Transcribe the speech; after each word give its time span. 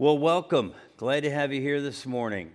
Well, 0.00 0.16
welcome. 0.16 0.72
Glad 0.96 1.24
to 1.24 1.30
have 1.30 1.52
you 1.52 1.60
here 1.60 1.82
this 1.82 2.06
morning. 2.06 2.52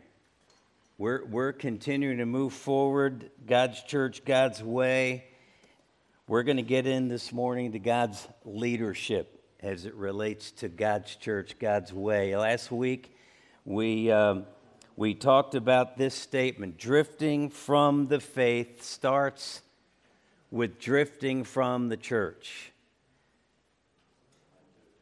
We're, 0.97 1.23
we're 1.26 1.53
continuing 1.53 2.18
to 2.18 2.25
move 2.25 2.53
forward, 2.53 3.29
God's 3.45 3.83
church, 3.83 4.25
God's 4.25 4.63
way. 4.63 5.25
We're 6.28 6.42
going 6.42 6.58
to 6.58 6.63
get 6.63 6.88
in 6.88 7.08
this 7.08 7.31
morning 7.31 7.73
to 7.73 7.78
God's 7.78 8.28
leadership 8.46 9.44
as 9.60 9.86
it 9.86 9.94
relates 9.94 10.50
to 10.54 10.70
God's 10.70 11.16
church, 11.18 11.60
God's 11.60 11.94
way. 11.94 12.36
Last 12.36 12.71
week, 12.71 13.16
we, 13.64 14.09
um, 14.09 14.48
we 14.96 15.14
talked 15.14 15.54
about 15.54 16.00
this 16.00 16.16
statement 16.16 16.80
drifting 16.80 17.52
from 17.52 18.07
the 18.07 18.20
faith 18.20 18.82
starts 18.82 19.62
with 20.50 20.80
drifting 20.80 21.43
from 21.43 21.89
the 21.89 21.98
church. 21.98 22.71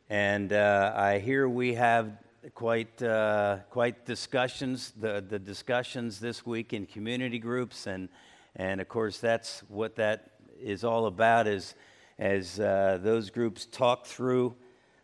And 0.10 0.52
uh, 0.52 0.91
I 0.94 1.20
hear 1.20 1.48
we 1.48 1.75
have 1.75 2.18
quite, 2.54 3.02
uh, 3.02 3.59
quite 3.70 4.05
discussions, 4.05 4.91
the, 4.99 5.23
the 5.27 5.40
discussions 5.40 6.20
this 6.20 6.45
week 6.45 6.73
in 6.73 6.86
community 6.86 7.40
groups. 7.40 7.88
And, 7.88 8.09
and 8.55 8.81
of 8.81 8.90
course, 8.90 9.20
that's 9.20 9.62
what 9.70 9.95
that 9.95 10.31
is 10.59 10.84
all 10.84 11.05
about 11.05 11.48
is 11.48 11.76
as 12.20 12.59
uh, 12.59 13.00
those 13.02 13.30
groups 13.30 13.66
talk 13.66 14.05
through 14.05 14.55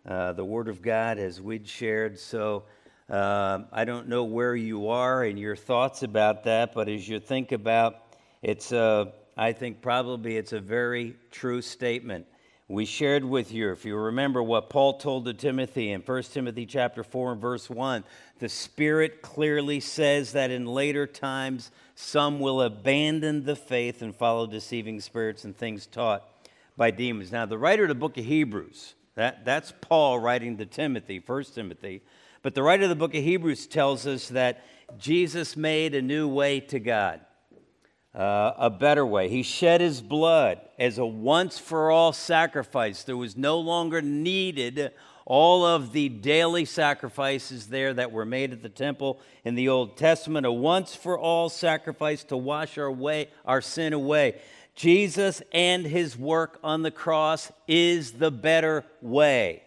uh, 0.05 0.33
the 0.33 0.43
Word 0.43 0.67
of 0.67 0.81
God 0.81 1.17
as 1.17 1.41
we'd 1.41 1.67
shared. 1.67 2.19
So 2.19 2.63
uh, 3.09 3.59
I 3.71 3.85
don't 3.85 4.07
know 4.07 4.23
where 4.23 4.55
you 4.55 4.89
are 4.89 5.23
and 5.23 5.39
your 5.39 5.55
thoughts 5.55 6.03
about 6.03 6.43
that, 6.43 6.73
but 6.73 6.89
as 6.89 7.07
you 7.07 7.19
think 7.19 7.51
about 7.51 7.95
it's, 8.41 8.71
uh, 8.71 9.05
I 9.35 9.53
think 9.53 9.81
probably 9.81 10.37
it's 10.37 10.53
a 10.53 10.59
very 10.59 11.15
true 11.31 11.61
statement 11.61 12.25
we 12.69 12.85
shared 12.85 13.25
with 13.25 13.51
you 13.51 13.71
if 13.71 13.83
you 13.83 13.97
remember 13.97 14.43
what 14.43 14.69
paul 14.69 14.93
told 14.93 15.25
to 15.25 15.33
timothy 15.33 15.91
in 15.91 16.01
1 16.01 16.23
timothy 16.23 16.67
chapter 16.67 17.03
4 17.03 17.33
and 17.33 17.41
verse 17.41 17.67
1 17.67 18.03
the 18.37 18.47
spirit 18.47 19.23
clearly 19.23 19.79
says 19.79 20.31
that 20.33 20.51
in 20.51 20.67
later 20.67 21.07
times 21.07 21.71
some 21.95 22.39
will 22.39 22.61
abandon 22.61 23.43
the 23.43 23.55
faith 23.55 24.03
and 24.03 24.15
follow 24.15 24.45
deceiving 24.45 25.01
spirits 25.01 25.43
and 25.43 25.57
things 25.57 25.85
taught 25.85 26.23
by 26.77 26.91
demons. 26.91 27.31
Now 27.31 27.45
the 27.45 27.57
writer 27.57 27.83
of 27.83 27.89
the 27.89 27.95
book 27.95 28.17
of 28.17 28.23
hebrews 28.23 28.93
that, 29.15 29.43
that's 29.43 29.73
paul 29.81 30.19
writing 30.19 30.55
to 30.57 30.65
timothy 30.65 31.21
1 31.25 31.43
timothy 31.45 32.03
but 32.43 32.53
the 32.53 32.63
writer 32.63 32.83
of 32.83 32.89
the 32.89 32.95
book 32.95 33.15
of 33.15 33.23
hebrews 33.23 33.65
tells 33.65 34.05
us 34.05 34.27
that 34.29 34.63
jesus 34.99 35.57
made 35.57 35.95
a 35.95 36.01
new 36.01 36.27
way 36.27 36.59
to 36.59 36.79
god 36.79 37.19
uh, 38.15 38.53
a 38.57 38.69
better 38.69 39.05
way. 39.05 39.29
He 39.29 39.43
shed 39.43 39.81
his 39.81 40.01
blood 40.01 40.59
as 40.77 40.97
a 40.97 41.05
once 41.05 41.59
for 41.59 41.91
all 41.91 42.11
sacrifice. 42.11 43.03
There 43.03 43.17
was 43.17 43.37
no 43.37 43.59
longer 43.59 44.01
needed 44.01 44.91
all 45.25 45.63
of 45.63 45.91
the 45.91 46.09
daily 46.09 46.65
sacrifices 46.65 47.67
there 47.67 47.93
that 47.93 48.11
were 48.11 48.25
made 48.25 48.51
at 48.51 48.63
the 48.63 48.69
temple 48.69 49.19
in 49.45 49.53
the 49.53 49.69
Old 49.69 49.95
Testament, 49.95 50.45
a 50.45 50.51
once 50.51 50.95
for 50.95 51.19
all 51.19 51.49
sacrifice 51.49 52.23
to 52.25 52.37
wash 52.37 52.79
our 52.79 52.91
way 52.91 53.29
our 53.45 53.61
sin 53.61 53.93
away. 53.93 54.41
Jesus 54.75 55.43
and 55.51 55.85
his 55.85 56.17
work 56.17 56.57
on 56.63 56.81
the 56.81 56.89
cross 56.89 57.51
is 57.67 58.13
the 58.13 58.31
better 58.31 58.85
way. 59.01 59.61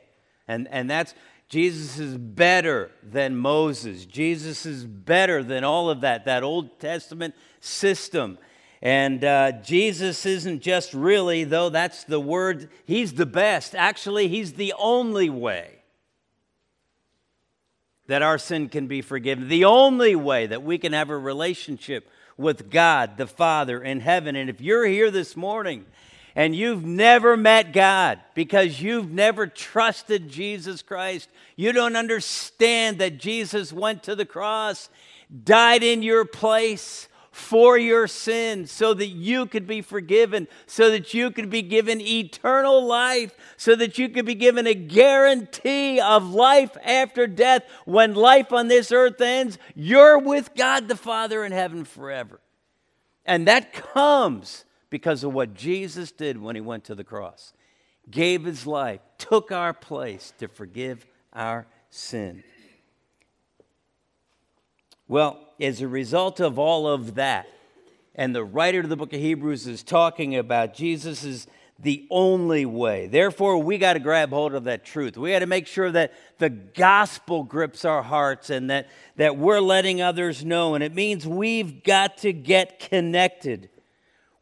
And, 0.49 0.67
and 0.69 0.91
that's 0.91 1.15
Jesus 1.53 1.99
is 1.99 2.17
better 2.17 2.91
than 3.03 3.37
Moses. 3.37 4.07
Jesus 4.07 4.65
is 4.65 4.87
better 4.87 5.43
than 5.43 5.65
all 5.65 5.91
of 5.91 6.01
that, 6.01 6.25
that 6.25 6.43
Old 6.43 6.81
Testament 6.81 7.35
system. 7.61 8.39
And 8.81 9.23
uh, 9.23 9.53
Jesus 9.61 10.25
isn't 10.25 10.63
just 10.63 10.95
really, 10.95 11.45
though 11.45 11.69
that's 11.69 12.05
the 12.05 12.19
word, 12.19 12.71
he's 12.87 13.13
the 13.13 13.27
best. 13.27 13.75
Actually, 13.75 14.29
he's 14.29 14.55
the 14.55 14.73
only 14.79 15.29
way 15.29 15.83
that 18.07 18.23
our 18.23 18.39
sin 18.39 18.71
can 18.71 18.87
be 18.87 19.03
forgiven, 19.03 19.49
the 19.49 19.67
only 19.67 20.17
way 20.17 20.47
that 20.47 20.63
we 20.63 20.79
can 20.79 20.95
have 20.95 21.11
a 21.11 21.19
relationship 21.19 22.09
with 22.39 22.71
God 22.71 23.19
the 23.19 23.27
Father 23.27 23.83
in 23.83 24.01
heaven. 24.01 24.37
And 24.37 24.49
if 24.49 24.63
you're 24.63 24.87
here 24.87 25.11
this 25.11 25.37
morning 25.37 25.85
and 26.35 26.57
you've 26.57 26.85
never 26.85 27.37
met 27.37 27.73
God 27.73 28.21
because 28.35 28.81
you've 28.81 29.11
never 29.11 29.47
trusted 29.47 30.29
Jesus 30.29 30.83
Christ, 30.83 31.29
you 31.57 31.73
don't 31.73 31.97
understand 31.97 32.99
that 32.99 33.19
Jesus 33.19 33.73
went 33.73 34.03
to 34.05 34.15
the 34.15 34.25
cross, 34.25 34.89
died 35.45 35.83
in 35.83 36.03
your 36.03 36.25
place 36.25 37.09
for 37.33 37.79
your 37.79 38.07
sins 38.07 38.71
so 38.71 38.93
that 38.93 39.09
you 39.09 39.47
could 39.47 39.67
be 39.67 39.81
forgiven, 39.81 40.47
so 40.67 40.91
that 40.91 41.15
you 41.15 41.31
could 41.31 41.49
be 41.49 41.63
given 41.63 42.01
eternal 42.01 42.85
life, 42.87 43.35
so 43.57 43.75
that 43.75 43.99
you 43.99 44.11
could 44.11 44.27
be 44.27 44.35
given 44.35 44.67
a 44.67 44.75
guarantee 44.75 45.99
of 45.99 46.35
life 46.35 46.77
after 46.85 47.27
death. 47.27 47.63
When 47.87 48.15
life 48.15 48.53
on 48.53 48.69
this 48.69 48.93
earth 48.93 49.21
ends, 49.21 49.57
you're 49.75 50.19
with 50.19 50.55
God 50.55 50.89
the 50.89 50.97
Father 50.97 51.43
in 51.43 51.53
heaven 51.53 51.85
forever. 51.85 52.41
And 53.25 53.49
that 53.49 53.73
comes 53.73 54.65
because 54.93 55.25
of 55.25 55.33
what 55.33 55.55
Jesus 55.55 56.13
did 56.13 56.39
when 56.39 56.55
he 56.55 56.61
went 56.61 56.85
to 56.85 56.95
the 56.95 57.03
cross. 57.03 57.55
Gave 58.11 58.45
his 58.45 58.67
life, 58.67 59.01
took 59.17 59.51
our 59.51 59.73
place 59.73 60.35
to 60.39 60.49
forgive 60.49 61.07
our 61.33 61.67
sin. 61.89 62.45
Well, 65.09 65.41
as 65.59 65.81
a 65.81 65.89
result 65.89 66.41
of 66.41 66.59
all 66.59 66.87
of 66.87 67.15
that, 67.15 67.49
and 68.15 68.35
the 68.35 68.45
writer 68.45 68.81
of 68.81 68.91
the 68.91 68.97
book 68.97 69.15
of 69.15 69.21
Hebrews 69.21 69.67
is 69.67 69.83
talking 69.83 70.37
about 70.37 70.75
Jesus 70.75 71.25
is 71.25 71.47
the 71.79 72.07
only 72.11 72.67
way. 72.67 73.07
Therefore, 73.07 73.57
we 73.57 73.79
got 73.79 73.95
to 73.95 73.99
grab 73.99 74.29
hold 74.29 74.55
of 74.55 74.65
that 74.65 74.85
truth. 74.85 75.17
We 75.17 75.33
got 75.33 75.39
to 75.39 75.47
make 75.47 75.67
sure 75.67 75.91
that 75.91 76.13
the 76.37 76.51
gospel 76.51 77.45
grips 77.45 77.87
our 77.87 78.03
hearts 78.03 78.51
and 78.51 78.69
that, 78.69 78.91
that 79.17 79.39
we're 79.39 79.61
letting 79.61 80.03
others 80.03 80.45
know. 80.45 80.75
And 80.75 80.85
it 80.85 80.95
means 80.95 81.27
we've 81.27 81.83
got 81.83 82.19
to 82.19 82.35
get 82.35 82.79
connected 82.79 83.71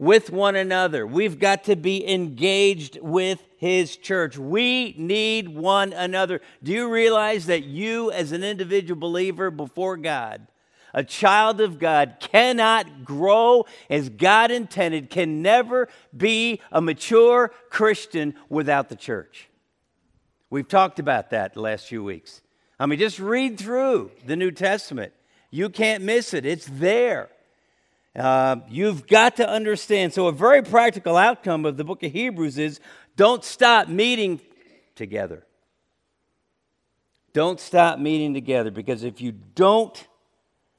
with 0.00 0.30
one 0.30 0.56
another. 0.56 1.06
We've 1.06 1.38
got 1.38 1.64
to 1.64 1.76
be 1.76 2.08
engaged 2.10 2.98
with 3.02 3.46
His 3.58 3.98
church. 3.98 4.38
We 4.38 4.94
need 4.96 5.50
one 5.50 5.92
another. 5.92 6.40
Do 6.62 6.72
you 6.72 6.88
realize 6.88 7.46
that 7.46 7.64
you, 7.64 8.10
as 8.10 8.32
an 8.32 8.42
individual 8.42 8.98
believer 8.98 9.50
before 9.50 9.98
God, 9.98 10.46
a 10.94 11.04
child 11.04 11.60
of 11.60 11.78
God, 11.78 12.16
cannot 12.18 13.04
grow 13.04 13.66
as 13.90 14.08
God 14.08 14.50
intended, 14.50 15.10
can 15.10 15.42
never 15.42 15.86
be 16.16 16.62
a 16.72 16.80
mature 16.80 17.52
Christian 17.68 18.34
without 18.48 18.88
the 18.88 18.96
church? 18.96 19.50
We've 20.48 20.66
talked 20.66 20.98
about 20.98 21.28
that 21.30 21.52
the 21.52 21.60
last 21.60 21.86
few 21.86 22.02
weeks. 22.02 22.40
I 22.80 22.86
mean, 22.86 22.98
just 22.98 23.18
read 23.18 23.58
through 23.58 24.12
the 24.24 24.34
New 24.34 24.50
Testament. 24.50 25.12
You 25.50 25.68
can't 25.68 26.02
miss 26.02 26.32
it, 26.32 26.46
it's 26.46 26.66
there. 26.66 27.28
Uh, 28.14 28.56
you've 28.68 29.06
got 29.06 29.36
to 29.36 29.48
understand. 29.48 30.12
So, 30.12 30.26
a 30.26 30.32
very 30.32 30.62
practical 30.62 31.16
outcome 31.16 31.64
of 31.64 31.76
the 31.76 31.84
book 31.84 32.02
of 32.02 32.12
Hebrews 32.12 32.58
is 32.58 32.80
don't 33.16 33.44
stop 33.44 33.88
meeting 33.88 34.40
together. 34.96 35.46
Don't 37.32 37.60
stop 37.60 38.00
meeting 38.00 38.34
together 38.34 38.72
because 38.72 39.04
if 39.04 39.20
you 39.20 39.32
don't 39.32 40.08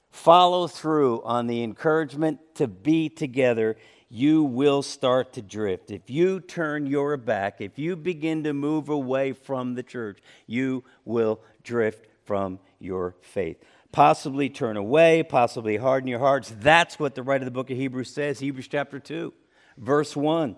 follow 0.10 0.68
through 0.68 1.24
on 1.24 1.48
the 1.48 1.64
encouragement 1.64 2.40
to 2.56 2.68
be 2.68 3.08
together, 3.08 3.78
you 4.10 4.44
will 4.44 4.82
start 4.82 5.32
to 5.34 5.42
drift. 5.42 5.90
If 5.90 6.10
you 6.10 6.42
turn 6.42 6.86
your 6.86 7.16
back, 7.16 7.62
if 7.62 7.80
you 7.80 7.96
begin 7.96 8.44
to 8.44 8.52
move 8.52 8.90
away 8.90 9.32
from 9.32 9.76
the 9.76 9.84
church, 9.84 10.20
you 10.48 10.84
will 11.06 11.40
drift 11.64 12.08
from 12.26 12.60
your 12.80 13.16
faith 13.22 13.64
possibly 13.92 14.50
turn 14.50 14.78
away, 14.78 15.24
possibly 15.24 15.78
harden 15.78 16.08
your 16.08 16.20
hearts. 16.20 16.54
That's 16.60 17.00
what 17.00 17.16
the 17.16 17.24
writer 17.24 17.44
of 17.44 17.46
the 17.46 17.52
book 17.52 17.70
of 17.70 17.78
Hebrews 17.78 18.14
says, 18.14 18.40
Hebrews 18.40 18.68
chapter 18.68 19.00
2, 19.00 19.34
verse 19.78 20.16
1. 20.16 20.56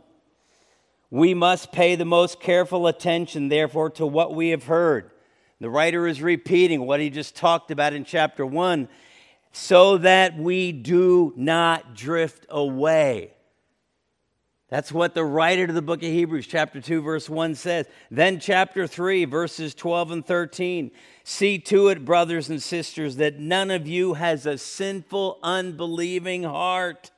We 1.09 1.33
must 1.33 1.71
pay 1.71 1.95
the 1.95 2.05
most 2.05 2.39
careful 2.39 2.87
attention, 2.87 3.49
therefore, 3.49 3.91
to 3.91 4.05
what 4.05 4.33
we 4.33 4.49
have 4.49 4.63
heard. 4.63 5.11
The 5.59 5.69
writer 5.69 6.07
is 6.07 6.21
repeating 6.21 6.85
what 6.85 6.99
he 6.99 7.09
just 7.09 7.35
talked 7.35 7.71
about 7.71 7.93
in 7.93 8.03
chapter 8.03 8.45
1 8.45 8.89
so 9.51 9.99
that 9.99 10.37
we 10.37 10.71
do 10.71 11.31
not 11.35 11.95
drift 11.95 12.45
away. 12.49 13.33
That's 14.73 14.91
what 14.91 15.13
the 15.13 15.23
writer 15.23 15.67
to 15.67 15.71
the 15.73 15.83
book 15.83 16.01
of 16.01 16.09
Hebrews, 16.09 16.47
chapter 16.47 16.81
2, 16.81 17.03
verse 17.03 17.29
1 17.29 17.53
says. 17.53 17.85
Then, 18.09 18.39
chapter 18.39 18.87
3, 18.87 19.25
verses 19.25 19.75
12 19.75 20.09
and 20.09 20.25
13. 20.25 20.89
See 21.23 21.59
to 21.59 21.89
it, 21.89 22.03
brothers 22.03 22.49
and 22.49 22.59
sisters, 22.59 23.17
that 23.17 23.37
none 23.37 23.69
of 23.69 23.87
you 23.87 24.15
has 24.15 24.47
a 24.47 24.57
sinful, 24.57 25.37
unbelieving 25.43 26.41
heart 26.41 27.11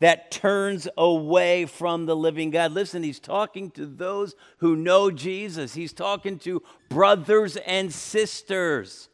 that 0.00 0.32
turns 0.32 0.88
away 0.96 1.64
from 1.64 2.06
the 2.06 2.16
living 2.16 2.50
God. 2.50 2.72
Listen, 2.72 3.04
he's 3.04 3.20
talking 3.20 3.70
to 3.70 3.86
those 3.86 4.34
who 4.56 4.74
know 4.74 5.12
Jesus, 5.12 5.74
he's 5.74 5.92
talking 5.92 6.40
to 6.40 6.60
brothers 6.88 7.56
and 7.56 7.94
sisters, 7.94 9.08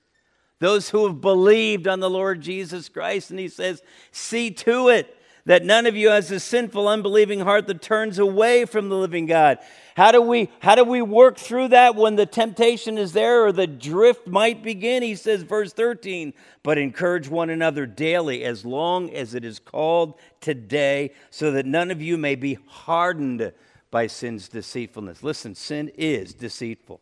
those 0.61 0.88
who 0.88 1.06
have 1.08 1.20
believed 1.20 1.88
on 1.88 2.00
the 2.00 2.08
Lord 2.08 2.41
Jesus 2.41 2.88
Christ. 2.88 3.29
And 3.29 3.38
he 3.38 3.49
says, 3.49 3.82
See 4.12 4.50
to 4.50 4.88
it 4.88 5.14
that 5.46 5.64
none 5.64 5.87
of 5.87 5.94
you 5.94 6.08
has 6.08 6.31
a 6.31 6.41
sinful, 6.41 6.88
unbelieving 6.88 7.41
heart 7.41 7.67
that 7.67 7.82
turns 7.82 8.19
away 8.19 8.64
from 8.64 8.88
the 8.88 8.96
living 8.96 9.26
God. 9.26 9.58
How 9.94 10.11
do 10.11 10.20
we 10.20 10.50
how 10.61 10.75
do 10.75 10.85
we 10.85 11.02
work 11.02 11.37
through 11.37 11.69
that 11.69 11.94
when 11.94 12.17
the 12.17 12.26
temptation 12.26 12.99
is 12.99 13.12
there 13.12 13.44
or 13.44 13.52
the 13.52 13.67
drift 13.67 14.26
might 14.26 14.62
begin? 14.62 15.02
He 15.02 15.14
says 15.14 15.43
verse 15.43 15.73
13, 15.73 16.32
but 16.62 16.79
encourage 16.79 17.29
one 17.29 17.50
another 17.50 17.87
daily 17.87 18.44
as 18.44 18.64
long 18.64 19.11
as 19.11 19.35
it 19.35 19.44
is 19.44 19.58
called 19.58 20.14
today, 20.41 21.12
so 21.31 21.50
that 21.52 21.67
none 21.67 21.91
of 21.91 22.00
you 22.00 22.17
may 22.17 22.35
be 22.35 22.58
hardened 22.67 23.52
by 23.91 24.06
sin's 24.06 24.49
deceitfulness. 24.49 25.23
Listen, 25.23 25.55
sin 25.55 25.93
is 25.96 26.35
deceitful. 26.35 27.00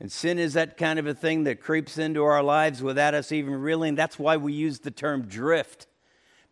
And 0.00 0.10
sin 0.10 0.38
is 0.38 0.54
that 0.54 0.78
kind 0.78 0.98
of 0.98 1.06
a 1.06 1.14
thing 1.14 1.44
that 1.44 1.60
creeps 1.60 1.98
into 1.98 2.24
our 2.24 2.42
lives 2.42 2.82
without 2.82 3.12
us 3.12 3.30
even 3.30 3.54
realizing. 3.54 3.94
That's 3.94 4.18
why 4.18 4.38
we 4.38 4.54
use 4.54 4.78
the 4.78 4.90
term 4.90 5.26
drift, 5.26 5.86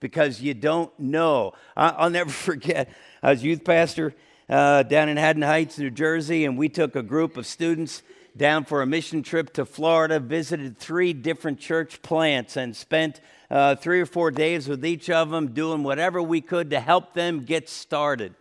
because 0.00 0.40
you 0.40 0.54
don't 0.54 0.96
know. 0.98 1.52
I'll 1.76 2.10
never 2.10 2.30
forget, 2.48 2.90
I 3.22 3.30
was 3.30 3.44
youth 3.44 3.64
pastor 3.64 4.14
uh, 4.48 4.82
down 4.84 5.08
in 5.08 5.16
Haddon 5.16 5.42
Heights, 5.42 5.78
New 5.78 5.90
Jersey, 5.90 6.44
and 6.44 6.56
we 6.56 6.68
took 6.68 6.96
a 6.96 7.02
group 7.02 7.36
of 7.36 7.46
students 7.46 8.02
down 8.36 8.64
for 8.64 8.82
a 8.82 8.86
mission 8.86 9.22
trip 9.22 9.52
to 9.54 9.64
Florida, 9.64 10.20
visited 10.20 10.78
three 10.78 11.12
different 11.12 11.58
church 11.58 12.00
plants, 12.02 12.56
and 12.56 12.74
spent 12.74 13.20
uh, 13.50 13.74
three 13.74 14.00
or 14.00 14.06
four 14.06 14.30
days 14.30 14.68
with 14.68 14.84
each 14.84 15.10
of 15.10 15.30
them 15.30 15.48
doing 15.48 15.82
whatever 15.82 16.22
we 16.22 16.40
could 16.40 16.70
to 16.70 16.80
help 16.80 17.14
them 17.14 17.44
get 17.44 17.68
started. 17.68 18.34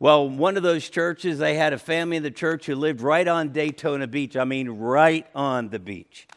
Well, 0.00 0.28
one 0.28 0.56
of 0.56 0.62
those 0.62 0.88
churches, 0.88 1.38
they 1.38 1.56
had 1.56 1.72
a 1.72 1.78
family 1.78 2.18
in 2.18 2.22
the 2.22 2.30
church 2.30 2.66
who 2.66 2.76
lived 2.76 3.00
right 3.00 3.26
on 3.26 3.48
Daytona 3.48 4.06
Beach. 4.06 4.36
I 4.36 4.44
mean, 4.44 4.68
right 4.68 5.26
on 5.34 5.70
the 5.70 5.80
beach. 5.80 6.28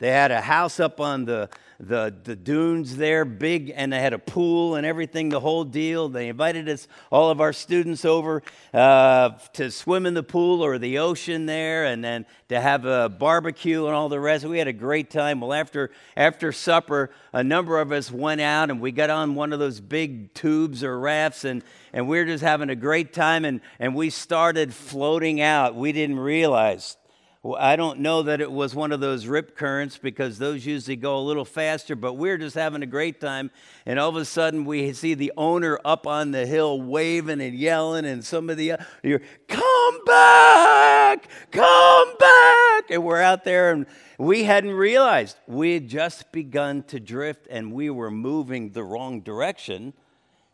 They 0.00 0.10
had 0.10 0.30
a 0.30 0.40
house 0.40 0.80
up 0.80 0.98
on 0.98 1.26
the, 1.26 1.50
the, 1.78 2.14
the 2.24 2.34
dunes 2.34 2.96
there, 2.96 3.26
big, 3.26 3.70
and 3.76 3.92
they 3.92 4.00
had 4.00 4.14
a 4.14 4.18
pool 4.18 4.74
and 4.74 4.86
everything, 4.86 5.28
the 5.28 5.40
whole 5.40 5.62
deal. 5.62 6.08
They 6.08 6.28
invited 6.28 6.70
us, 6.70 6.88
all 7.12 7.30
of 7.30 7.38
our 7.42 7.52
students, 7.52 8.06
over 8.06 8.42
uh, 8.72 9.30
to 9.52 9.70
swim 9.70 10.06
in 10.06 10.14
the 10.14 10.22
pool 10.22 10.64
or 10.64 10.78
the 10.78 10.98
ocean 10.98 11.44
there, 11.44 11.84
and 11.84 12.02
then 12.02 12.24
to 12.48 12.58
have 12.58 12.86
a 12.86 13.10
barbecue 13.10 13.84
and 13.84 13.94
all 13.94 14.08
the 14.08 14.18
rest. 14.18 14.46
We 14.46 14.56
had 14.56 14.68
a 14.68 14.72
great 14.72 15.10
time. 15.10 15.42
Well, 15.42 15.52
after, 15.52 15.90
after 16.16 16.50
supper, 16.50 17.10
a 17.34 17.44
number 17.44 17.78
of 17.78 17.92
us 17.92 18.10
went 18.10 18.40
out 18.40 18.70
and 18.70 18.80
we 18.80 18.92
got 18.92 19.10
on 19.10 19.34
one 19.34 19.52
of 19.52 19.58
those 19.58 19.80
big 19.80 20.32
tubes 20.32 20.82
or 20.82 20.98
rafts, 20.98 21.44
and, 21.44 21.62
and 21.92 22.08
we 22.08 22.16
were 22.16 22.24
just 22.24 22.42
having 22.42 22.70
a 22.70 22.74
great 22.74 23.12
time, 23.12 23.44
and, 23.44 23.60
and 23.78 23.94
we 23.94 24.08
started 24.08 24.72
floating 24.72 25.42
out. 25.42 25.74
We 25.74 25.92
didn't 25.92 26.18
realize 26.18 26.96
I 27.42 27.76
don't 27.76 28.00
know 28.00 28.22
that 28.24 28.42
it 28.42 28.52
was 28.52 28.74
one 28.74 28.92
of 28.92 29.00
those 29.00 29.26
rip 29.26 29.56
currents 29.56 29.96
because 29.96 30.38
those 30.38 30.66
usually 30.66 30.96
go 30.96 31.16
a 31.16 31.20
little 31.24 31.46
faster, 31.46 31.96
but 31.96 32.14
we're 32.14 32.36
just 32.36 32.54
having 32.54 32.82
a 32.82 32.86
great 32.86 33.18
time. 33.18 33.50
And 33.86 33.98
all 33.98 34.10
of 34.10 34.16
a 34.16 34.26
sudden, 34.26 34.66
we 34.66 34.92
see 34.92 35.14
the 35.14 35.32
owner 35.38 35.80
up 35.82 36.06
on 36.06 36.32
the 36.32 36.44
hill 36.44 36.82
waving 36.82 37.40
and 37.40 37.54
yelling, 37.58 38.04
and 38.04 38.22
some 38.22 38.50
of 38.50 38.58
the, 38.58 38.74
you're, 39.02 39.22
come 39.48 40.04
back, 40.04 41.28
come 41.50 42.12
back. 42.18 42.90
And 42.90 43.04
we're 43.04 43.22
out 43.22 43.44
there, 43.44 43.72
and 43.72 43.86
we 44.18 44.44
hadn't 44.44 44.72
realized 44.72 45.38
we 45.46 45.72
had 45.72 45.88
just 45.88 46.32
begun 46.32 46.82
to 46.84 47.00
drift 47.00 47.46
and 47.48 47.72
we 47.72 47.88
were 47.88 48.10
moving 48.10 48.72
the 48.72 48.84
wrong 48.84 49.22
direction 49.22 49.94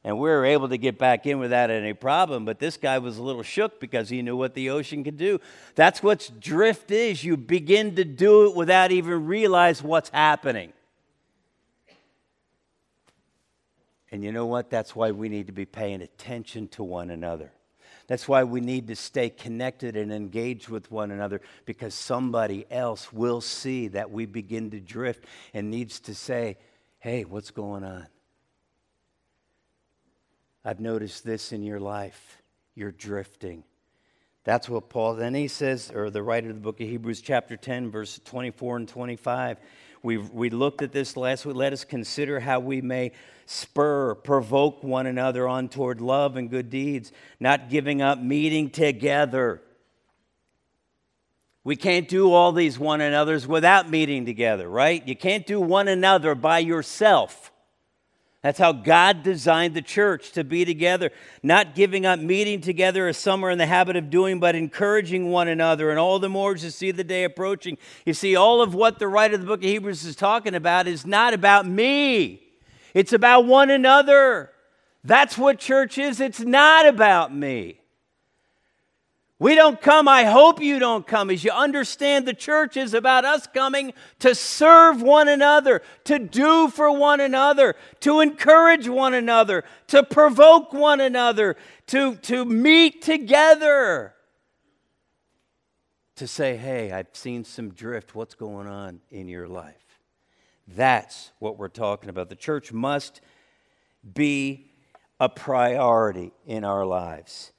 and 0.06 0.20
we 0.20 0.28
were 0.30 0.44
able 0.44 0.68
to 0.68 0.78
get 0.78 0.98
back 0.98 1.26
in 1.26 1.40
without 1.40 1.68
any 1.68 1.92
problem. 1.92 2.44
But 2.44 2.60
this 2.60 2.76
guy 2.76 2.98
was 2.98 3.18
a 3.18 3.22
little 3.24 3.42
shook 3.42 3.80
because 3.80 4.08
he 4.08 4.22
knew 4.22 4.36
what 4.36 4.54
the 4.54 4.70
ocean 4.70 5.02
could 5.02 5.16
do. 5.16 5.40
That's 5.74 6.00
what 6.00 6.30
drift 6.38 6.92
is. 6.92 7.24
You 7.24 7.36
begin 7.36 7.96
to 7.96 8.04
do 8.04 8.48
it 8.48 8.54
without 8.54 8.92
even 8.92 9.26
realize 9.26 9.82
what's 9.82 10.08
happening. 10.10 10.72
And 14.12 14.22
you 14.22 14.30
know 14.30 14.46
what? 14.46 14.70
That's 14.70 14.94
why 14.94 15.10
we 15.10 15.28
need 15.28 15.48
to 15.48 15.52
be 15.52 15.66
paying 15.66 16.00
attention 16.00 16.68
to 16.68 16.84
one 16.84 17.10
another. 17.10 17.50
That's 18.06 18.28
why 18.28 18.44
we 18.44 18.60
need 18.60 18.86
to 18.86 18.94
stay 18.94 19.28
connected 19.28 19.96
and 19.96 20.12
engaged 20.12 20.68
with 20.68 20.88
one 20.88 21.10
another 21.10 21.40
because 21.64 21.94
somebody 21.94 22.64
else 22.70 23.12
will 23.12 23.40
see 23.40 23.88
that 23.88 24.12
we 24.12 24.24
begin 24.26 24.70
to 24.70 24.78
drift 24.78 25.24
and 25.52 25.68
needs 25.68 25.98
to 25.98 26.14
say, 26.14 26.58
hey, 27.00 27.24
what's 27.24 27.50
going 27.50 27.82
on? 27.82 28.06
I've 30.66 30.80
noticed 30.80 31.24
this 31.24 31.52
in 31.52 31.62
your 31.62 31.78
life. 31.78 32.42
You're 32.74 32.90
drifting. 32.90 33.62
That's 34.42 34.68
what 34.68 34.88
Paul, 34.88 35.14
then 35.14 35.32
he 35.32 35.46
says, 35.46 35.92
or 35.94 36.10
the 36.10 36.24
writer 36.24 36.50
of 36.50 36.56
the 36.56 36.60
book 36.60 36.80
of 36.80 36.88
Hebrews, 36.88 37.20
chapter 37.20 37.56
10, 37.56 37.92
verse 37.92 38.20
24 38.24 38.78
and 38.78 38.88
25. 38.88 39.58
We, 40.02 40.16
we 40.18 40.50
looked 40.50 40.82
at 40.82 40.90
this 40.90 41.16
last 41.16 41.46
week. 41.46 41.54
Let 41.54 41.72
us 41.72 41.84
consider 41.84 42.40
how 42.40 42.58
we 42.58 42.80
may 42.80 43.12
spur, 43.44 44.16
provoke 44.16 44.82
one 44.82 45.06
another 45.06 45.46
on 45.46 45.68
toward 45.68 46.00
love 46.00 46.36
and 46.36 46.50
good 46.50 46.68
deeds, 46.68 47.12
not 47.38 47.70
giving 47.70 48.02
up 48.02 48.18
meeting 48.18 48.68
together. 48.68 49.62
We 51.62 51.76
can't 51.76 52.08
do 52.08 52.32
all 52.32 52.50
these 52.50 52.76
one 52.76 53.00
another's 53.00 53.46
without 53.46 53.88
meeting 53.88 54.26
together, 54.26 54.68
right? 54.68 55.06
You 55.06 55.14
can't 55.14 55.46
do 55.46 55.60
one 55.60 55.86
another 55.86 56.34
by 56.34 56.58
yourself. 56.58 57.52
That's 58.46 58.60
how 58.60 58.70
God 58.70 59.24
designed 59.24 59.74
the 59.74 59.82
church 59.82 60.30
to 60.30 60.44
be 60.44 60.64
together, 60.64 61.10
not 61.42 61.74
giving 61.74 62.06
up 62.06 62.20
meeting 62.20 62.60
together 62.60 63.08
as 63.08 63.16
some 63.16 63.44
are 63.44 63.50
in 63.50 63.58
the 63.58 63.66
habit 63.66 63.96
of 63.96 64.08
doing, 64.08 64.38
but 64.38 64.54
encouraging 64.54 65.32
one 65.32 65.48
another, 65.48 65.90
and 65.90 65.98
all 65.98 66.20
the 66.20 66.28
more 66.28 66.54
to 66.54 66.70
see 66.70 66.92
the 66.92 67.02
day 67.02 67.24
approaching. 67.24 67.76
You 68.04 68.14
see, 68.14 68.36
all 68.36 68.62
of 68.62 68.72
what 68.72 69.00
the 69.00 69.08
writer 69.08 69.34
of 69.34 69.40
the 69.40 69.48
book 69.48 69.64
of 69.64 69.68
Hebrews 69.68 70.04
is 70.04 70.14
talking 70.14 70.54
about 70.54 70.86
is 70.86 71.04
not 71.04 71.34
about 71.34 71.66
me, 71.66 72.40
it's 72.94 73.12
about 73.12 73.46
one 73.46 73.68
another. 73.68 74.52
That's 75.02 75.36
what 75.36 75.58
church 75.58 75.98
is. 75.98 76.20
It's 76.20 76.38
not 76.38 76.86
about 76.86 77.34
me. 77.34 77.80
We 79.38 79.54
don't 79.54 79.78
come, 79.78 80.08
I 80.08 80.24
hope 80.24 80.62
you 80.62 80.78
don't 80.78 81.06
come, 81.06 81.28
as 81.28 81.44
you 81.44 81.50
understand 81.50 82.26
the 82.26 82.32
church 82.32 82.78
is 82.78 82.94
about 82.94 83.26
us 83.26 83.46
coming 83.46 83.92
to 84.20 84.34
serve 84.34 85.02
one 85.02 85.28
another, 85.28 85.82
to 86.04 86.18
do 86.18 86.68
for 86.68 86.90
one 86.90 87.20
another, 87.20 87.76
to 88.00 88.20
encourage 88.20 88.88
one 88.88 89.12
another, 89.12 89.64
to 89.88 90.02
provoke 90.02 90.72
one 90.72 91.00
another, 91.00 91.56
to, 91.88 92.14
to 92.16 92.46
meet 92.46 93.02
together, 93.02 94.14
to 96.14 96.26
say, 96.26 96.56
hey, 96.56 96.90
I've 96.90 97.08
seen 97.12 97.44
some 97.44 97.74
drift. 97.74 98.14
What's 98.14 98.34
going 98.34 98.66
on 98.66 99.00
in 99.10 99.28
your 99.28 99.46
life? 99.46 99.74
That's 100.66 101.30
what 101.40 101.58
we're 101.58 101.68
talking 101.68 102.08
about. 102.08 102.30
The 102.30 102.36
church 102.36 102.72
must 102.72 103.20
be 104.14 104.70
a 105.20 105.28
priority 105.28 106.32
in 106.46 106.64
our 106.64 106.86
lives. 106.86 107.52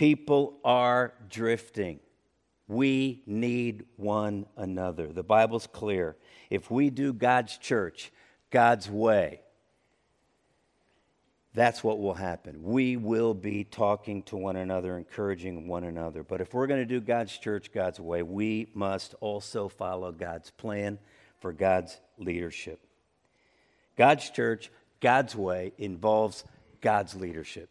People 0.00 0.56
are 0.64 1.12
drifting. 1.28 2.00
We 2.68 3.22
need 3.26 3.84
one 3.96 4.46
another. 4.56 5.12
The 5.12 5.22
Bible's 5.22 5.66
clear. 5.66 6.16
If 6.48 6.70
we 6.70 6.88
do 6.88 7.12
God's 7.12 7.58
church, 7.58 8.10
God's 8.50 8.88
way, 8.88 9.42
that's 11.52 11.84
what 11.84 12.00
will 12.00 12.14
happen. 12.14 12.62
We 12.62 12.96
will 12.96 13.34
be 13.34 13.62
talking 13.62 14.22
to 14.22 14.38
one 14.38 14.56
another, 14.56 14.96
encouraging 14.96 15.68
one 15.68 15.84
another. 15.84 16.22
But 16.22 16.40
if 16.40 16.54
we're 16.54 16.66
going 16.66 16.80
to 16.80 16.86
do 16.86 17.02
God's 17.02 17.36
church 17.36 17.70
God's 17.70 18.00
way, 18.00 18.22
we 18.22 18.70
must 18.72 19.14
also 19.20 19.68
follow 19.68 20.12
God's 20.12 20.50
plan 20.50 20.98
for 21.40 21.52
God's 21.52 22.00
leadership. 22.16 22.80
God's 23.98 24.30
church, 24.30 24.70
God's 25.02 25.36
way, 25.36 25.74
involves 25.76 26.44
God's 26.80 27.14
leadership. 27.14 27.68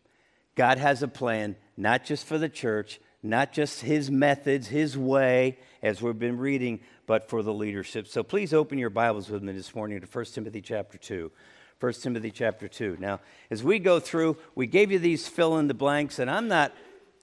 God 0.55 0.77
has 0.77 1.03
a 1.03 1.07
plan, 1.07 1.55
not 1.77 2.03
just 2.03 2.25
for 2.25 2.37
the 2.37 2.49
church, 2.49 2.99
not 3.21 3.51
just 3.51 3.81
his 3.81 4.09
methods, 4.09 4.67
his 4.67 4.97
way, 4.97 5.57
as 5.81 6.01
we've 6.01 6.19
been 6.19 6.37
reading, 6.37 6.79
but 7.05 7.29
for 7.29 7.43
the 7.43 7.53
leadership. 7.53 8.07
So 8.07 8.23
please 8.23 8.53
open 8.53 8.77
your 8.77 8.89
Bibles 8.89 9.29
with 9.29 9.43
me 9.43 9.53
this 9.53 9.75
morning 9.75 9.99
to 10.01 10.07
1 10.07 10.25
Timothy 10.25 10.61
chapter 10.61 10.97
2. 10.97 11.31
1 11.79 11.93
Timothy 11.93 12.31
chapter 12.31 12.67
2. 12.67 12.97
Now, 12.99 13.21
as 13.49 13.63
we 13.63 13.79
go 13.79 13.99
through, 13.99 14.37
we 14.53 14.67
gave 14.67 14.91
you 14.91 14.99
these 14.99 15.27
fill 15.27 15.57
in 15.57 15.67
the 15.67 15.73
blanks, 15.73 16.19
and 16.19 16.29
I'm 16.29 16.47
not, 16.49 16.73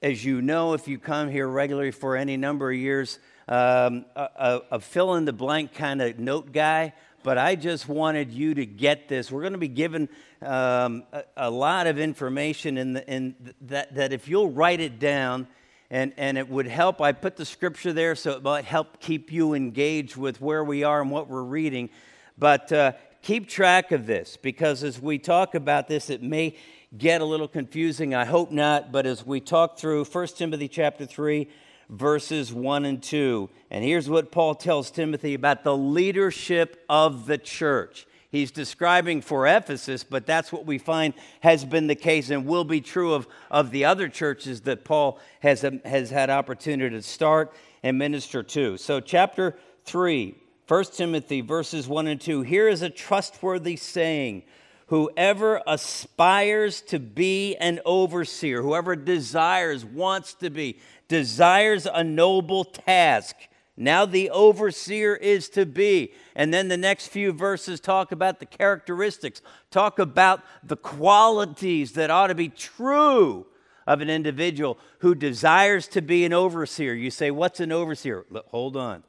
as 0.02 0.24
you 0.24 0.40
know, 0.40 0.72
if 0.72 0.88
you 0.88 0.98
come 0.98 1.30
here 1.30 1.46
regularly 1.46 1.90
for 1.90 2.16
any 2.16 2.36
number 2.36 2.70
of 2.70 2.76
years, 2.76 3.18
um, 3.48 4.06
a, 4.16 4.62
a 4.72 4.80
fill 4.80 5.14
in 5.14 5.24
the 5.24 5.32
blank 5.32 5.74
kind 5.74 6.00
of 6.00 6.18
note 6.18 6.52
guy 6.52 6.94
but 7.26 7.38
I 7.38 7.56
just 7.56 7.88
wanted 7.88 8.30
you 8.30 8.54
to 8.54 8.64
get 8.64 9.08
this. 9.08 9.32
We're 9.32 9.40
going 9.40 9.54
to 9.54 9.58
be 9.58 9.66
given 9.66 10.08
um, 10.40 11.02
a, 11.12 11.24
a, 11.36 11.50
lot 11.50 11.88
of 11.88 11.98
information 11.98 12.78
in, 12.78 12.92
the, 12.92 13.12
in 13.12 13.34
that, 13.62 13.96
that 13.96 14.12
if 14.12 14.28
you'll 14.28 14.52
write 14.52 14.78
it 14.78 15.00
down, 15.00 15.48
and, 15.90 16.12
and 16.18 16.38
it 16.38 16.48
would 16.48 16.68
help. 16.68 17.00
I 17.00 17.10
put 17.10 17.34
the 17.34 17.44
scripture 17.44 17.92
there 17.92 18.14
so 18.14 18.30
it 18.30 18.44
might 18.44 18.64
help 18.64 19.00
keep 19.00 19.32
you 19.32 19.54
engaged 19.54 20.14
with 20.14 20.40
where 20.40 20.62
we 20.62 20.84
are 20.84 21.02
and 21.02 21.10
what 21.10 21.28
we're 21.28 21.42
reading. 21.42 21.90
But 22.38 22.70
uh, 22.70 22.92
keep 23.22 23.48
track 23.48 23.90
of 23.90 24.06
this 24.06 24.36
because 24.36 24.84
as 24.84 25.02
we 25.02 25.18
talk 25.18 25.56
about 25.56 25.88
this, 25.88 26.10
it 26.10 26.22
may 26.22 26.56
get 26.96 27.22
a 27.22 27.24
little 27.24 27.48
confusing. 27.48 28.14
I 28.14 28.24
hope 28.24 28.52
not. 28.52 28.92
But 28.92 29.04
as 29.04 29.26
we 29.26 29.40
talk 29.40 29.80
through 29.80 30.04
1 30.04 30.26
Timothy 30.28 30.68
chapter 30.68 31.04
3, 31.04 31.48
verses 31.88 32.52
1 32.52 32.84
and 32.84 33.02
2. 33.02 33.48
And 33.70 33.84
here's 33.84 34.08
what 34.08 34.32
Paul 34.32 34.54
tells 34.54 34.90
Timothy 34.90 35.34
about 35.34 35.64
the 35.64 35.76
leadership 35.76 36.84
of 36.88 37.26
the 37.26 37.38
church. 37.38 38.06
he's 38.30 38.50
describing 38.50 39.22
for 39.22 39.46
Ephesus, 39.46 40.04
but 40.04 40.26
that's 40.26 40.52
what 40.52 40.66
we 40.66 40.78
find 40.78 41.14
has 41.40 41.64
been 41.64 41.86
the 41.86 41.94
case 41.94 42.28
and 42.28 42.44
will 42.44 42.64
be 42.64 42.80
true 42.80 43.14
of, 43.14 43.26
of 43.50 43.70
the 43.70 43.84
other 43.84 44.08
churches 44.08 44.62
that 44.62 44.84
Paul 44.84 45.18
has, 45.40 45.64
um, 45.64 45.80
has 45.84 46.10
had 46.10 46.28
opportunity 46.28 46.94
to 46.94 47.02
start 47.02 47.54
and 47.82 47.96
minister 47.96 48.42
to. 48.42 48.76
So, 48.76 49.00
chapter 49.00 49.56
3, 49.84 50.34
1 50.68 50.84
Timothy, 50.92 51.40
verses 51.40 51.86
1 51.88 52.08
and 52.08 52.20
2 52.20 52.42
here 52.42 52.68
is 52.68 52.82
a 52.82 52.90
trustworthy 52.90 53.76
saying. 53.76 54.42
Whoever 54.86 55.62
aspires 55.66 56.80
to 56.82 56.98
be 56.98 57.56
an 57.56 57.80
overseer, 57.84 58.62
whoever 58.62 58.94
desires, 58.94 59.84
wants 59.84 60.34
to 60.34 60.50
be, 60.50 60.78
desires 61.08 61.86
a 61.86 62.04
noble 62.04 62.64
task 62.64 63.36
now 63.76 64.06
the 64.06 64.30
overseer 64.30 65.14
is 65.14 65.48
to 65.50 65.66
be. 65.66 66.14
And 66.34 66.52
then 66.52 66.68
the 66.68 66.76
next 66.76 67.08
few 67.08 67.32
verses 67.32 67.78
talk 67.78 68.10
about 68.10 68.40
the 68.40 68.46
characteristics, 68.46 69.42
talk 69.70 69.98
about 69.98 70.42
the 70.62 70.76
qualities 70.76 71.92
that 71.92 72.10
ought 72.10 72.28
to 72.28 72.34
be 72.34 72.48
true 72.48 73.46
of 73.86 74.00
an 74.00 74.08
individual 74.08 74.78
who 75.00 75.14
desires 75.14 75.86
to 75.88 76.00
be 76.00 76.24
an 76.24 76.32
overseer. 76.32 76.94
You 76.94 77.10
say, 77.10 77.30
What's 77.30 77.60
an 77.60 77.70
overseer? 77.70 78.24
Hold 78.48 78.76
on. 78.76 79.02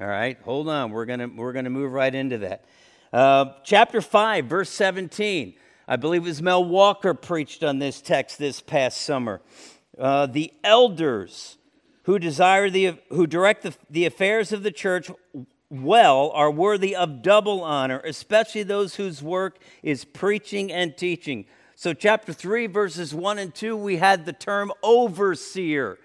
All 0.00 0.08
right, 0.08 0.38
hold 0.44 0.68
on. 0.68 0.90
We're 0.90 1.06
going 1.06 1.20
to 1.20 1.26
we're 1.26 1.52
gonna 1.52 1.70
move 1.70 1.92
right 1.92 2.14
into 2.14 2.38
that. 2.38 2.64
Uh, 3.12 3.54
chapter 3.64 4.00
5, 4.00 4.46
verse 4.46 4.70
17. 4.70 5.54
I 5.88 5.96
believe 5.96 6.22
it 6.22 6.28
was 6.28 6.40
Mel 6.40 6.64
Walker 6.64 7.12
preached 7.12 7.64
on 7.64 7.80
this 7.80 8.00
text 8.00 8.38
this 8.38 8.60
past 8.60 9.00
summer. 9.00 9.40
Uh, 9.98 10.26
the 10.26 10.52
elders 10.62 11.58
who 12.04 12.20
desire 12.20 12.70
the 12.70 12.98
who 13.08 13.26
direct 13.26 13.62
the, 13.62 13.74
the 13.90 14.06
affairs 14.06 14.52
of 14.52 14.62
the 14.62 14.70
church 14.70 15.10
well 15.68 16.30
are 16.30 16.52
worthy 16.52 16.94
of 16.94 17.22
double 17.22 17.62
honor, 17.62 18.00
especially 18.04 18.62
those 18.62 18.94
whose 18.94 19.22
work 19.22 19.58
is 19.82 20.04
preaching 20.04 20.70
and 20.70 20.96
teaching. 20.96 21.46
So, 21.74 21.92
chapter 21.92 22.32
3, 22.32 22.66
verses 22.66 23.12
1 23.12 23.38
and 23.38 23.54
2, 23.54 23.76
we 23.76 23.96
had 23.96 24.26
the 24.26 24.32
term 24.32 24.70
overseer. 24.82 25.98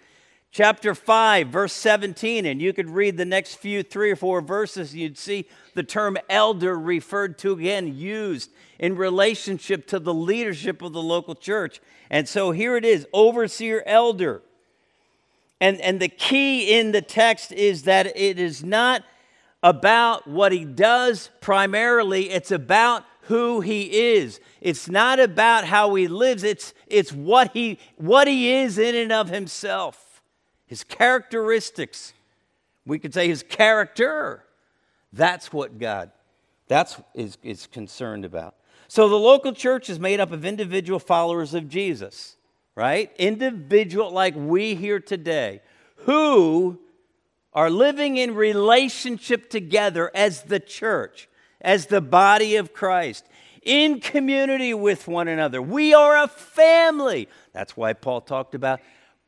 Chapter 0.55 0.95
5, 0.95 1.49
verse 1.49 1.73
17, 1.73 2.45
and 2.45 2.61
you 2.61 2.71
could 2.71 2.89
read 2.89 3.17
the 3.17 3.25
next 3.25 3.55
few 3.55 3.83
three 3.83 4.09
or 4.09 4.15
four 4.15 4.39
verses, 4.39 4.95
you'd 4.95 5.17
see 5.17 5.49
the 5.73 5.83
term 5.83 6.17
elder 6.29 6.79
referred 6.79 7.37
to 7.39 7.51
again, 7.51 7.93
used 7.93 8.51
in 8.79 8.95
relationship 8.95 9.85
to 9.87 9.99
the 9.99 10.13
leadership 10.13 10.81
of 10.81 10.93
the 10.93 11.01
local 11.01 11.35
church. 11.35 11.81
And 12.09 12.25
so 12.25 12.51
here 12.51 12.77
it 12.77 12.85
is 12.85 13.05
overseer, 13.11 13.83
elder. 13.85 14.43
And, 15.59 15.81
and 15.81 15.99
the 15.99 16.07
key 16.07 16.79
in 16.79 16.93
the 16.93 17.01
text 17.01 17.51
is 17.51 17.83
that 17.83 18.15
it 18.15 18.39
is 18.39 18.63
not 18.63 19.03
about 19.61 20.25
what 20.25 20.53
he 20.53 20.63
does 20.63 21.31
primarily, 21.41 22.29
it's 22.29 22.51
about 22.51 23.03
who 23.23 23.59
he 23.59 24.13
is. 24.13 24.39
It's 24.61 24.87
not 24.87 25.19
about 25.19 25.65
how 25.65 25.93
he 25.95 26.07
lives, 26.07 26.43
it's, 26.43 26.73
it's 26.87 27.11
what, 27.11 27.51
he, 27.51 27.77
what 27.97 28.29
he 28.29 28.53
is 28.53 28.77
in 28.77 28.95
and 28.95 29.11
of 29.11 29.27
himself, 29.27 30.04
his 30.67 30.83
characteristics. 30.83 32.13
We 32.85 32.99
could 32.99 33.13
say 33.13 33.27
his 33.27 33.43
character. 33.43 34.43
That's 35.13 35.53
what 35.53 35.79
God 35.79 36.11
that's 36.67 36.99
is, 37.13 37.37
is 37.43 37.67
concerned 37.67 38.25
about. 38.25 38.55
So 38.87 39.07
the 39.07 39.15
local 39.15 39.53
church 39.53 39.87
is 39.89 39.99
made 39.99 40.19
up 40.19 40.31
of 40.31 40.45
individual 40.45 40.99
followers 40.99 41.53
of 41.53 41.69
Jesus 41.69 42.35
right? 42.75 43.09
Individual 43.17 44.11
like 44.11 44.35
we 44.35 44.75
here 44.75 44.99
today 44.99 45.61
who 45.99 46.77
are 47.53 47.69
living 47.69 48.17
in 48.17 48.35
relationship 48.35 49.49
together 49.49 50.11
as 50.13 50.43
the 50.43 50.59
church, 50.59 51.29
as 51.61 51.87
the 51.87 52.01
body 52.01 52.57
of 52.57 52.73
Christ, 52.73 53.25
in 53.63 54.01
community 54.01 54.73
with 54.73 55.07
one 55.07 55.29
another. 55.29 55.61
We 55.61 55.93
are 55.93 56.21
a 56.21 56.27
family. 56.27 57.29
That's 57.53 57.77
why 57.77 57.93
Paul 57.93 58.21
talked 58.21 58.53
about 58.53 58.81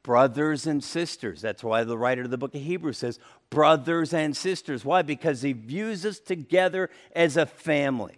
brothers 0.08 0.66
and 0.66 0.82
sisters. 0.82 1.42
That's 1.42 1.62
why 1.62 1.84
the 1.84 1.98
writer 1.98 2.22
of 2.22 2.30
the 2.30 2.38
book 2.38 2.56
of 2.56 2.62
Hebrews 2.62 3.00
says 3.00 3.20
brothers 3.50 4.14
and 4.14 4.38
sisters. 4.38 4.86
Why? 4.86 5.02
Because 5.02 5.42
he 5.42 5.52
views 5.52 6.06
us 6.06 6.18
together 6.18 6.90
as 7.14 7.36
a 7.36 7.46
family. 7.46 8.18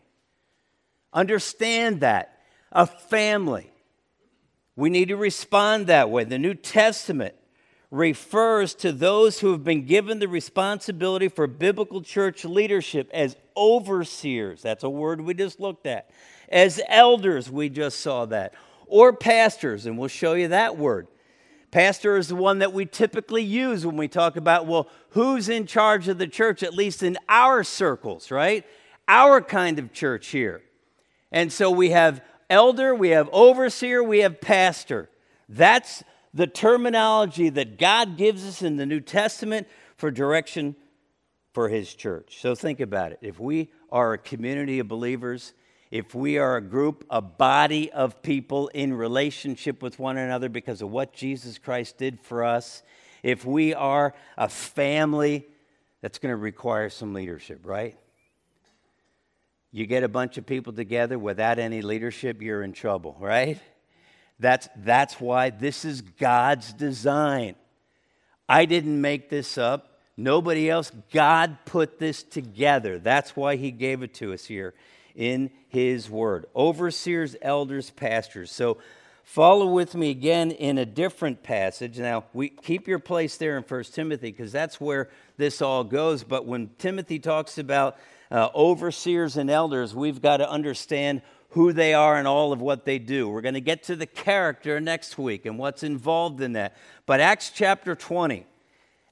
Understand 1.11 2.01
that. 2.01 2.41
A 2.71 2.85
family. 2.85 3.71
We 4.75 4.91
need 4.91 5.07
to 5.07 5.17
respond 5.17 5.87
that 5.87 6.11
way. 6.11 6.25
The 6.25 6.37
New 6.37 6.53
Testament 6.53 7.33
refers 7.89 8.75
to 8.75 8.91
those 8.91 9.39
who 9.39 9.51
have 9.51 9.63
been 9.63 9.87
given 9.87 10.19
the 10.19 10.27
responsibility 10.27 11.27
for 11.27 11.47
biblical 11.47 12.03
church 12.03 12.45
leadership 12.45 13.09
as 13.11 13.35
overseers. 13.57 14.61
That's 14.61 14.83
a 14.83 14.89
word 14.91 15.21
we 15.21 15.33
just 15.33 15.59
looked 15.59 15.87
at. 15.87 16.11
As 16.49 16.79
elders, 16.87 17.49
we 17.49 17.69
just 17.69 18.01
saw 18.01 18.25
that. 18.27 18.53
Or 18.85 19.11
pastors, 19.11 19.87
and 19.87 19.97
we'll 19.97 20.07
show 20.07 20.33
you 20.33 20.49
that 20.49 20.77
word. 20.77 21.07
Pastor 21.71 22.17
is 22.17 22.29
the 22.29 22.35
one 22.35 22.59
that 22.59 22.73
we 22.73 22.85
typically 22.85 23.43
use 23.43 23.85
when 23.85 23.97
we 23.97 24.07
talk 24.07 24.35
about, 24.35 24.65
well, 24.65 24.87
who's 25.09 25.49
in 25.49 25.67
charge 25.67 26.07
of 26.07 26.17
the 26.17 26.27
church, 26.27 26.63
at 26.63 26.73
least 26.73 27.03
in 27.03 27.17
our 27.27 27.63
circles, 27.63 28.31
right? 28.31 28.65
Our 29.07 29.41
kind 29.41 29.77
of 29.77 29.93
church 29.93 30.27
here. 30.27 30.61
And 31.31 31.53
so 31.53 31.69
we 31.69 31.91
have 31.91 32.21
elder, 32.49 32.95
we 32.95 33.09
have 33.09 33.29
overseer, 33.31 34.03
we 34.03 34.19
have 34.19 34.41
pastor. 34.41 35.09
That's 35.47 36.03
the 36.33 36.47
terminology 36.47 37.49
that 37.49 37.77
God 37.77 38.17
gives 38.17 38.45
us 38.47 38.61
in 38.61 38.77
the 38.77 38.85
New 38.85 38.99
Testament 38.99 39.67
for 39.95 40.09
direction 40.09 40.75
for 41.53 41.69
his 41.69 41.93
church. 41.93 42.39
So 42.41 42.55
think 42.55 42.79
about 42.79 43.11
it. 43.11 43.19
If 43.21 43.39
we 43.39 43.71
are 43.91 44.13
a 44.13 44.17
community 44.17 44.79
of 44.79 44.87
believers, 44.87 45.53
if 45.91 46.13
we 46.13 46.37
are 46.37 46.57
a 46.57 46.61
group, 46.61 47.03
a 47.09 47.21
body 47.21 47.91
of 47.91 48.21
people 48.21 48.67
in 48.69 48.93
relationship 48.93 49.81
with 49.81 49.97
one 49.97 50.17
another 50.17 50.47
because 50.47 50.81
of 50.81 50.89
what 50.91 51.13
Jesus 51.13 51.57
Christ 51.57 51.97
did 51.97 52.19
for 52.21 52.43
us, 52.43 52.83
if 53.23 53.43
we 53.43 53.73
are 53.73 54.13
a 54.37 54.47
family, 54.47 55.47
that's 56.01 56.19
going 56.19 56.31
to 56.31 56.37
require 56.37 56.89
some 56.89 57.13
leadership, 57.13 57.61
right? 57.63 57.97
You 59.71 59.85
get 59.85 60.03
a 60.03 60.07
bunch 60.07 60.37
of 60.37 60.45
people 60.45 60.73
together 60.73 61.17
without 61.17 61.59
any 61.59 61.81
leadership, 61.81 62.41
you're 62.41 62.63
in 62.63 62.71
trouble, 62.71 63.17
right? 63.19 63.59
That's, 64.39 64.69
that's 64.77 65.19
why 65.19 65.49
this 65.49 65.85
is 65.85 66.01
God's 66.01 66.71
design. 66.71 67.55
I 68.47 68.65
didn't 68.65 68.99
make 68.99 69.29
this 69.29 69.57
up. 69.57 69.99
Nobody 70.15 70.69
else. 70.69 70.91
God 71.11 71.57
put 71.65 71.99
this 71.99 72.23
together. 72.23 72.99
That's 72.99 73.35
why 73.35 73.57
He 73.57 73.71
gave 73.71 74.01
it 74.03 74.13
to 74.15 74.33
us 74.33 74.45
here 74.45 74.73
in 75.15 75.51
His 75.67 76.09
Word. 76.09 76.45
Overseers, 76.55 77.35
elders, 77.41 77.89
pastors. 77.91 78.51
So 78.51 78.77
follow 79.23 79.67
with 79.67 79.95
me 79.95 80.09
again 80.09 80.51
in 80.51 80.77
a 80.77 80.85
different 80.85 81.43
passage. 81.43 81.99
Now, 81.99 82.25
we 82.33 82.49
keep 82.49 82.87
your 82.87 82.99
place 82.99 83.37
there 83.37 83.57
in 83.57 83.63
First 83.63 83.93
Timothy 83.93 84.31
because 84.31 84.51
that's 84.51 84.81
where 84.81 85.09
this 85.37 85.61
all 85.61 85.83
goes. 85.83 86.23
But 86.23 86.45
when 86.45 86.71
Timothy 86.77 87.19
talks 87.19 87.57
about 87.57 87.97
uh, 88.31 88.49
overseers 88.55 89.37
and 89.37 89.49
elders, 89.49 89.93
we've 89.93 90.21
got 90.21 90.37
to 90.37 90.49
understand 90.49 91.21
who 91.49 91.73
they 91.73 91.93
are 91.93 92.17
and 92.17 92.27
all 92.27 92.53
of 92.53 92.61
what 92.61 92.85
they 92.85 92.99
do. 92.99 93.27
We're 93.27 93.41
going 93.41 93.55
to 93.55 93.61
get 93.61 93.83
to 93.83 93.95
the 93.95 94.05
character 94.05 94.79
next 94.79 95.17
week 95.17 95.45
and 95.45 95.57
what's 95.57 95.83
involved 95.83 96.41
in 96.41 96.53
that. 96.53 96.75
But 97.05 97.19
Acts 97.21 97.49
chapter 97.49 97.95
20, 97.95 98.45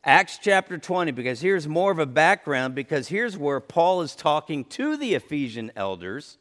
Acts 0.08 0.40
chapter 0.42 0.78
20, 0.78 1.12
because 1.12 1.42
here's 1.42 1.68
more 1.68 1.92
of 1.92 2.00
a 2.00 2.06
background, 2.06 2.74
because 2.74 3.10
here's 3.10 3.38
where 3.38 3.60
Paul 3.60 4.02
is 4.02 4.16
talking 4.16 4.64
to 4.64 4.96
the 4.96 5.16
Ephesian 5.16 5.70
elders. 5.76 6.38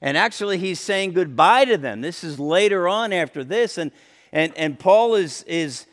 And 0.00 0.16
actually, 0.16 0.56
he's 0.56 0.80
saying 0.80 1.12
goodbye 1.12 1.66
to 1.66 1.76
them. 1.76 2.00
This 2.00 2.24
is 2.24 2.40
later 2.40 2.88
on 2.88 3.12
after 3.12 3.44
this. 3.44 3.76
And, 3.76 3.92
and, 4.32 4.56
and 4.56 4.78
Paul 4.78 5.14
is, 5.14 5.42
is 5.42 5.84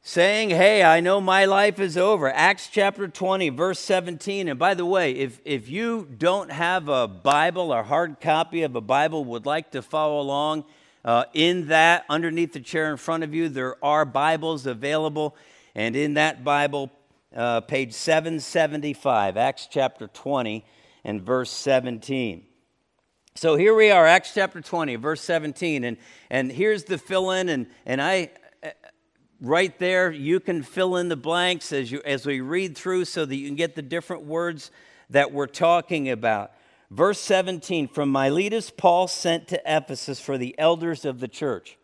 saying, 0.00 0.48
Hey, 0.48 0.82
I 0.82 1.00
know 1.00 1.20
my 1.20 1.44
life 1.44 1.78
is 1.78 1.98
over. 1.98 2.32
Acts 2.32 2.70
chapter 2.72 3.06
20, 3.06 3.50
verse 3.50 3.78
17. 3.80 4.48
And 4.48 4.58
by 4.58 4.72
the 4.72 4.86
way, 4.86 5.12
if, 5.12 5.38
if 5.44 5.68
you 5.68 6.08
don't 6.16 6.50
have 6.50 6.88
a 6.88 7.06
Bible 7.06 7.74
or 7.74 7.82
hard 7.82 8.22
copy 8.22 8.62
of 8.62 8.74
a 8.74 8.80
Bible, 8.80 9.22
would 9.26 9.44
like 9.44 9.72
to 9.72 9.82
follow 9.82 10.18
along 10.18 10.64
uh, 11.04 11.24
in 11.34 11.68
that, 11.68 12.06
underneath 12.08 12.54
the 12.54 12.60
chair 12.60 12.90
in 12.90 12.96
front 12.96 13.22
of 13.22 13.34
you, 13.34 13.50
there 13.50 13.76
are 13.84 14.06
Bibles 14.06 14.64
available. 14.64 15.36
And 15.74 15.96
in 15.96 16.14
that 16.14 16.44
Bible, 16.44 16.90
uh, 17.34 17.60
page 17.62 17.92
775, 17.92 19.36
Acts 19.36 19.68
chapter 19.70 20.06
20 20.06 20.64
and 21.04 21.22
verse 21.22 21.50
17. 21.50 22.46
So 23.34 23.56
here 23.56 23.74
we 23.74 23.90
are, 23.90 24.06
Acts 24.06 24.32
chapter 24.32 24.60
20, 24.60 24.96
verse 24.96 25.20
17. 25.20 25.82
And, 25.84 25.96
and 26.30 26.52
here's 26.52 26.84
the 26.84 26.98
fill 26.98 27.32
in. 27.32 27.48
And, 27.48 27.66
and 27.84 28.00
I, 28.00 28.30
right 29.40 29.76
there, 29.78 30.10
you 30.10 30.40
can 30.40 30.62
fill 30.62 30.96
in 30.96 31.08
the 31.08 31.16
blanks 31.16 31.72
as, 31.72 31.90
you, 31.90 32.00
as 32.04 32.26
we 32.26 32.40
read 32.40 32.76
through 32.76 33.04
so 33.04 33.24
that 33.24 33.34
you 33.34 33.46
can 33.46 33.56
get 33.56 33.74
the 33.74 33.82
different 33.82 34.24
words 34.24 34.70
that 35.10 35.32
we're 35.32 35.46
talking 35.46 36.10
about. 36.10 36.52
Verse 36.90 37.20
17 37.20 37.88
From 37.88 38.10
Miletus, 38.10 38.70
Paul 38.70 39.08
sent 39.08 39.48
to 39.48 39.60
Ephesus 39.66 40.20
for 40.20 40.38
the 40.38 40.54
elders 40.58 41.04
of 41.04 41.20
the 41.20 41.28
church. 41.28 41.76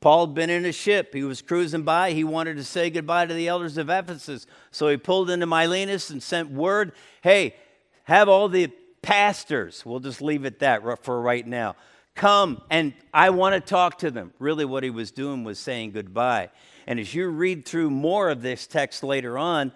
Paul 0.00 0.26
had 0.26 0.34
been 0.34 0.50
in 0.50 0.64
a 0.64 0.72
ship. 0.72 1.12
He 1.12 1.24
was 1.24 1.42
cruising 1.42 1.82
by. 1.82 2.12
He 2.12 2.24
wanted 2.24 2.56
to 2.56 2.64
say 2.64 2.88
goodbye 2.88 3.26
to 3.26 3.34
the 3.34 3.48
elders 3.48 3.76
of 3.78 3.90
Ephesus. 3.90 4.46
So 4.70 4.88
he 4.88 4.96
pulled 4.96 5.30
into 5.30 5.46
Miletus 5.46 6.10
and 6.10 6.22
sent 6.22 6.50
word 6.50 6.92
hey, 7.22 7.56
have 8.04 8.28
all 8.28 8.48
the 8.48 8.70
pastors, 9.02 9.84
we'll 9.84 10.00
just 10.00 10.22
leave 10.22 10.44
it 10.44 10.60
that 10.60 10.82
for 11.02 11.20
right 11.20 11.46
now, 11.46 11.76
come 12.14 12.60
and 12.70 12.92
I 13.12 13.30
want 13.30 13.54
to 13.54 13.60
talk 13.60 13.98
to 13.98 14.10
them. 14.10 14.32
Really, 14.38 14.64
what 14.64 14.82
he 14.82 14.90
was 14.90 15.10
doing 15.10 15.44
was 15.44 15.58
saying 15.58 15.92
goodbye. 15.92 16.50
And 16.86 16.98
as 16.98 17.14
you 17.14 17.28
read 17.28 17.66
through 17.66 17.90
more 17.90 18.28
of 18.30 18.42
this 18.42 18.66
text 18.66 19.02
later 19.02 19.38
on, 19.38 19.72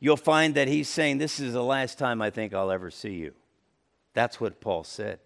you'll 0.00 0.16
find 0.16 0.54
that 0.54 0.68
he's 0.68 0.88
saying, 0.88 1.18
This 1.18 1.40
is 1.40 1.52
the 1.52 1.62
last 1.62 1.98
time 1.98 2.22
I 2.22 2.30
think 2.30 2.54
I'll 2.54 2.70
ever 2.70 2.90
see 2.90 3.14
you. 3.14 3.32
That's 4.12 4.40
what 4.40 4.60
Paul 4.60 4.84
said. 4.84 5.18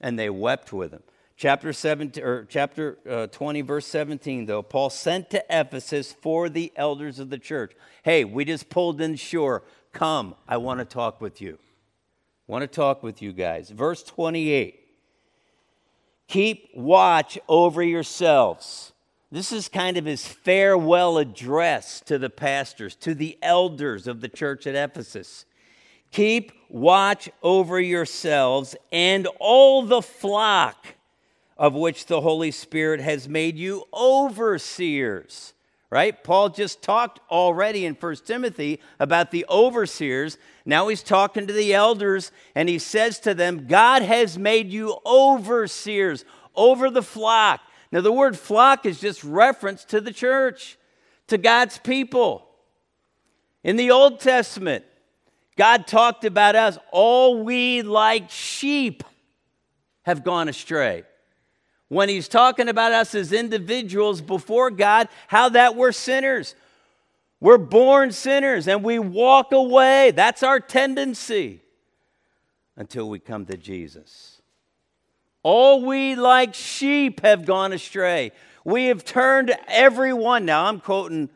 And 0.00 0.18
they 0.18 0.30
wept 0.30 0.72
with 0.72 0.92
him. 0.92 1.02
Chapter, 1.40 1.72
17, 1.72 2.22
or 2.22 2.44
chapter 2.50 2.98
uh, 3.08 3.26
20, 3.28 3.62
verse 3.62 3.86
17, 3.86 4.44
though, 4.44 4.60
Paul 4.60 4.90
sent 4.90 5.30
to 5.30 5.42
Ephesus 5.48 6.12
for 6.12 6.50
the 6.50 6.70
elders 6.76 7.18
of 7.18 7.30
the 7.30 7.38
church. 7.38 7.72
Hey, 8.02 8.26
we 8.26 8.44
just 8.44 8.68
pulled 8.68 9.00
in 9.00 9.16
shore. 9.16 9.62
Come, 9.94 10.34
I 10.46 10.58
want 10.58 10.80
to 10.80 10.84
talk 10.84 11.22
with 11.22 11.40
you. 11.40 11.58
want 12.46 12.60
to 12.60 12.66
talk 12.66 13.02
with 13.02 13.22
you 13.22 13.32
guys. 13.32 13.70
Verse 13.70 14.02
28 14.02 14.80
Keep 16.28 16.72
watch 16.74 17.38
over 17.48 17.82
yourselves. 17.82 18.92
This 19.32 19.50
is 19.50 19.66
kind 19.66 19.96
of 19.96 20.04
his 20.04 20.28
farewell 20.28 21.16
address 21.16 22.02
to 22.02 22.18
the 22.18 22.28
pastors, 22.28 22.94
to 22.96 23.14
the 23.14 23.38
elders 23.40 24.06
of 24.06 24.20
the 24.20 24.28
church 24.28 24.66
at 24.66 24.74
Ephesus. 24.74 25.46
Keep 26.12 26.52
watch 26.68 27.30
over 27.42 27.80
yourselves 27.80 28.76
and 28.92 29.26
all 29.38 29.80
the 29.80 30.02
flock 30.02 30.96
of 31.60 31.74
which 31.74 32.06
the 32.06 32.22
Holy 32.22 32.50
Spirit 32.50 33.00
has 33.00 33.28
made 33.28 33.58
you 33.58 33.84
overseers. 33.92 35.52
Right? 35.90 36.22
Paul 36.24 36.48
just 36.48 36.82
talked 36.82 37.20
already 37.30 37.84
in 37.84 37.94
1 37.94 38.16
Timothy 38.24 38.80
about 38.98 39.30
the 39.30 39.44
overseers. 39.50 40.38
Now 40.64 40.88
he's 40.88 41.02
talking 41.02 41.46
to 41.46 41.52
the 41.52 41.74
elders 41.74 42.32
and 42.54 42.68
he 42.68 42.78
says 42.78 43.18
to 43.20 43.34
them, 43.34 43.66
God 43.66 44.02
has 44.02 44.38
made 44.38 44.72
you 44.72 44.96
overseers 45.04 46.24
over 46.54 46.90
the 46.90 47.02
flock. 47.02 47.60
Now, 47.92 48.00
the 48.00 48.12
word 48.12 48.38
flock 48.38 48.86
is 48.86 49.00
just 49.00 49.24
reference 49.24 49.84
to 49.86 50.00
the 50.00 50.12
church, 50.12 50.78
to 51.26 51.36
God's 51.36 51.76
people. 51.78 52.48
In 53.64 53.74
the 53.74 53.90
Old 53.90 54.20
Testament, 54.20 54.84
God 55.56 55.88
talked 55.88 56.24
about 56.24 56.54
us, 56.54 56.78
all 56.92 57.42
we 57.42 57.82
like 57.82 58.30
sheep 58.30 59.02
have 60.02 60.22
gone 60.22 60.48
astray 60.48 61.02
when 61.90 62.08
he's 62.08 62.28
talking 62.28 62.68
about 62.68 62.92
us 62.92 63.16
as 63.16 63.32
individuals 63.32 64.20
before 64.20 64.70
God, 64.70 65.08
how 65.26 65.48
that 65.50 65.74
we're 65.74 65.90
sinners. 65.90 66.54
We're 67.40 67.58
born 67.58 68.12
sinners 68.12 68.68
and 68.68 68.84
we 68.84 69.00
walk 69.00 69.50
away. 69.50 70.12
That's 70.12 70.44
our 70.44 70.60
tendency 70.60 71.62
until 72.76 73.08
we 73.08 73.18
come 73.18 73.44
to 73.46 73.56
Jesus. 73.56 74.40
All 75.42 75.84
we 75.84 76.14
like 76.14 76.54
sheep 76.54 77.22
have 77.22 77.44
gone 77.44 77.72
astray. 77.72 78.30
We 78.64 78.86
have 78.86 79.04
turned 79.04 79.52
everyone. 79.66 80.44
Now 80.44 80.66
I'm 80.66 80.78
quoting 80.78 81.28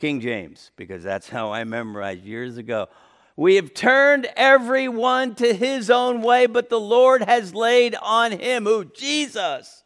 King 0.00 0.20
James 0.20 0.70
because 0.76 1.02
that's 1.02 1.30
how 1.30 1.50
I 1.50 1.64
memorized 1.64 2.24
years 2.24 2.58
ago. 2.58 2.88
We 3.36 3.54
have 3.54 3.72
turned 3.72 4.28
everyone 4.36 5.34
to 5.36 5.54
his 5.54 5.88
own 5.88 6.20
way, 6.20 6.44
but 6.44 6.68
the 6.68 6.78
Lord 6.78 7.22
has 7.22 7.54
laid 7.54 7.94
on 8.02 8.32
him, 8.32 8.64
who? 8.64 8.84
Jesus 8.84 9.83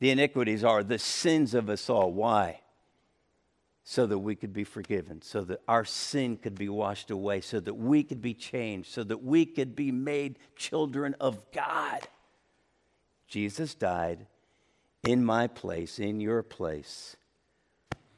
the 0.00 0.10
iniquities 0.10 0.64
are 0.64 0.82
the 0.82 0.98
sins 0.98 1.54
of 1.54 1.70
us 1.70 1.88
all. 1.88 2.12
Why? 2.12 2.60
So 3.84 4.06
that 4.06 4.18
we 4.18 4.34
could 4.34 4.52
be 4.52 4.64
forgiven, 4.64 5.22
so 5.22 5.42
that 5.42 5.60
our 5.68 5.84
sin 5.84 6.36
could 6.36 6.54
be 6.54 6.68
washed 6.68 7.10
away, 7.10 7.40
so 7.40 7.60
that 7.60 7.74
we 7.74 8.02
could 8.02 8.20
be 8.20 8.34
changed, 8.34 8.90
so 8.90 9.04
that 9.04 9.22
we 9.22 9.46
could 9.46 9.76
be 9.76 9.92
made 9.92 10.38
children 10.56 11.14
of 11.20 11.50
God. 11.52 12.08
Jesus 13.26 13.74
died 13.74 14.26
in 15.04 15.24
my 15.24 15.46
place, 15.46 15.98
in 15.98 16.20
your 16.20 16.42
place, 16.42 17.16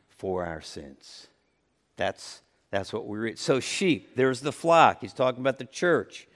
for 0.08 0.44
our 0.44 0.60
sins. 0.60 1.28
That's, 1.96 2.42
that's 2.70 2.92
what 2.92 3.06
we 3.06 3.18
read. 3.18 3.38
So, 3.38 3.60
sheep, 3.60 4.16
there's 4.16 4.40
the 4.40 4.52
flock. 4.52 4.98
He's 5.00 5.12
talking 5.12 5.40
about 5.40 5.58
the 5.58 5.64
church. 5.64 6.26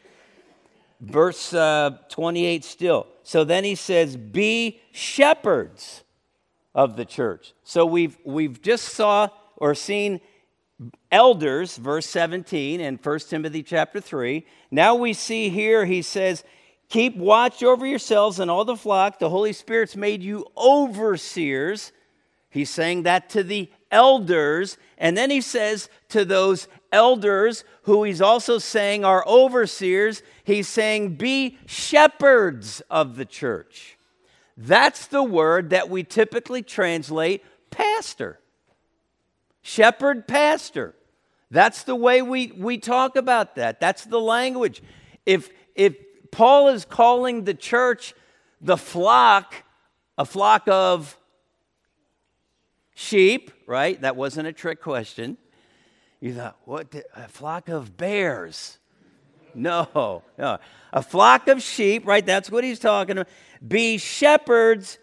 Verse 1.00 1.52
uh, 1.52 1.98
28 2.08 2.64
still. 2.64 3.06
So 3.22 3.44
then 3.44 3.64
he 3.64 3.74
says, 3.74 4.16
Be 4.16 4.80
shepherds 4.92 6.04
of 6.74 6.96
the 6.96 7.04
church. 7.04 7.54
So 7.64 7.84
we've, 7.84 8.16
we've 8.24 8.60
just 8.62 8.86
saw 8.90 9.28
or 9.56 9.74
seen 9.74 10.20
elders, 11.10 11.76
verse 11.76 12.06
17 12.06 12.80
in 12.80 12.96
1 12.96 13.18
Timothy 13.20 13.62
chapter 13.62 14.00
3. 14.00 14.46
Now 14.70 14.94
we 14.94 15.12
see 15.12 15.48
here, 15.48 15.86
he 15.86 16.02
says, 16.02 16.44
Keep 16.88 17.16
watch 17.16 17.62
over 17.62 17.84
yourselves 17.84 18.38
and 18.38 18.50
all 18.50 18.64
the 18.64 18.76
flock. 18.76 19.18
The 19.18 19.30
Holy 19.30 19.52
Spirit's 19.52 19.96
made 19.96 20.22
you 20.22 20.46
overseers. 20.56 21.92
He's 22.48 22.70
saying 22.70 23.02
that 23.02 23.28
to 23.30 23.42
the 23.42 23.68
elders. 23.90 24.78
And 24.98 25.16
then 25.16 25.30
he 25.30 25.40
says 25.40 25.88
to 26.10 26.24
those 26.24 26.68
elders, 26.92 27.64
who 27.82 28.04
he's 28.04 28.20
also 28.20 28.58
saying 28.58 29.04
are 29.04 29.24
overseers, 29.26 30.22
he's 30.44 30.68
saying, 30.68 31.16
be 31.16 31.58
shepherds 31.66 32.82
of 32.90 33.16
the 33.16 33.24
church. 33.24 33.96
That's 34.56 35.06
the 35.06 35.22
word 35.22 35.70
that 35.70 35.90
we 35.90 36.02
typically 36.02 36.62
translate 36.62 37.44
pastor. 37.70 38.40
Shepherd, 39.62 40.26
pastor. 40.26 40.94
That's 41.50 41.82
the 41.82 41.94
way 41.94 42.22
we, 42.22 42.52
we 42.52 42.78
talk 42.78 43.16
about 43.16 43.56
that. 43.56 43.80
That's 43.80 44.04
the 44.04 44.20
language. 44.20 44.82
If, 45.26 45.50
if 45.74 45.96
Paul 46.30 46.68
is 46.68 46.84
calling 46.84 47.44
the 47.44 47.54
church 47.54 48.14
the 48.60 48.76
flock, 48.76 49.54
a 50.16 50.24
flock 50.24 50.66
of 50.68 51.16
sheep, 53.06 53.50
right? 53.66 54.00
That 54.00 54.16
wasn't 54.16 54.48
a 54.48 54.52
trick 54.52 54.82
question. 54.82 55.36
You 56.20 56.34
thought, 56.34 56.56
what? 56.64 56.94
A 57.14 57.28
flock 57.28 57.68
of 57.68 57.96
bears. 57.96 58.78
No, 59.54 60.22
no. 60.38 60.58
A 60.92 61.02
flock 61.02 61.48
of 61.48 61.62
sheep, 61.62 62.06
right? 62.06 62.24
That's 62.24 62.50
what 62.50 62.64
he's 62.64 62.78
talking 62.78 63.18
about. 63.18 63.28
Be 63.66 63.98
shepherds. 63.98 64.98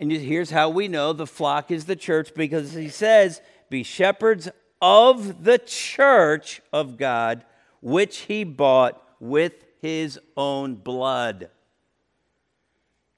And 0.00 0.10
here's 0.10 0.50
how 0.50 0.70
we 0.70 0.88
know 0.88 1.12
the 1.12 1.26
flock 1.26 1.70
is 1.70 1.84
the 1.84 1.96
church 1.96 2.32
because 2.34 2.72
he 2.72 2.88
says, 2.88 3.40
Be 3.68 3.82
shepherds 3.82 4.48
of 4.80 5.44
the 5.44 5.58
church 5.58 6.62
of 6.72 6.96
God, 6.96 7.44
which 7.82 8.18
he 8.18 8.44
bought 8.44 9.02
with 9.20 9.52
his 9.80 10.18
own 10.36 10.76
blood. 10.76 11.50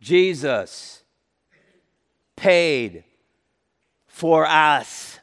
Jesus 0.00 1.03
paid 2.37 3.05
for 4.11 4.44
us. 4.44 5.18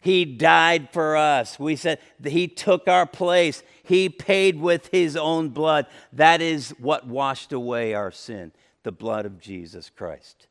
He 0.00 0.24
died 0.24 0.90
for 0.92 1.16
us. 1.16 1.58
We 1.58 1.74
said 1.74 1.98
he 2.24 2.46
took 2.46 2.86
our 2.86 3.04
place. 3.06 3.62
He 3.82 4.08
paid 4.08 4.60
with 4.60 4.88
his 4.88 5.16
own 5.16 5.48
blood. 5.48 5.86
That 6.12 6.40
is 6.40 6.70
what 6.78 7.06
washed 7.06 7.52
away 7.52 7.94
our 7.94 8.12
sin, 8.12 8.52
the 8.84 8.92
blood 8.92 9.26
of 9.26 9.40
Jesus 9.40 9.90
Christ. 9.90 10.46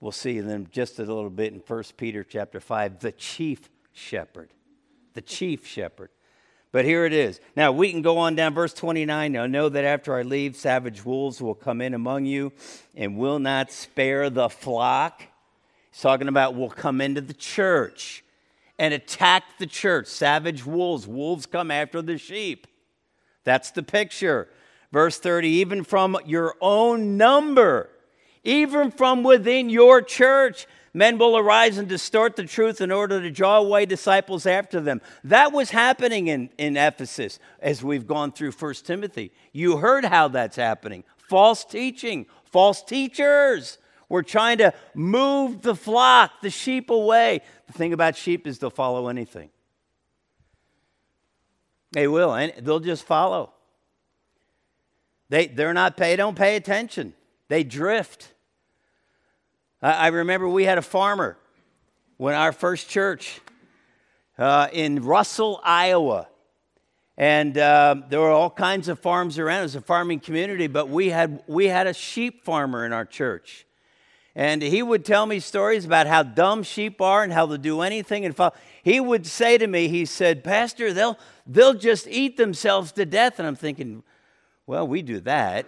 We'll 0.00 0.12
see 0.12 0.40
them 0.40 0.68
just 0.70 0.98
a 0.98 1.02
little 1.02 1.30
bit 1.30 1.52
in 1.54 1.60
1 1.60 1.84
Peter 1.96 2.24
chapter 2.24 2.60
5, 2.60 3.00
the 3.00 3.12
chief 3.12 3.70
shepherd. 3.92 4.50
The 5.14 5.22
chief 5.22 5.66
shepherd. 5.66 6.10
But 6.72 6.84
here 6.84 7.04
it 7.04 7.12
is. 7.12 7.40
Now 7.54 7.70
we 7.72 7.90
can 7.90 8.02
go 8.02 8.18
on 8.18 8.34
down 8.34 8.54
verse 8.54 8.74
29. 8.74 9.32
Now 9.32 9.46
know 9.46 9.68
that 9.68 9.84
after 9.84 10.16
I 10.16 10.22
leave, 10.22 10.56
savage 10.56 11.04
wolves 11.04 11.40
will 11.40 11.54
come 11.54 11.80
in 11.80 11.94
among 11.94 12.24
you 12.24 12.52
and 12.96 13.16
will 13.16 13.38
not 13.38 13.70
spare 13.70 14.30
the 14.30 14.48
flock. 14.48 15.22
He's 15.92 16.00
talking 16.00 16.28
about 16.28 16.54
will 16.54 16.70
come 16.70 17.00
into 17.00 17.20
the 17.20 17.34
church 17.34 18.24
and 18.78 18.94
attack 18.94 19.44
the 19.58 19.66
church. 19.66 20.06
Savage 20.06 20.64
wolves. 20.64 21.06
Wolves 21.06 21.46
come 21.46 21.70
after 21.70 22.02
the 22.02 22.18
sheep. 22.18 22.66
That's 23.44 23.70
the 23.70 23.82
picture. 23.82 24.48
Verse 24.90 25.18
30 25.18 25.48
even 25.48 25.84
from 25.84 26.16
your 26.26 26.54
own 26.60 27.16
number, 27.16 27.90
even 28.44 28.90
from 28.90 29.22
within 29.22 29.70
your 29.70 30.02
church, 30.02 30.66
men 30.94 31.18
will 31.18 31.36
arise 31.36 31.78
and 31.78 31.88
distort 31.88 32.36
the 32.36 32.44
truth 32.44 32.80
in 32.80 32.90
order 32.90 33.20
to 33.20 33.30
draw 33.30 33.58
away 33.58 33.86
disciples 33.86 34.46
after 34.46 34.80
them. 34.80 35.00
That 35.24 35.52
was 35.52 35.70
happening 35.70 36.28
in, 36.28 36.50
in 36.58 36.76
Ephesus 36.76 37.38
as 37.60 37.82
we've 37.82 38.06
gone 38.06 38.32
through 38.32 38.52
First 38.52 38.86
Timothy. 38.86 39.32
You 39.52 39.78
heard 39.78 40.04
how 40.04 40.28
that's 40.28 40.56
happening 40.56 41.04
false 41.28 41.64
teaching, 41.64 42.26
false 42.44 42.82
teachers. 42.82 43.78
We're 44.12 44.20
trying 44.20 44.58
to 44.58 44.74
move 44.94 45.62
the 45.62 45.74
flock, 45.74 46.42
the 46.42 46.50
sheep 46.50 46.90
away. 46.90 47.40
The 47.66 47.72
thing 47.72 47.94
about 47.94 48.14
sheep 48.14 48.46
is 48.46 48.58
they'll 48.58 48.68
follow 48.68 49.08
anything. 49.08 49.48
They 51.92 52.06
will, 52.06 52.34
and 52.34 52.52
they'll 52.58 52.78
just 52.78 53.04
follow. 53.04 53.54
They, 55.30 55.46
they're 55.46 55.72
not 55.72 55.96
pay, 55.96 56.14
don't 56.16 56.36
pay 56.36 56.56
attention. 56.56 57.14
They 57.48 57.64
drift. 57.64 58.34
I, 59.80 59.92
I 59.92 60.06
remember 60.08 60.46
we 60.46 60.64
had 60.64 60.76
a 60.76 60.82
farmer 60.82 61.38
when 62.18 62.34
our 62.34 62.52
first 62.52 62.90
church 62.90 63.40
uh, 64.36 64.68
in 64.74 65.02
Russell, 65.02 65.58
Iowa. 65.64 66.28
And 67.16 67.56
uh, 67.56 67.94
there 68.10 68.20
were 68.20 68.28
all 68.28 68.50
kinds 68.50 68.88
of 68.88 68.98
farms 68.98 69.38
around. 69.38 69.60
It 69.60 69.62
was 69.62 69.76
a 69.76 69.80
farming 69.80 70.20
community, 70.20 70.66
but 70.66 70.90
we 70.90 71.08
had, 71.08 71.42
we 71.46 71.68
had 71.68 71.86
a 71.86 71.94
sheep 71.94 72.44
farmer 72.44 72.84
in 72.84 72.92
our 72.92 73.06
church. 73.06 73.64
And 74.34 74.62
he 74.62 74.82
would 74.82 75.04
tell 75.04 75.26
me 75.26 75.40
stories 75.40 75.84
about 75.84 76.06
how 76.06 76.22
dumb 76.22 76.62
sheep 76.62 77.00
are 77.00 77.22
and 77.22 77.32
how 77.32 77.44
they'll 77.44 77.58
do 77.58 77.82
anything 77.82 78.24
and 78.24 78.34
follow. 78.34 78.54
He 78.82 78.98
would 78.98 79.26
say 79.26 79.58
to 79.58 79.66
me, 79.66 79.88
he 79.88 80.06
said, 80.06 80.42
Pastor, 80.42 80.92
they'll, 80.92 81.18
they'll 81.46 81.74
just 81.74 82.08
eat 82.08 82.38
themselves 82.38 82.92
to 82.92 83.04
death. 83.04 83.38
And 83.38 83.46
I'm 83.46 83.56
thinking, 83.56 84.02
well, 84.66 84.88
we 84.88 85.02
do 85.02 85.20
that. 85.20 85.66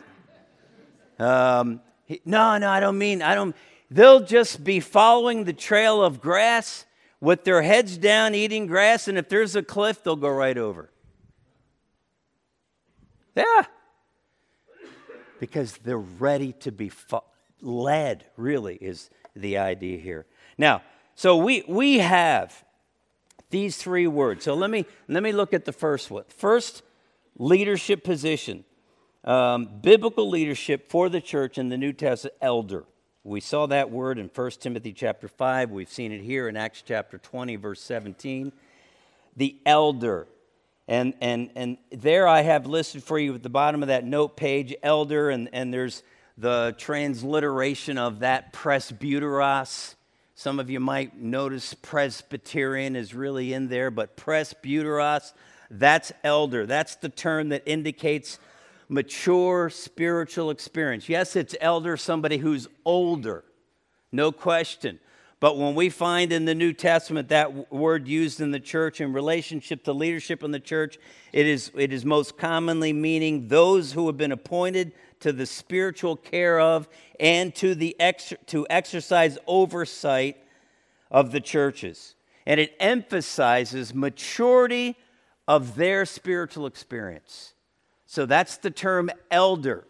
Um, 1.18 1.81
he, 2.07 2.20
no, 2.24 2.57
no, 2.59 2.70
I 2.70 2.81
don't 2.81 2.98
mean, 2.98 3.22
I 3.22 3.35
don't. 3.35 3.55
They'll 3.90 4.24
just 4.24 4.64
be 4.64 4.81
following 4.81 5.44
the 5.44 5.53
trail 5.53 6.03
of 6.03 6.20
grass 6.20 6.87
with 7.20 7.44
their 7.44 7.62
heads 7.62 7.96
down 7.96 8.35
eating 8.35 8.66
grass, 8.66 9.09
and 9.09 9.16
if 9.16 9.29
there's 9.29 9.57
a 9.57 9.62
cliff, 9.62 10.03
they'll 10.03 10.16
go 10.16 10.29
right 10.29 10.59
over. 10.59 10.90
Yeah. 13.37 13.62
Because 15.40 15.77
they're 15.79 15.98
ready 15.98 16.53
to 16.61 16.72
be 16.72 16.88
fo- 16.88 17.24
led, 17.64 18.24
really, 18.37 18.77
is 18.77 19.11
the 19.35 19.59
idea 19.59 19.98
here. 19.98 20.27
Now, 20.59 20.83
so 21.14 21.37
we, 21.37 21.64
we 21.68 21.98
have 21.98 22.64
these 23.50 23.77
three 23.77 24.07
words. 24.07 24.44
So 24.44 24.55
let 24.55 24.70
me, 24.70 24.85
let 25.09 25.22
me 25.22 25.33
look 25.33 25.55
at 25.55 25.64
the 25.64 25.72
first 25.72 26.11
one. 26.11 26.24
First, 26.29 26.83
leadership 27.38 28.05
position. 28.05 28.64
Um, 29.24 29.68
biblical 29.81 30.29
leadership 30.29 30.90
for 30.90 31.09
the 31.09 31.20
church 31.20 31.57
in 31.57 31.68
the 31.68 31.79
New 31.79 31.92
Testament, 31.92 32.37
elder. 32.42 32.85
We 33.22 33.40
saw 33.40 33.66
that 33.66 33.90
word 33.90 34.18
in 34.18 34.29
1 34.35 34.50
Timothy 34.61 34.92
chapter 34.92 35.29
5. 35.29 35.70
We've 35.70 35.88
seen 35.88 36.12
it 36.12 36.20
here 36.20 36.46
in 36.46 36.59
Acts 36.59 36.83
chapter 36.87 37.16
20, 37.16 37.57
verse 37.57 37.81
17. 37.81 38.53
The 39.37 39.57
elder. 39.64 40.27
And, 40.87 41.14
and, 41.22 41.48
and 41.55 41.79
there 41.90 42.29
I 42.29 42.42
have 42.42 42.66
listed 42.66 43.03
for 43.03 43.18
you 43.18 43.35
at 43.35 43.42
the 43.42 43.48
bottom 43.48 43.83
of 43.83 43.88
that 43.88 44.05
note 44.05 44.37
page, 44.37 44.74
elder, 44.83 45.31
and, 45.31 45.48
and 45.55 45.72
there's 45.72 46.03
the 46.37 46.75
transliteration 46.79 47.99
of 47.99 48.20
that 48.20 48.53
presbyteros. 48.53 49.94
Some 50.35 50.59
of 50.59 50.68
you 50.68 50.81
might 50.81 51.16
notice 51.16 51.75
Presbyterian 51.75 52.97
is 52.97 53.14
really 53.14 53.53
in 53.53 53.68
there, 53.68 53.90
but 53.90 54.16
presbyteros, 54.16 55.33
that's 55.70 56.12
elder. 56.25 56.66
That's 56.66 56.97
the 56.97 57.09
term 57.09 57.51
that 57.51 57.62
indicates 57.66 58.38
mature 58.88 59.70
spiritual 59.70 60.51
experience. 60.51 61.09
Yes, 61.09 61.37
it's 61.37 61.55
elder, 61.61 61.97
somebody 61.97 62.38
who's 62.38 62.68
older, 62.85 63.44
no 64.11 64.33
question. 64.33 64.99
But 65.40 65.59
when 65.59 65.75
we 65.75 65.90
find 65.90 66.33
in 66.33 66.47
the 66.47 66.55
New 66.55 66.73
Testament 66.73 67.29
that 67.29 67.73
word 67.73 68.09
used 68.09 68.40
in 68.40 68.51
the 68.51 68.61
church 68.61 69.01
in 69.01 69.12
relationship 69.12 69.85
to 69.85 69.92
leadership 69.92 70.42
in 70.42 70.53
the 70.53 70.61
church, 70.61 70.99
it 71.33 71.47
is, 71.47 71.70
it 71.77 71.92
is 71.92 72.05
most 72.05 72.38
commonly 72.38 72.92
meaning 72.92 73.49
those 73.49 73.92
who 73.92 74.07
have 74.07 74.16
been 74.16 74.33
appointed 74.33 74.92
to 75.25 75.33
the 75.33 75.47
spiritual 75.47 76.17
care 76.17 76.61
of 76.61 76.87
and 77.19 77.55
to, 77.55 77.75
the 77.75 77.97
ex- 77.99 78.35
to 78.45 78.67
exercise 78.69 79.39
oversight 79.47 80.37
of 81.11 81.33
the 81.33 81.41
churches. 81.41 82.15
And 82.45 82.61
it 82.61 82.77
emphasizes 82.79 83.95
maturity 83.95 84.99
of 85.49 85.77
their 85.77 86.05
spiritual 86.05 86.67
experience. 86.67 87.55
So 88.05 88.27
that's 88.27 88.59
the 88.59 88.71
term 88.71 89.11
elder. 89.31 89.85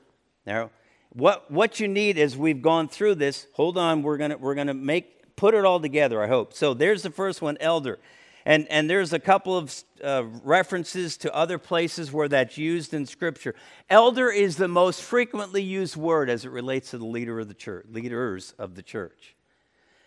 Now, 0.46 0.70
what, 1.12 1.50
what 1.50 1.80
you 1.80 1.88
need 1.88 2.16
as 2.16 2.36
we've 2.36 2.62
gone 2.62 2.86
through 2.86 3.16
this, 3.16 3.48
hold 3.54 3.76
on, 3.76 4.04
we're 4.04 4.18
gonna 4.18 4.36
we're 4.36 4.54
gonna 4.54 4.72
make 4.72 5.34
put 5.34 5.54
it 5.54 5.64
all 5.64 5.80
together, 5.80 6.22
I 6.22 6.28
hope. 6.28 6.54
So 6.54 6.74
there's 6.74 7.02
the 7.02 7.10
first 7.10 7.42
one, 7.42 7.56
elder. 7.58 7.98
And, 8.46 8.68
and 8.68 8.90
there's 8.90 9.12
a 9.12 9.18
couple 9.18 9.56
of 9.56 9.74
uh, 10.02 10.24
references 10.42 11.16
to 11.18 11.34
other 11.34 11.58
places 11.58 12.12
where 12.12 12.28
that's 12.28 12.58
used 12.58 12.92
in 12.92 13.06
Scripture. 13.06 13.54
Elder 13.88 14.30
is 14.30 14.56
the 14.56 14.68
most 14.68 15.02
frequently 15.02 15.62
used 15.62 15.96
word 15.96 16.28
as 16.28 16.44
it 16.44 16.50
relates 16.50 16.90
to 16.90 16.98
the 16.98 17.06
leader 17.06 17.40
of 17.40 17.48
the 17.48 17.54
church, 17.54 17.86
leaders 17.90 18.54
of 18.58 18.74
the 18.74 18.82
church. 18.82 19.34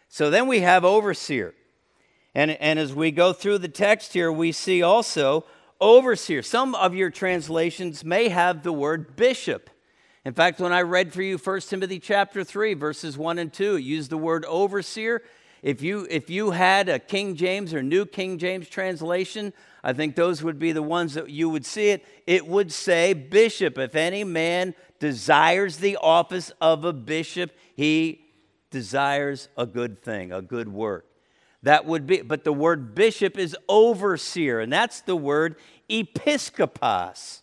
So 0.08 0.30
then 0.30 0.48
we 0.48 0.60
have 0.60 0.86
overseer. 0.86 1.56
And, 2.36 2.52
and 2.52 2.78
as 2.78 2.94
we 2.94 3.10
go 3.10 3.34
through 3.34 3.58
the 3.58 3.68
text 3.68 4.14
here, 4.14 4.32
we 4.32 4.52
see 4.52 4.84
also 4.84 5.46
overseer. 5.82 6.44
Some 6.44 6.76
of 6.76 6.94
your 6.94 7.10
translations 7.10 8.06
may 8.06 8.30
have 8.30 8.62
the 8.62 8.72
word 8.72 9.16
bishop. 9.16 9.72
In 10.24 10.34
fact, 10.34 10.60
when 10.60 10.74
I 10.74 10.82
read 10.84 11.14
for 11.14 11.24
you 11.24 11.38
1 11.38 11.62
Timothy 11.62 12.00
chapter 12.00 12.44
3, 12.44 12.76
verses 12.76 13.18
1 13.18 13.40
and 13.40 13.52
2, 13.52 13.78
it 13.78 13.82
used 13.82 14.12
the 14.12 14.18
word 14.18 14.46
overseer. 14.46 15.24
If 15.62 15.82
you, 15.82 16.08
if 16.10 16.30
you 16.30 16.52
had 16.52 16.90
a 16.90 17.00
King 17.00 17.36
James 17.36 17.74
or 17.74 17.82
New 17.82 18.06
King 18.06 18.38
James 18.38 18.70
translation, 18.70 19.54
I 19.84 19.94
think 19.94 20.16
those 20.16 20.44
would 20.44 20.60
be 20.60 20.72
the 20.72 20.84
ones 20.84 21.14
that 21.16 21.30
you 21.30 21.50
would 21.50 21.66
see 21.66 21.90
it. 21.90 22.06
It 22.26 22.48
would 22.48 22.72
say, 22.72 23.14
Bishop. 23.14 23.78
If 23.78 23.96
any 23.96 24.24
man 24.24 24.76
desires 25.00 25.78
the 25.78 25.98
office 25.98 26.52
of 26.62 26.86
a 26.86 26.94
bishop, 26.94 27.52
he 27.76 28.22
desires 28.72 29.50
a 29.58 29.66
good 29.66 30.04
thing, 30.04 30.32
a 30.32 30.42
good 30.42 30.70
work 30.70 31.08
that 31.64 31.86
would 31.86 32.06
be, 32.08 32.22
but 32.22 32.44
the 32.44 32.54
word 32.54 32.96
bishop 32.96 33.38
is 33.38 33.56
overseer, 33.68 34.60
and 34.60 34.72
that's 34.72 35.02
the 35.02 35.16
word 35.16 35.56
episkopos. 35.90 37.42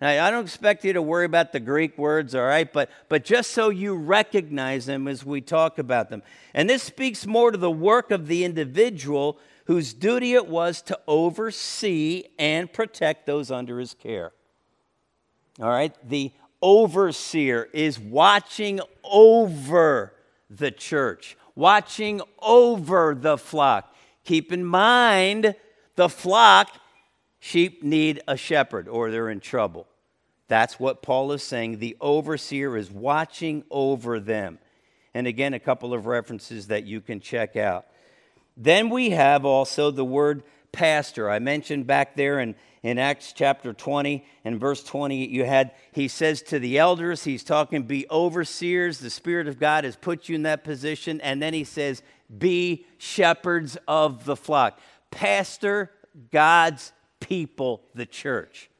Now, 0.00 0.26
I 0.26 0.30
don't 0.30 0.44
expect 0.44 0.84
you 0.84 0.92
to 0.92 1.00
worry 1.00 1.24
about 1.24 1.52
the 1.52 1.60
Greek 1.60 1.96
words, 1.96 2.34
all 2.34 2.44
right, 2.44 2.70
but, 2.70 2.90
but 3.08 3.24
just 3.24 3.52
so 3.52 3.70
you 3.70 3.94
recognize 3.94 4.84
them 4.84 5.08
as 5.08 5.24
we 5.24 5.40
talk 5.40 5.78
about 5.78 6.10
them. 6.10 6.22
And 6.52 6.68
this 6.68 6.82
speaks 6.82 7.26
more 7.26 7.50
to 7.50 7.56
the 7.56 7.70
work 7.70 8.10
of 8.10 8.26
the 8.26 8.44
individual 8.44 9.38
whose 9.64 9.94
duty 9.94 10.34
it 10.34 10.46
was 10.48 10.82
to 10.82 10.98
oversee 11.08 12.24
and 12.38 12.70
protect 12.70 13.24
those 13.24 13.50
under 13.50 13.80
his 13.80 13.94
care. 13.94 14.32
All 15.60 15.70
right, 15.70 15.94
the 16.06 16.30
overseer 16.60 17.68
is 17.72 17.98
watching 17.98 18.80
over 19.02 20.12
the 20.50 20.70
church, 20.70 21.38
watching 21.54 22.20
over 22.40 23.14
the 23.18 23.38
flock. 23.38 23.94
Keep 24.24 24.52
in 24.52 24.64
mind, 24.64 25.54
the 25.94 26.10
flock, 26.10 26.68
sheep 27.38 27.82
need 27.82 28.20
a 28.26 28.36
shepherd 28.36 28.88
or 28.88 29.10
they're 29.10 29.30
in 29.30 29.40
trouble. 29.40 29.86
That's 30.48 30.78
what 30.78 31.02
Paul 31.02 31.32
is 31.32 31.42
saying. 31.42 31.78
The 31.78 31.96
overseer 32.00 32.76
is 32.76 32.90
watching 32.90 33.64
over 33.70 34.20
them. 34.20 34.58
And 35.14 35.26
again, 35.26 35.54
a 35.54 35.58
couple 35.58 35.94
of 35.94 36.06
references 36.06 36.68
that 36.68 36.84
you 36.84 37.00
can 37.00 37.20
check 37.20 37.56
out. 37.56 37.86
Then 38.56 38.90
we 38.90 39.10
have 39.10 39.44
also 39.44 39.90
the 39.90 40.04
word 40.04 40.42
pastor. 40.72 41.28
I 41.28 41.38
mentioned 41.38 41.86
back 41.86 42.16
there 42.16 42.38
in, 42.38 42.54
in 42.82 42.98
Acts 42.98 43.32
chapter 43.32 43.72
20 43.72 44.24
and 44.44 44.60
verse 44.60 44.84
20, 44.84 45.26
you 45.26 45.44
had, 45.44 45.72
he 45.92 46.06
says 46.06 46.42
to 46.42 46.58
the 46.58 46.78
elders, 46.78 47.24
he's 47.24 47.42
talking, 47.42 47.82
be 47.82 48.06
overseers. 48.10 48.98
The 48.98 49.10
Spirit 49.10 49.48
of 49.48 49.58
God 49.58 49.84
has 49.84 49.96
put 49.96 50.28
you 50.28 50.34
in 50.36 50.42
that 50.42 50.64
position. 50.64 51.20
And 51.22 51.42
then 51.42 51.54
he 51.54 51.64
says, 51.64 52.02
be 52.38 52.86
shepherds 52.98 53.76
of 53.88 54.24
the 54.24 54.36
flock. 54.36 54.78
Pastor 55.10 55.90
God's 56.30 56.92
people, 57.20 57.82
the 57.94 58.06
church. 58.06 58.70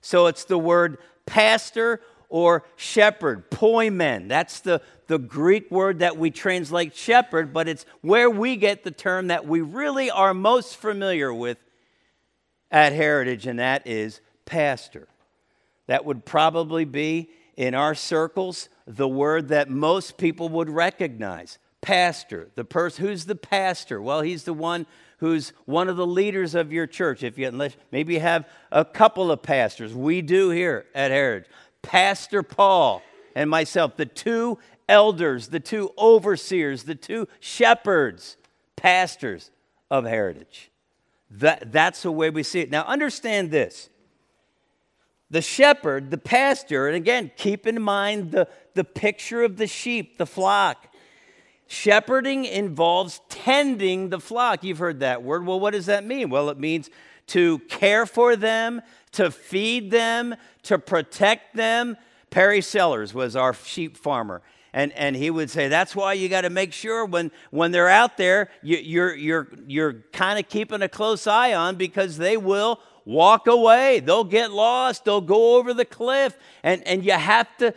So 0.00 0.26
it's 0.26 0.44
the 0.44 0.58
word 0.58 0.98
pastor 1.26 2.00
or 2.28 2.64
shepherd, 2.76 3.50
poimen. 3.50 4.28
That's 4.28 4.60
the, 4.60 4.82
the 5.06 5.18
Greek 5.18 5.70
word 5.70 6.00
that 6.00 6.16
we 6.16 6.30
translate 6.30 6.94
shepherd, 6.96 7.52
but 7.52 7.68
it's 7.68 7.86
where 8.00 8.28
we 8.28 8.56
get 8.56 8.84
the 8.84 8.90
term 8.90 9.28
that 9.28 9.46
we 9.46 9.60
really 9.60 10.10
are 10.10 10.34
most 10.34 10.76
familiar 10.76 11.32
with 11.32 11.58
at 12.70 12.92
Heritage, 12.92 13.46
and 13.46 13.60
that 13.60 13.86
is 13.86 14.20
pastor. 14.46 15.06
That 15.86 16.04
would 16.04 16.24
probably 16.24 16.84
be 16.84 17.30
in 17.56 17.74
our 17.74 17.94
circles 17.94 18.68
the 18.86 19.08
word 19.08 19.48
that 19.48 19.70
most 19.70 20.18
people 20.18 20.48
would 20.48 20.68
recognize 20.68 21.58
pastor 21.80 22.48
the 22.54 22.64
person 22.64 23.04
who's 23.04 23.26
the 23.26 23.34
pastor 23.34 24.00
well 24.00 24.22
he's 24.22 24.44
the 24.44 24.54
one 24.54 24.86
who's 25.18 25.52
one 25.64 25.88
of 25.88 25.96
the 25.96 26.06
leaders 26.06 26.54
of 26.54 26.72
your 26.72 26.86
church. 26.86 27.22
If 27.22 27.38
you 27.38 27.48
unless 27.48 27.76
maybe 27.90 28.14
you 28.14 28.20
have 28.20 28.48
a 28.72 28.84
couple 28.84 29.30
of 29.30 29.42
pastors. 29.42 29.94
We 29.94 30.22
do 30.22 30.50
here 30.50 30.86
at 30.94 31.10
heritage. 31.10 31.50
Pastor 31.82 32.42
paul 32.42 33.02
and 33.34 33.48
myself 33.50 33.96
the 33.96 34.06
two 34.06 34.58
elders 34.88 35.48
the 35.48 35.60
two 35.60 35.92
overseers 35.98 36.84
the 36.84 36.94
two 36.94 37.26
shepherds 37.40 38.36
pastors 38.76 39.50
of 39.90 40.04
heritage. 40.04 40.70
That, 41.30 41.72
that's 41.72 42.02
the 42.02 42.12
way 42.12 42.30
we 42.30 42.42
see 42.42 42.60
it. 42.60 42.70
Now, 42.70 42.84
understand 42.84 43.50
this. 43.50 43.88
The 45.30 45.42
shepherd, 45.42 46.10
the 46.10 46.18
pastor, 46.18 46.86
and 46.86 46.96
again, 46.96 47.32
keep 47.36 47.66
in 47.66 47.80
mind 47.80 48.30
the, 48.30 48.48
the 48.74 48.84
picture 48.84 49.42
of 49.42 49.56
the 49.56 49.66
sheep, 49.66 50.18
the 50.18 50.26
flock. 50.26 50.93
Shepherding 51.66 52.44
involves 52.44 53.20
tending 53.28 54.10
the 54.10 54.20
flock. 54.20 54.64
You've 54.64 54.78
heard 54.78 55.00
that 55.00 55.22
word. 55.22 55.46
Well, 55.46 55.60
what 55.60 55.72
does 55.72 55.86
that 55.86 56.04
mean? 56.04 56.30
Well, 56.30 56.50
it 56.50 56.58
means 56.58 56.90
to 57.28 57.58
care 57.60 58.06
for 58.06 58.36
them, 58.36 58.82
to 59.12 59.30
feed 59.30 59.90
them, 59.90 60.34
to 60.64 60.78
protect 60.78 61.56
them. 61.56 61.96
Perry 62.30 62.60
Sellers 62.60 63.14
was 63.14 63.34
our 63.36 63.54
sheep 63.54 63.96
farmer 63.96 64.42
and, 64.74 64.92
and 64.94 65.14
he 65.14 65.30
would 65.30 65.48
say 65.50 65.68
that's 65.68 65.94
why 65.94 66.14
you 66.14 66.28
got 66.28 66.40
to 66.40 66.50
make 66.50 66.72
sure 66.72 67.06
when, 67.06 67.30
when 67.50 67.70
they're 67.70 67.88
out 67.88 68.16
there 68.16 68.50
you, 68.60 68.76
you're, 68.76 69.14
you're, 69.14 69.48
you're 69.68 69.92
kind 70.12 70.38
of 70.38 70.48
keeping 70.48 70.82
a 70.82 70.88
close 70.88 71.28
eye 71.28 71.54
on 71.54 71.76
because 71.76 72.18
they 72.18 72.36
will 72.36 72.80
walk 73.04 73.46
away. 73.46 74.00
They'll 74.00 74.24
get 74.24 74.50
lost. 74.50 75.04
They'll 75.04 75.20
go 75.20 75.56
over 75.56 75.72
the 75.72 75.84
cliff. 75.84 76.36
And, 76.64 76.82
and 76.88 77.04
you 77.04 77.12
have 77.12 77.56
to 77.58 77.72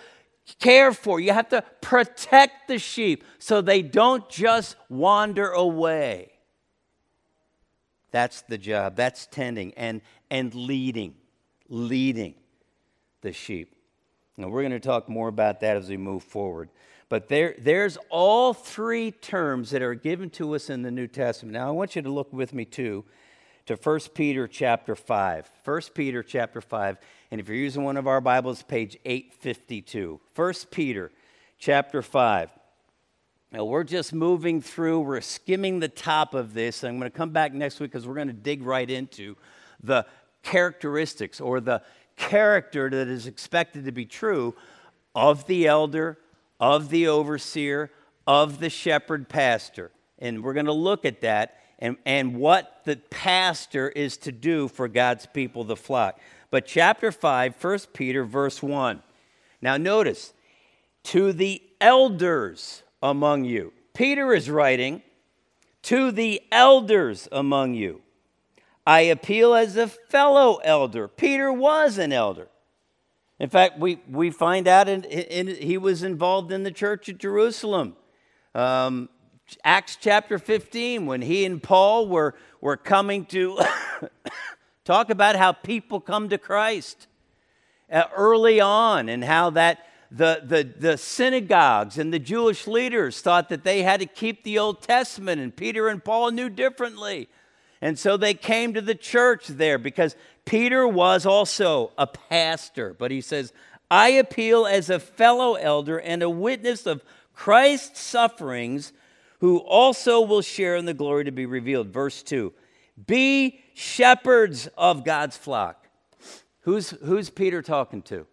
care 0.60 0.94
for, 0.94 1.20
you 1.20 1.34
have 1.34 1.50
to 1.50 1.64
protect 1.82 2.68
the 2.68 2.80
sheep 2.80 3.24
so 3.40 3.62
they 3.62 3.82
don't 3.82 4.28
just 4.30 4.76
wander 4.90 5.50
away. 5.50 6.32
That's 8.12 8.42
the 8.44 8.58
job. 8.58 8.96
That's 8.96 9.28
tending 9.28 9.74
and, 9.76 10.02
and 10.32 10.54
leading, 10.56 11.16
leading 11.70 12.36
the 13.22 13.34
sheep. 13.34 13.76
Now, 14.38 14.48
we're 14.48 14.62
going 14.62 14.72
to 14.72 14.80
talk 14.80 15.10
more 15.10 15.28
about 15.28 15.60
that 15.62 15.78
as 15.78 15.90
we 15.90 15.98
move 15.98 16.24
forward. 16.24 16.70
But 17.10 17.28
there, 17.28 17.56
there's 17.58 17.98
all 18.10 18.54
three 18.54 19.12
terms 19.12 19.72
that 19.72 19.82
are 19.82 19.96
given 19.96 20.30
to 20.32 20.56
us 20.56 20.70
in 20.70 20.82
the 20.82 20.92
New 20.92 21.08
Testament. 21.08 21.54
Now, 21.54 21.68
I 21.68 21.72
want 21.72 21.96
you 21.96 22.02
to 22.02 22.10
look 22.10 22.32
with 22.34 22.54
me, 22.54 22.66
too, 22.66 23.06
to 23.66 23.76
1 23.76 24.00
Peter 24.14 24.48
chapter 24.48 24.96
5. 24.96 25.52
1 25.64 25.82
Peter 25.94 26.22
chapter 26.22 26.62
5. 26.62 26.98
And 27.30 27.42
if 27.42 27.50
you're 27.50 27.58
using 27.58 27.84
one 27.84 27.98
of 27.98 28.08
our 28.08 28.22
Bibles, 28.22 28.63
page 28.63 28.98
852. 29.04 30.22
1 30.34 30.54
Peter 30.72 31.12
chapter 31.60 32.02
5. 32.02 32.52
Now, 33.52 33.66
we're 33.66 33.84
just 33.84 34.13
moving 34.13 34.62
through, 34.62 35.02
we're 35.02 35.20
skimming 35.20 35.80
the 35.80 35.90
top 35.90 36.34
of 36.34 36.54
this. 36.54 36.84
I'm 36.84 37.00
going 37.00 37.12
to 37.12 37.18
come 37.18 37.32
back 37.32 37.54
next 37.54 37.82
week 37.82 37.92
because 37.92 38.08
we're 38.08 38.16
going 38.16 38.28
to 38.28 38.34
dig 38.34 38.63
right 38.63 38.90
into 38.90 39.36
the 39.84 40.06
characteristics 40.42 41.42
or 41.42 41.60
the 41.60 41.82
character 42.16 42.90
that 42.90 43.10
is 43.10 43.28
expected 43.28 43.86
to 43.86 43.92
be 43.92 44.06
true 44.06 44.56
of 45.13 45.46
the 45.48 45.68
elder, 45.68 46.18
of 46.62 46.90
the 46.90 47.08
overseer, 47.08 47.92
of 48.26 48.60
the 48.60 48.70
shepherd 48.70 49.28
pastor. 49.28 49.92
And 50.20 50.44
we're 50.44 50.54
going 50.54 50.66
to 50.66 50.72
look 50.72 51.04
at 51.04 51.22
that 51.22 51.58
and, 51.80 51.98
and 52.06 52.38
what 52.38 52.82
the 52.86 52.96
pastor 52.96 53.90
is 53.90 54.18
to 54.18 54.32
do 54.32 54.68
for 54.68 54.88
God's 54.88 55.26
people, 55.26 55.63
the 55.63 55.76
flock. 55.76 56.20
But 56.50 56.66
chapter 56.66 57.12
5, 57.12 57.56
1 57.62 57.80
Peter, 57.94 58.24
verse 58.24 58.64
1. 58.64 59.02
Now 59.62 59.78
notice, 59.78 60.34
to 61.04 61.34
the 61.34 61.62
elders 61.82 62.84
among 63.02 63.46
you. 63.46 63.74
Peter 63.94 64.34
is 64.34 64.50
writing 64.50 65.02
to 65.84 66.12
the 66.12 66.42
elders 66.52 67.28
among 67.32 67.74
you. 67.74 68.02
I 68.86 69.02
appeal 69.02 69.54
as 69.54 69.76
a 69.76 69.88
fellow 69.88 70.58
elder. 70.64 71.08
Peter 71.08 71.52
was 71.52 71.98
an 71.98 72.14
elder. 72.14 72.48
In 73.40 73.50
fact, 73.50 73.80
we, 73.80 74.00
we 74.10 74.32
find 74.32 74.68
out 74.68 74.90
in, 74.90 75.04
in, 75.04 75.48
he 75.48 75.78
was 75.78 76.04
involved 76.04 76.52
in 76.52 76.64
the 76.64 76.72
church 76.72 77.10
at 77.10 77.18
Jerusalem. 77.18 77.96
Um, 78.56 79.10
Acts 79.64 79.98
chapter 80.00 80.40
15, 80.40 81.06
when 81.06 81.22
he 81.22 81.46
and 81.46 81.62
Paul 81.62 82.08
were, 82.08 82.36
were 82.60 82.78
coming 82.78 83.26
to 83.26 83.60
talk 84.88 85.10
about 85.10 85.36
how 85.36 85.52
people 85.52 86.00
come 86.00 86.30
to 86.30 86.38
Christ 86.38 87.08
uh, 87.91 88.04
early 88.15 88.62
on 88.62 89.10
and 89.10 89.21
how 89.21 89.50
that 89.50 89.86
the, 90.10 90.41
the, 90.45 90.63
the 90.63 90.97
synagogues 90.97 91.97
and 91.97 92.13
the 92.13 92.19
Jewish 92.19 92.65
leaders 92.65 93.19
thought 93.19 93.50
that 93.50 93.65
they 93.65 93.84
had 93.84 94.00
to 94.00 94.06
keep 94.06 94.43
the 94.43 94.58
Old 94.58 94.82
Testament, 94.82 95.41
and 95.41 95.54
Peter 95.54 95.89
and 95.89 96.02
Paul 96.02 96.32
knew 96.32 96.50
differently. 96.50 97.28
And 97.82 98.00
so 98.00 98.15
they 98.15 98.34
came 98.34 98.73
to 98.76 98.82
the 98.82 98.95
church 98.95 99.47
there 99.47 99.78
because 99.78 100.15
Peter 100.45 100.88
was 100.88 101.26
also 101.26 101.91
a 101.97 102.08
pastor. 102.08 102.95
But 102.97 103.12
he 103.12 103.19
says, 103.19 103.52
I 103.91 104.12
appeal 104.12 104.65
as 104.65 104.89
a 104.89 105.02
fellow 105.02 105.56
elder 105.56 106.00
and 106.00 106.23
a 106.23 106.30
witness 106.30 106.86
of 106.86 107.04
Christ's 107.34 108.00
sufferings, 108.00 108.93
who 109.39 109.58
also 109.58 110.21
will 110.21 110.41
share 110.41 110.78
in 110.78 110.86
the 110.86 110.93
glory 110.93 111.26
to 111.26 111.32
be 111.32 111.45
revealed. 111.45 111.89
Verse 111.89 112.23
2 112.23 112.54
Be 113.06 113.60
shepherds 113.74 114.68
of 114.78 115.06
God's 115.06 115.38
flock. 115.38 115.88
Who's, 116.62 116.90
who's 116.90 117.30
Peter 117.30 117.62
talking 117.62 118.02
to? 118.04 118.26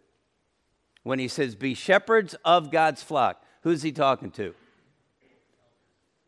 when 1.04 1.18
he 1.18 1.28
says, 1.28 1.54
Be 1.54 1.74
shepherds 1.74 2.34
of 2.44 2.72
God's 2.72 3.02
flock. 3.02 3.44
Who's 3.62 3.82
he 3.82 3.92
talking 3.92 4.32
to? 4.32 4.54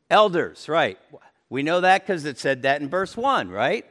Elders, 0.09 0.69
right. 0.69 0.99
We 1.51 1.65
know 1.65 1.81
that 1.81 2.07
because 2.07 2.25
it 2.25 2.39
said 2.39 2.63
that 2.63 2.81
in 2.81 2.89
verse 2.89 3.17
1, 3.17 3.49
right? 3.49 3.85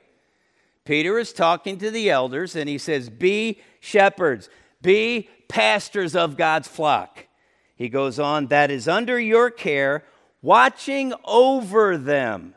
Peter 0.86 1.20
is 1.20 1.34
talking 1.34 1.78
to 1.80 1.92
the 1.92 2.10
elders 2.10 2.56
and 2.56 2.70
he 2.70 2.78
says, 2.78 3.10
Be 3.10 3.60
shepherds, 3.82 4.50
be 4.82 5.30
pastors 5.50 6.16
of 6.16 6.38
God's 6.38 6.68
flock. 6.68 7.28
He 7.76 7.90
goes 7.90 8.20
on, 8.20 8.48
That 8.48 8.72
is 8.72 8.88
under 8.88 9.20
your 9.20 9.50
care, 9.50 10.06
watching 10.42 11.14
over 11.26 11.98
them, 11.98 12.56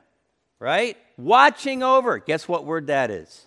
right? 0.61 0.97
Watching 1.19 1.83
over. 1.83 2.19
Guess 2.19 2.47
what 2.47 2.65
word 2.65 2.87
that 2.87 3.11
is? 3.11 3.47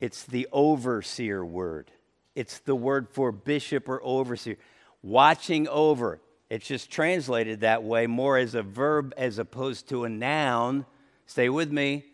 It's 0.00 0.22
the 0.22 0.46
overseer 0.52 1.44
word. 1.44 1.90
It's 2.36 2.60
the 2.60 2.74
word 2.76 3.08
for 3.10 3.32
bishop 3.32 3.88
or 3.88 4.00
overseer. 4.04 4.56
Watching 5.02 5.66
over. 5.66 6.20
It's 6.50 6.66
just 6.66 6.90
translated 6.90 7.60
that 7.60 7.82
way 7.82 8.06
more 8.06 8.38
as 8.38 8.54
a 8.54 8.62
verb 8.62 9.12
as 9.16 9.38
opposed 9.40 9.88
to 9.88 10.04
a 10.04 10.08
noun. 10.08 10.86
Stay 11.26 11.48
with 11.48 11.72
me. 11.72 12.04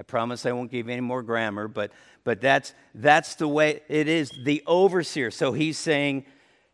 I 0.00 0.02
promise 0.02 0.44
I 0.46 0.52
won't 0.52 0.72
give 0.72 0.88
any 0.88 1.00
more 1.00 1.22
grammar, 1.22 1.68
but, 1.68 1.92
but 2.24 2.40
that's, 2.40 2.74
that's 2.92 3.36
the 3.36 3.46
way 3.46 3.82
it 3.88 4.08
is 4.08 4.32
the 4.42 4.64
overseer. 4.66 5.30
So 5.30 5.52
he's 5.52 5.78
saying 5.78 6.24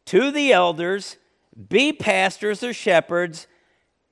to 0.07 0.31
the 0.31 0.55
elders, 0.55 1.19
be 1.69 1.93
pastors 1.93 2.63
or 2.63 2.73
shepherds 2.73 3.47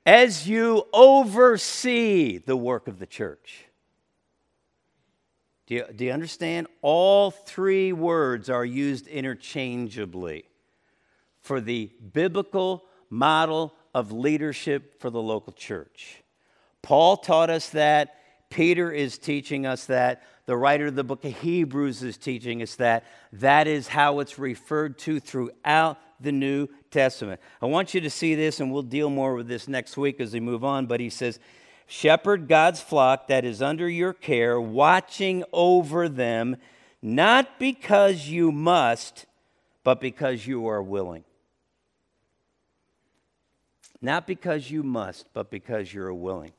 as 0.04 0.48
you 0.48 0.84
oversee 0.92 2.38
the 2.38 2.56
work 2.56 2.88
of 2.88 2.98
the 2.98 3.06
church. 3.06 3.64
Do 5.66 5.74
you, 5.74 5.84
do 5.94 6.06
you 6.06 6.12
understand? 6.12 6.66
All 6.80 7.30
three 7.30 7.92
words 7.92 8.48
are 8.48 8.64
used 8.64 9.06
interchangeably 9.06 10.44
for 11.40 11.60
the 11.60 11.90
biblical 12.12 12.84
model 13.10 13.74
of 13.94 14.12
leadership 14.12 15.00
for 15.00 15.10
the 15.10 15.20
local 15.20 15.52
church. 15.52 16.22
Paul 16.82 17.18
taught 17.18 17.50
us 17.50 17.68
that. 17.70 18.14
Peter 18.48 18.90
is 18.90 19.18
teaching 19.18 19.66
us 19.66 19.86
that. 19.86 20.22
The 20.46 20.56
writer 20.56 20.86
of 20.86 20.94
the 20.94 21.04
book 21.04 21.22
of 21.26 21.38
Hebrews 21.38 22.02
is 22.02 22.16
teaching 22.16 22.62
us 22.62 22.76
that. 22.76 23.04
That 23.34 23.66
is 23.66 23.88
how 23.88 24.20
it's 24.20 24.38
referred 24.38 24.98
to 25.00 25.20
throughout 25.20 25.98
the 26.20 26.32
New 26.32 26.68
Testament. 26.90 27.40
I 27.62 27.66
want 27.66 27.94
you 27.94 28.00
to 28.00 28.10
see 28.10 28.34
this, 28.34 28.60
and 28.60 28.72
we'll 28.72 28.82
deal 28.82 29.10
more 29.10 29.34
with 29.34 29.48
this 29.48 29.68
next 29.68 29.96
week 29.96 30.20
as 30.20 30.32
we 30.32 30.40
move 30.40 30.64
on. 30.64 30.86
But 30.86 31.00
he 31.00 31.10
says, 31.10 31.38
Shepherd 31.86 32.48
God's 32.48 32.80
flock 32.80 33.28
that 33.28 33.44
is 33.44 33.62
under 33.62 33.88
your 33.88 34.12
care, 34.12 34.60
watching 34.60 35.44
over 35.52 36.08
them, 36.08 36.56
not 37.00 37.58
because 37.58 38.28
you 38.28 38.52
must, 38.52 39.26
but 39.84 40.00
because 40.00 40.46
you 40.46 40.66
are 40.66 40.82
willing. 40.82 41.24
Not 44.00 44.26
because 44.26 44.70
you 44.70 44.82
must, 44.82 45.26
but 45.32 45.50
because 45.50 45.92
you're 45.92 46.12
willing. 46.12 46.52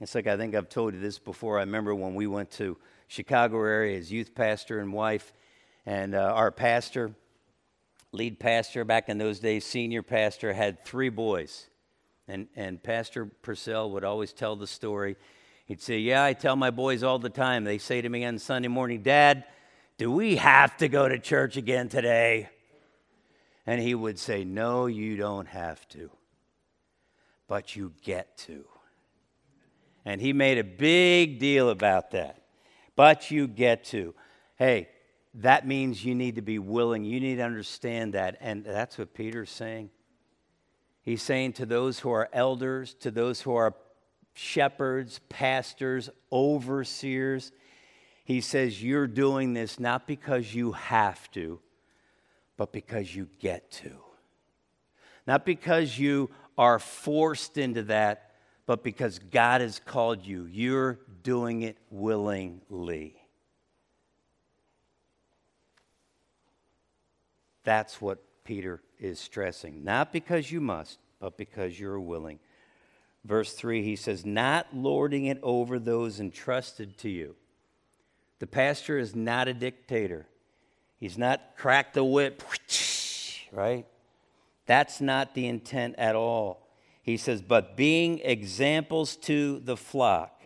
It's 0.00 0.14
like 0.14 0.26
I 0.26 0.36
think 0.36 0.54
I've 0.54 0.68
told 0.68 0.94
you 0.94 1.00
this 1.00 1.18
before. 1.18 1.58
I 1.58 1.62
remember 1.62 1.94
when 1.94 2.14
we 2.14 2.26
went 2.26 2.50
to 2.52 2.76
Chicago 3.08 3.58
area 3.58 3.98
as 3.98 4.12
youth 4.12 4.34
pastor 4.34 4.80
and 4.80 4.92
wife, 4.92 5.32
and 5.84 6.14
uh, 6.14 6.32
our 6.34 6.50
pastor, 6.50 7.12
lead 8.12 8.38
pastor 8.40 8.84
back 8.84 9.08
in 9.08 9.18
those 9.18 9.38
days, 9.38 9.64
senior 9.64 10.02
pastor, 10.02 10.52
had 10.52 10.84
three 10.84 11.08
boys. 11.08 11.68
And, 12.28 12.48
and 12.54 12.82
Pastor 12.82 13.26
Purcell 13.26 13.90
would 13.90 14.04
always 14.04 14.32
tell 14.32 14.56
the 14.56 14.66
story. 14.66 15.16
He'd 15.66 15.80
say, 15.80 15.98
Yeah, 15.98 16.24
I 16.24 16.32
tell 16.32 16.56
my 16.56 16.70
boys 16.70 17.02
all 17.02 17.18
the 17.18 17.30
time. 17.30 17.64
They 17.64 17.78
say 17.78 18.00
to 18.00 18.08
me 18.08 18.24
on 18.24 18.38
Sunday 18.38 18.68
morning, 18.68 19.02
Dad, 19.02 19.44
do 19.98 20.10
we 20.10 20.36
have 20.36 20.76
to 20.78 20.88
go 20.88 21.08
to 21.08 21.18
church 21.18 21.56
again 21.56 21.88
today? 21.88 22.48
And 23.66 23.80
he 23.80 23.94
would 23.94 24.18
say, 24.18 24.44
No, 24.44 24.86
you 24.86 25.16
don't 25.16 25.48
have 25.48 25.86
to, 25.90 26.10
but 27.48 27.74
you 27.74 27.92
get 28.02 28.36
to. 28.38 28.64
And 30.04 30.20
he 30.20 30.32
made 30.32 30.58
a 30.58 30.64
big 30.64 31.38
deal 31.38 31.68
about 31.68 32.12
that. 32.12 32.42
But 32.96 33.30
you 33.30 33.46
get 33.46 33.84
to. 33.86 34.14
Hey, 34.56 34.88
that 35.34 35.66
means 35.66 36.04
you 36.04 36.14
need 36.14 36.36
to 36.36 36.42
be 36.42 36.58
willing. 36.58 37.04
You 37.04 37.20
need 37.20 37.36
to 37.36 37.42
understand 37.42 38.14
that. 38.14 38.36
And 38.40 38.64
that's 38.64 38.98
what 38.98 39.14
Peter's 39.14 39.50
saying. 39.50 39.90
He's 41.02 41.22
saying 41.22 41.54
to 41.54 41.66
those 41.66 42.00
who 42.00 42.10
are 42.10 42.28
elders, 42.32 42.94
to 43.00 43.10
those 43.10 43.40
who 43.40 43.54
are 43.54 43.74
shepherds, 44.34 45.20
pastors, 45.28 46.10
overseers, 46.32 47.52
he 48.24 48.40
says, 48.40 48.82
You're 48.82 49.06
doing 49.06 49.54
this 49.54 49.80
not 49.80 50.06
because 50.06 50.54
you 50.54 50.72
have 50.72 51.30
to, 51.32 51.60
but 52.56 52.72
because 52.72 53.14
you 53.14 53.28
get 53.38 53.70
to. 53.72 53.92
Not 55.26 55.44
because 55.44 55.98
you 55.98 56.30
are 56.58 56.78
forced 56.78 57.56
into 57.56 57.84
that, 57.84 58.32
but 58.66 58.82
because 58.82 59.18
God 59.18 59.60
has 59.60 59.80
called 59.84 60.26
you. 60.26 60.46
You're 60.46 61.00
doing 61.22 61.62
it 61.62 61.76
willingly. 61.90 63.19
That's 67.64 68.00
what 68.00 68.22
Peter 68.44 68.82
is 68.98 69.18
stressing. 69.18 69.84
Not 69.84 70.12
because 70.12 70.50
you 70.50 70.60
must, 70.60 70.98
but 71.20 71.36
because 71.36 71.78
you're 71.78 72.00
willing. 72.00 72.38
Verse 73.24 73.52
3, 73.52 73.82
he 73.82 73.96
says, 73.96 74.24
Not 74.24 74.68
lording 74.74 75.26
it 75.26 75.38
over 75.42 75.78
those 75.78 76.20
entrusted 76.20 76.96
to 76.98 77.08
you. 77.08 77.36
The 78.38 78.46
pastor 78.46 78.98
is 78.98 79.14
not 79.14 79.48
a 79.48 79.54
dictator. 79.54 80.26
He's 80.98 81.18
not 81.18 81.56
crack 81.56 81.92
the 81.92 82.04
whip, 82.04 82.42
right? 83.52 83.86
That's 84.66 85.00
not 85.00 85.34
the 85.34 85.46
intent 85.46 85.96
at 85.98 86.16
all. 86.16 86.66
He 87.02 87.16
says, 87.16 87.42
but 87.42 87.76
being 87.76 88.20
examples 88.20 89.16
to 89.16 89.58
the 89.60 89.76
flock. 89.76 90.39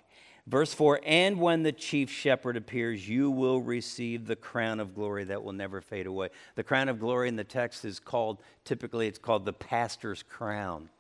Verse 0.47 0.75
4 0.75 1.01
And 1.05 1.41
when 1.41 1.63
the 1.63 1.73
chief 1.73 2.11
shepherd 2.11 2.57
appears, 2.57 3.09
you 3.09 3.31
will 3.31 3.61
receive 3.61 4.27
the 4.27 4.37
crown 4.37 4.81
of 4.81 4.95
glory 4.95 5.25
that 5.25 5.43
will 5.43 5.53
never 5.53 5.81
fade 5.81 6.07
away. 6.07 6.29
The 6.55 6.65
crown 6.65 6.89
of 6.89 7.01
glory 7.01 7.29
in 7.29 7.37
the 7.37 7.45
text 7.45 7.85
is 7.85 7.99
called, 7.99 8.43
typically, 8.65 9.07
it's 9.07 9.19
called 9.19 9.45
the 9.45 9.53
pastor's 9.53 10.23
crown. 10.23 10.91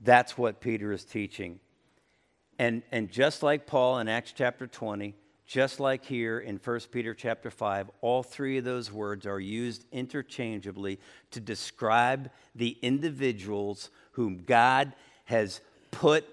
That's 0.00 0.38
what 0.38 0.60
Peter 0.60 0.92
is 0.92 1.04
teaching. 1.04 1.60
And, 2.58 2.82
and 2.92 3.10
just 3.10 3.42
like 3.42 3.66
Paul 3.66 3.98
in 3.98 4.08
Acts 4.08 4.32
chapter 4.36 4.66
20, 4.66 5.14
just 5.46 5.80
like 5.80 6.04
here 6.04 6.38
in 6.38 6.60
1 6.62 6.80
Peter 6.92 7.12
chapter 7.12 7.50
5, 7.50 7.90
all 8.02 8.22
three 8.22 8.58
of 8.58 8.64
those 8.64 8.92
words 8.92 9.26
are 9.26 9.40
used 9.40 9.84
interchangeably 9.90 11.00
to 11.32 11.40
describe 11.40 12.30
the 12.54 12.76
individuals 12.82 13.90
whom 14.12 14.44
God 14.46 14.92
has 15.24 15.60
put 15.90 16.24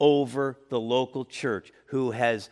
over 0.00 0.58
the 0.68 0.80
local 0.80 1.24
church, 1.24 1.72
who 1.86 2.10
has 2.10 2.50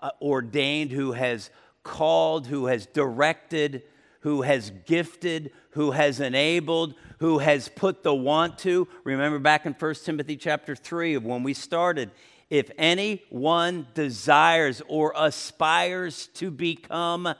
uh, 0.00 0.10
ordained, 0.20 0.90
who 0.90 1.12
has 1.12 1.50
called, 1.82 2.46
who 2.46 2.66
has 2.66 2.86
directed, 2.86 3.82
who 4.20 4.42
has 4.42 4.72
gifted, 4.86 5.52
who 5.70 5.92
has 5.92 6.20
enabled, 6.20 6.94
who 7.18 7.38
has 7.38 7.68
put 7.68 8.02
the 8.02 8.14
want 8.14 8.58
to. 8.58 8.88
Remember 9.04 9.38
back 9.38 9.66
in 9.66 9.72
1 9.72 9.94
Timothy 10.04 10.36
chapter 10.36 10.74
3 10.74 11.14
of 11.14 11.24
when 11.24 11.42
we 11.42 11.54
started, 11.54 12.10
if 12.50 12.70
anyone 12.78 13.86
desires 13.94 14.82
or 14.88 15.12
aspires 15.16 16.28
to 16.34 16.50
become 16.50 17.34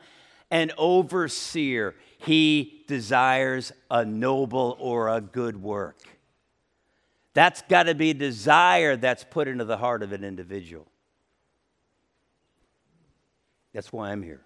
an 0.50 0.70
overseer, 0.78 1.94
he 2.18 2.84
desires 2.86 3.72
a 3.90 4.04
noble 4.04 4.76
or 4.80 5.08
a 5.08 5.20
good 5.20 5.60
work. 5.60 5.96
That's 7.36 7.60
got 7.60 7.82
to 7.82 7.94
be 7.94 8.14
desire 8.14 8.96
that's 8.96 9.22
put 9.22 9.46
into 9.46 9.66
the 9.66 9.76
heart 9.76 10.02
of 10.02 10.12
an 10.12 10.24
individual. 10.24 10.86
That's 13.74 13.92
why 13.92 14.10
I'm 14.10 14.22
here. 14.22 14.40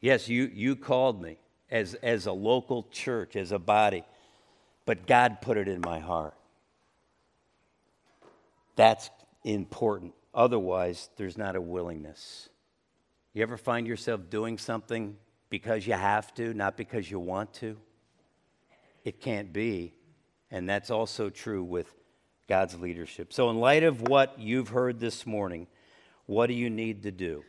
Yes, 0.00 0.28
you, 0.28 0.50
you 0.52 0.74
called 0.74 1.22
me 1.22 1.36
as, 1.70 1.94
as 1.94 2.26
a 2.26 2.32
local 2.32 2.88
church, 2.90 3.36
as 3.36 3.52
a 3.52 3.58
body, 3.60 4.02
but 4.84 5.06
God 5.06 5.40
put 5.40 5.56
it 5.56 5.68
in 5.68 5.80
my 5.80 6.00
heart. 6.00 6.34
That's 8.74 9.08
important. 9.44 10.12
Otherwise, 10.34 11.08
there's 11.16 11.38
not 11.38 11.54
a 11.54 11.60
willingness. 11.60 12.48
You 13.32 13.44
ever 13.44 13.56
find 13.56 13.86
yourself 13.86 14.22
doing 14.28 14.58
something 14.58 15.16
because 15.50 15.86
you 15.86 15.92
have 15.92 16.34
to, 16.34 16.52
not 16.52 16.76
because 16.76 17.08
you 17.08 17.20
want 17.20 17.54
to? 17.54 17.76
It 19.04 19.20
can't 19.20 19.52
be. 19.52 19.95
And 20.56 20.66
that's 20.66 20.90
also 20.90 21.28
true 21.28 21.62
with 21.62 21.92
God's 22.48 22.80
leadership. 22.80 23.30
So, 23.30 23.50
in 23.50 23.60
light 23.60 23.82
of 23.82 24.00
what 24.00 24.38
you've 24.38 24.70
heard 24.70 24.98
this 24.98 25.26
morning, 25.26 25.66
what 26.24 26.46
do 26.46 26.54
you 26.54 26.70
need 26.70 27.02
to 27.02 27.10
do? 27.10 27.44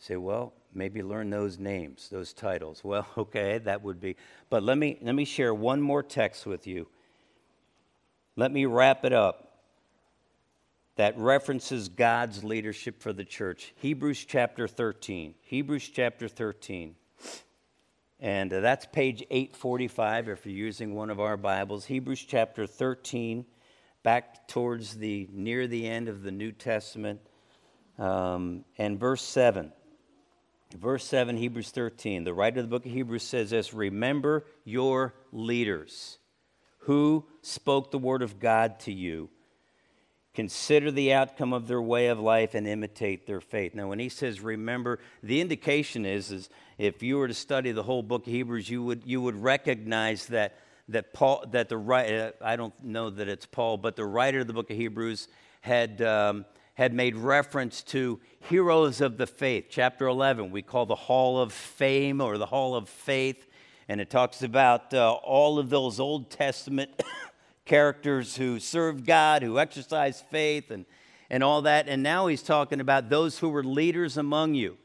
Say, 0.00 0.16
well, 0.16 0.52
maybe 0.74 1.04
learn 1.04 1.30
those 1.30 1.56
names, 1.56 2.08
those 2.10 2.32
titles. 2.32 2.80
Well, 2.84 3.06
okay, 3.16 3.58
that 3.58 3.80
would 3.82 4.00
be. 4.00 4.16
But 4.50 4.64
let 4.64 4.76
me, 4.76 4.98
let 5.02 5.14
me 5.14 5.24
share 5.24 5.54
one 5.54 5.80
more 5.80 6.02
text 6.02 6.46
with 6.46 6.66
you. 6.66 6.88
Let 8.34 8.50
me 8.50 8.66
wrap 8.66 9.04
it 9.04 9.12
up 9.12 9.60
that 10.96 11.16
references 11.16 11.88
God's 11.88 12.42
leadership 12.42 13.00
for 13.00 13.12
the 13.12 13.24
church. 13.24 13.72
Hebrews 13.76 14.24
chapter 14.24 14.66
13. 14.66 15.36
Hebrews 15.42 15.88
chapter 15.90 16.26
13. 16.26 16.96
And 18.18 18.50
uh, 18.52 18.60
that's 18.60 18.86
page 18.86 19.22
845 19.30 20.28
if 20.28 20.46
you're 20.46 20.54
using 20.54 20.94
one 20.94 21.10
of 21.10 21.20
our 21.20 21.36
Bibles. 21.36 21.84
Hebrews 21.84 22.24
chapter 22.26 22.66
13, 22.66 23.44
back 24.02 24.48
towards 24.48 24.94
the 24.94 25.28
near 25.32 25.66
the 25.66 25.86
end 25.86 26.08
of 26.08 26.22
the 26.22 26.30
New 26.30 26.52
Testament. 26.52 27.20
Um, 27.98 28.64
and 28.78 28.98
verse 28.98 29.22
7. 29.22 29.70
Verse 30.74 31.04
7, 31.04 31.36
Hebrews 31.36 31.70
13. 31.70 32.24
The 32.24 32.32
writer 32.32 32.60
of 32.60 32.66
the 32.66 32.70
book 32.70 32.86
of 32.86 32.92
Hebrews 32.92 33.22
says 33.22 33.50
this 33.50 33.74
Remember 33.74 34.46
your 34.64 35.14
leaders 35.30 36.18
who 36.80 37.26
spoke 37.42 37.90
the 37.90 37.98
word 37.98 38.22
of 38.22 38.38
God 38.38 38.80
to 38.80 38.92
you 38.92 39.28
consider 40.36 40.90
the 40.90 41.14
outcome 41.14 41.54
of 41.54 41.66
their 41.66 41.80
way 41.80 42.08
of 42.08 42.20
life 42.20 42.54
and 42.54 42.68
imitate 42.68 43.26
their 43.26 43.40
faith. 43.40 43.74
Now 43.74 43.88
when 43.88 43.98
he 43.98 44.10
says 44.10 44.42
remember 44.42 44.98
the 45.22 45.40
indication 45.40 46.04
is, 46.04 46.30
is 46.30 46.50
if 46.76 47.02
you 47.02 47.16
were 47.16 47.26
to 47.26 47.34
study 47.34 47.72
the 47.72 47.82
whole 47.82 48.02
book 48.02 48.26
of 48.26 48.32
hebrews 48.32 48.68
you 48.68 48.82
would, 48.82 49.02
you 49.06 49.22
would 49.22 49.34
recognize 49.34 50.26
that, 50.26 50.58
that 50.88 51.14
paul 51.14 51.42
that 51.50 51.70
the 51.70 51.78
writer 51.78 52.34
i 52.42 52.54
don't 52.54 52.74
know 52.84 53.08
that 53.08 53.28
it's 53.28 53.46
paul 53.46 53.78
but 53.78 53.96
the 53.96 54.04
writer 54.04 54.40
of 54.40 54.46
the 54.46 54.52
book 54.52 54.70
of 54.70 54.76
hebrews 54.76 55.26
had 55.62 56.00
um, 56.02 56.44
had 56.74 56.92
made 56.92 57.16
reference 57.16 57.82
to 57.82 58.20
heroes 58.38 59.00
of 59.00 59.16
the 59.16 59.26
faith. 59.26 59.64
Chapter 59.70 60.06
11 60.06 60.50
we 60.50 60.60
call 60.60 60.84
the 60.84 60.94
hall 60.94 61.40
of 61.40 61.52
fame 61.52 62.20
or 62.20 62.36
the 62.36 62.46
hall 62.46 62.74
of 62.74 62.90
faith 62.90 63.46
and 63.88 64.02
it 64.02 64.10
talks 64.10 64.42
about 64.42 64.92
uh, 64.92 65.12
all 65.12 65.58
of 65.58 65.70
those 65.70 65.98
old 65.98 66.30
testament 66.30 66.90
characters 67.66 68.36
who 68.36 68.58
served 68.58 69.04
God, 69.04 69.42
who 69.42 69.58
exercised 69.58 70.24
faith, 70.30 70.70
and, 70.70 70.86
and 71.28 71.44
all 71.44 71.62
that. 71.62 71.88
And 71.88 72.02
now 72.02 72.28
he's 72.28 72.42
talking 72.42 72.80
about 72.80 73.10
those 73.10 73.38
who 73.38 73.50
were 73.50 73.64
leaders 73.64 74.16
among 74.16 74.54
you. 74.54 74.78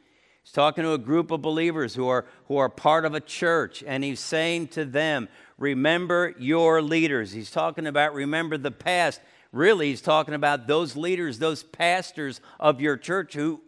He's 0.43 0.51
talking 0.51 0.83
to 0.83 0.93
a 0.93 0.97
group 0.97 1.31
of 1.31 1.41
believers 1.41 1.93
who 1.93 2.07
are, 2.07 2.25
who 2.47 2.57
are 2.57 2.67
part 2.67 3.05
of 3.05 3.13
a 3.13 3.19
church, 3.19 3.83
and 3.85 4.03
he's 4.03 4.19
saying 4.19 4.69
to 4.69 4.83
them, 4.83 5.29
Remember 5.57 6.33
your 6.39 6.81
leaders. 6.81 7.31
He's 7.31 7.51
talking 7.51 7.85
about 7.85 8.15
remember 8.15 8.57
the 8.57 8.71
past. 8.71 9.21
Really, 9.51 9.89
he's 9.89 10.01
talking 10.01 10.33
about 10.33 10.65
those 10.65 10.95
leaders, 10.95 11.37
those 11.37 11.61
pastors 11.61 12.41
of 12.59 12.81
your 12.81 12.97
church 12.97 13.35
who, 13.35 13.61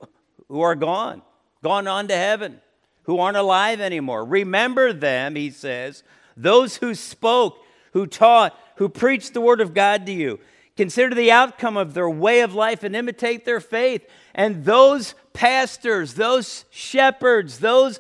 who 0.47 0.62
are 0.62 0.73
gone, 0.73 1.21
gone 1.62 1.88
on 1.88 2.08
to 2.08 2.15
heaven, 2.15 2.60
who 3.04 3.19
aren't 3.19 3.38
alive 3.38 3.80
anymore. 3.80 4.26
Remember 4.26 4.91
them, 4.91 5.36
he 5.36 5.52
says, 5.52 6.02
those 6.36 6.78
who 6.78 6.95
spoke, 6.95 7.60
who 7.91 8.08
taught, 8.08 8.58
who 8.76 8.90
preach 8.90 9.32
the 9.32 9.42
word 9.42 9.62
of 9.62 9.74
God 9.74 10.06
to 10.06 10.12
you. 10.12 10.40
Consider 10.76 11.14
the 11.14 11.32
outcome 11.32 11.78
of 11.78 11.94
their 11.94 12.10
way 12.10 12.42
of 12.42 12.56
life 12.56 12.84
and 12.84 12.96
imitate 12.96 13.46
their 13.46 13.60
faith. 13.60 14.06
And 14.34 14.66
those 14.66 15.14
pastors, 15.34 16.16
those 16.16 16.66
shepherds, 16.72 17.60
those 17.60 18.00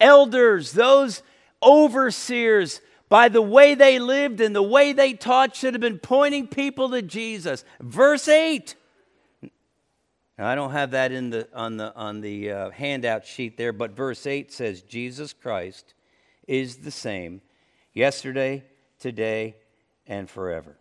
elders, 0.00 0.72
those 0.72 1.22
overseers, 1.62 2.80
by 3.08 3.28
the 3.28 3.42
way 3.42 3.74
they 3.74 3.98
lived 3.98 4.40
and 4.40 4.54
the 4.54 4.62
way 4.62 4.92
they 4.92 5.12
taught, 5.12 5.54
should 5.54 5.74
have 5.74 5.80
been 5.80 5.98
pointing 5.98 6.48
people 6.48 6.90
to 6.90 7.02
Jesus. 7.02 7.64
Verse 7.80 8.26
8. 8.26 8.74
Now, 10.40 10.48
I 10.48 10.54
don't 10.54 10.72
have 10.72 10.92
that 10.92 11.12
in 11.12 11.30
the, 11.30 11.46
on 11.54 11.76
the, 11.76 11.94
on 11.94 12.22
the 12.22 12.50
uh, 12.50 12.70
handout 12.70 13.26
sheet 13.26 13.56
there, 13.56 13.74
but 13.74 13.90
verse 13.92 14.26
8 14.26 14.50
says, 14.50 14.80
Jesus 14.80 15.32
Christ 15.34 15.92
is 16.48 16.78
the 16.78 16.90
same 16.90 17.42
yesterday, 17.92 18.64
today, 18.98 19.56
and 20.10 20.28
forever. 20.28 20.76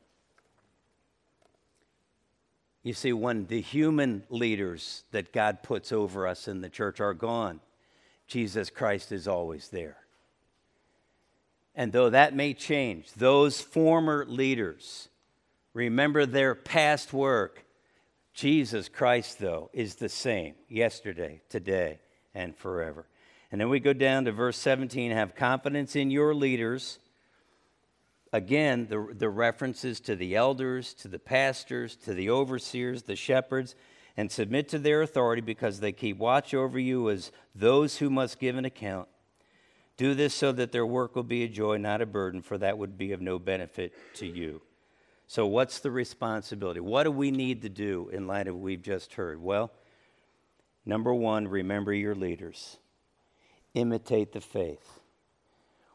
You 2.82 2.94
see, 2.94 3.14
when 3.14 3.46
the 3.46 3.62
human 3.62 4.24
leaders 4.30 5.04
that 5.12 5.32
God 5.32 5.62
puts 5.62 5.92
over 5.92 6.28
us 6.28 6.48
in 6.48 6.62
the 6.62 6.70
church 6.70 7.00
are 7.00 7.14
gone, 7.14 7.60
Jesus 8.28 8.70
Christ 8.72 9.12
is 9.12 9.28
always 9.28 9.70
there. 9.70 9.98
And 11.76 11.92
though 11.92 12.10
that 12.10 12.36
may 12.36 12.54
change, 12.54 13.14
those 13.14 13.62
former 13.62 14.26
leaders 14.26 15.10
remember 15.74 16.26
their 16.26 16.56
past 16.56 17.14
work. 17.14 17.64
Jesus 18.34 18.90
Christ, 18.90 19.40
though, 19.40 19.70
is 19.74 19.96
the 19.96 20.10
same 20.10 20.56
yesterday, 20.68 21.42
today, 21.50 22.00
and 22.34 22.56
forever. 22.56 23.06
And 23.52 23.62
then 23.62 23.70
we 23.70 23.80
go 23.80 23.94
down 23.94 24.26
to 24.26 24.32
verse 24.32 24.58
17 24.58 25.12
have 25.12 25.36
confidence 25.36 25.96
in 25.96 26.10
your 26.10 26.34
leaders 26.34 27.00
again, 28.32 28.88
the, 28.90 29.14
the 29.14 29.30
references 29.30 30.00
to 30.02 30.16
the 30.16 30.36
elders, 30.36 30.94
to 30.96 31.08
the 31.08 31.20
pastors, 31.20 31.96
to 31.98 32.14
the 32.14 32.30
overseers, 32.30 33.04
the 33.04 33.16
shepherds, 33.16 33.76
and 34.18 34.32
submit 34.32 34.70
to 34.70 34.80
their 34.80 35.02
authority 35.02 35.42
because 35.42 35.80
they 35.80 35.92
keep 35.92 36.18
watch 36.18 36.54
over 36.54 36.78
you 36.78 37.10
as 37.10 37.32
those 37.56 37.98
who 37.98 38.10
must 38.10 38.40
give 38.40 38.58
an 38.58 38.66
account. 38.66 39.08
Do 39.98 40.14
this 40.14 40.34
so 40.34 40.52
that 40.54 40.72
their 40.72 40.86
work 40.86 41.16
will 41.16 41.24
be 41.24 41.44
a 41.44 41.48
joy, 41.48 41.78
not 41.78 42.02
a 42.02 42.06
burden, 42.06 42.42
for 42.42 42.58
that 42.58 42.78
would 42.78 42.98
be 42.98 43.12
of 43.12 43.22
no 43.22 43.38
benefit 43.40 43.94
to 44.16 44.26
you. 44.26 44.62
So, 45.28 45.46
what's 45.46 45.80
the 45.80 45.92
responsibility? 45.92 46.80
What 46.80 47.04
do 47.04 47.12
we 47.12 47.32
need 47.32 47.62
to 47.62 47.70
do 47.70 48.10
in 48.12 48.26
light 48.26 48.48
of 48.48 48.56
what 48.56 48.64
we've 48.64 48.82
just 48.82 49.14
heard? 49.14 49.42
Well, 49.42 49.72
number 50.86 51.14
one, 51.14 51.48
remember 51.48 51.94
your 51.94 52.16
leaders, 52.16 52.78
imitate 53.74 54.32
the 54.32 54.42
faith. 54.42 54.99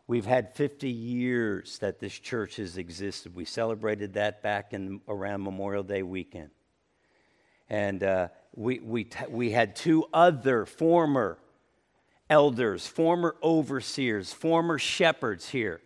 We've 0.07 0.27
had 0.27 0.55
50 0.55 0.91
years 0.91 1.79
that 1.79 1.99
this 1.99 2.13
church 2.13 2.57
has 2.57 2.77
existed. 2.77 3.35
We 3.35 3.47
celebrated 3.47 4.15
that 4.15 4.43
back 4.43 4.75
in 4.75 5.01
around 5.09 5.43
Memorial 5.43 5.83
Day 5.83 6.03
weekend. 6.03 6.51
And 7.71 8.03
uh, 8.03 8.29
we, 8.55 8.81
we, 8.81 9.05
t- 9.05 9.25
we 9.31 9.51
had 9.51 9.75
two 9.75 10.05
other 10.13 10.67
former 10.67 11.39
elders, 12.29 12.87
former 12.87 13.37
overseers, 13.43 14.33
former 14.33 14.79
shepherds 14.79 15.49
here. 15.49 15.81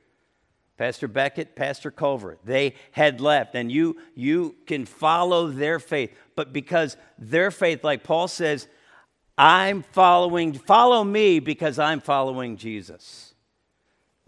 Pastor 0.77 1.09
Beckett, 1.09 1.57
Pastor 1.57 1.91
Culver, 1.91 2.39
they 2.45 2.75
had 2.93 3.21
left, 3.21 3.57
and 3.57 3.71
you, 3.71 3.97
you 4.15 4.55
can 4.67 4.85
follow 4.85 5.49
their 5.49 5.81
faith. 5.81 6.17
But 6.37 6.53
because 6.53 6.97
their 7.19 7.51
faith, 7.51 7.83
like 7.83 8.05
Paul 8.05 8.29
says, 8.29 8.69
I'm 9.37 9.83
following, 9.83 10.53
follow 10.53 11.03
me 11.03 11.41
because 11.41 11.81
I'm 11.81 12.01
following 12.01 12.57
Jesus. 12.57 13.28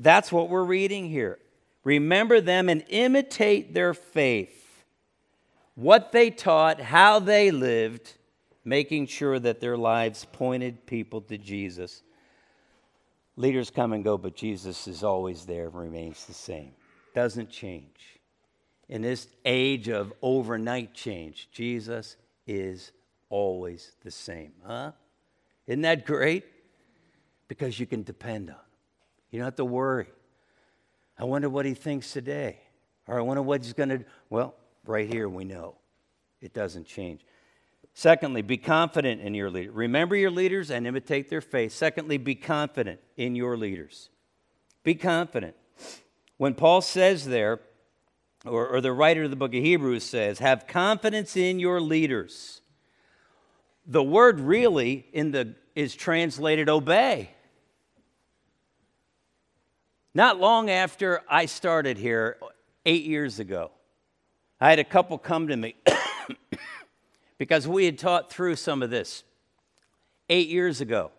That's 0.00 0.32
what 0.32 0.48
we're 0.48 0.64
reading 0.64 1.10
here. 1.10 1.38
Remember 1.84 2.40
them 2.40 2.70
and 2.70 2.82
imitate 2.88 3.74
their 3.74 3.92
faith, 3.92 4.84
what 5.74 6.10
they 6.10 6.30
taught, 6.30 6.80
how 6.80 7.18
they 7.18 7.50
lived, 7.50 8.14
making 8.64 9.06
sure 9.06 9.38
that 9.38 9.60
their 9.60 9.76
lives 9.76 10.26
pointed 10.32 10.86
people 10.86 11.20
to 11.22 11.36
Jesus. 11.36 12.02
Leaders 13.36 13.70
come 13.70 13.92
and 13.92 14.02
go, 14.02 14.16
but 14.16 14.34
Jesus 14.34 14.88
is 14.88 15.04
always 15.04 15.44
there 15.44 15.66
and 15.66 15.74
remains 15.74 16.24
the 16.24 16.34
same. 16.34 16.72
Doesn't 17.14 17.50
change. 17.50 18.20
In 18.88 19.02
this 19.02 19.28
age 19.44 19.88
of 19.88 20.12
overnight 20.22 20.94
change, 20.94 21.48
Jesus 21.52 22.16
is 22.46 22.92
always 23.28 23.92
the 24.02 24.10
same. 24.10 24.52
Huh? 24.66 24.92
Isn't 25.66 25.82
that 25.82 26.06
great? 26.06 26.44
Because 27.48 27.78
you 27.78 27.86
can 27.86 28.02
depend 28.02 28.50
on. 28.50 28.56
You 29.30 29.38
don't 29.38 29.46
have 29.46 29.56
to 29.56 29.64
worry. 29.64 30.08
I 31.18 31.24
wonder 31.24 31.48
what 31.48 31.66
he 31.66 31.74
thinks 31.74 32.12
today. 32.12 32.58
Or 33.06 33.18
I 33.18 33.22
wonder 33.22 33.42
what 33.42 33.62
he's 33.62 33.72
going 33.72 33.88
to 33.90 34.04
Well, 34.28 34.54
right 34.86 35.08
here 35.08 35.28
we 35.28 35.44
know 35.44 35.76
it 36.40 36.54
doesn't 36.54 36.86
change. 36.86 37.24
Secondly, 37.92 38.42
be 38.42 38.56
confident 38.56 39.20
in 39.20 39.34
your 39.34 39.50
leader. 39.50 39.72
Remember 39.72 40.14
your 40.14 40.30
leaders 40.30 40.70
and 40.70 40.86
imitate 40.86 41.28
their 41.28 41.40
faith. 41.40 41.72
Secondly, 41.72 42.18
be 42.18 42.34
confident 42.34 43.00
in 43.16 43.34
your 43.34 43.56
leaders. 43.56 44.10
Be 44.84 44.94
confident. 44.94 45.56
When 46.36 46.54
Paul 46.54 46.80
says 46.80 47.26
there, 47.26 47.60
or, 48.46 48.66
or 48.68 48.80
the 48.80 48.92
writer 48.92 49.24
of 49.24 49.30
the 49.30 49.36
book 49.36 49.54
of 49.54 49.62
Hebrews 49.62 50.04
says, 50.04 50.38
have 50.38 50.66
confidence 50.66 51.36
in 51.36 51.58
your 51.58 51.80
leaders. 51.80 52.62
The 53.86 54.02
word 54.02 54.40
really 54.40 55.06
in 55.12 55.32
the 55.32 55.54
is 55.74 55.94
translated 55.94 56.68
obey. 56.68 57.30
Not 60.14 60.40
long 60.40 60.70
after 60.70 61.22
I 61.28 61.46
started 61.46 61.96
here, 61.96 62.36
eight 62.84 63.04
years 63.04 63.38
ago, 63.38 63.70
I 64.60 64.70
had 64.70 64.80
a 64.80 64.84
couple 64.84 65.18
come 65.18 65.48
to 65.48 65.56
me 65.56 65.76
because 67.38 67.68
we 67.68 67.84
had 67.84 67.96
taught 67.96 68.30
through 68.30 68.56
some 68.56 68.82
of 68.82 68.90
this 68.90 69.22
eight 70.28 70.48
years 70.48 70.80
ago. 70.80 71.12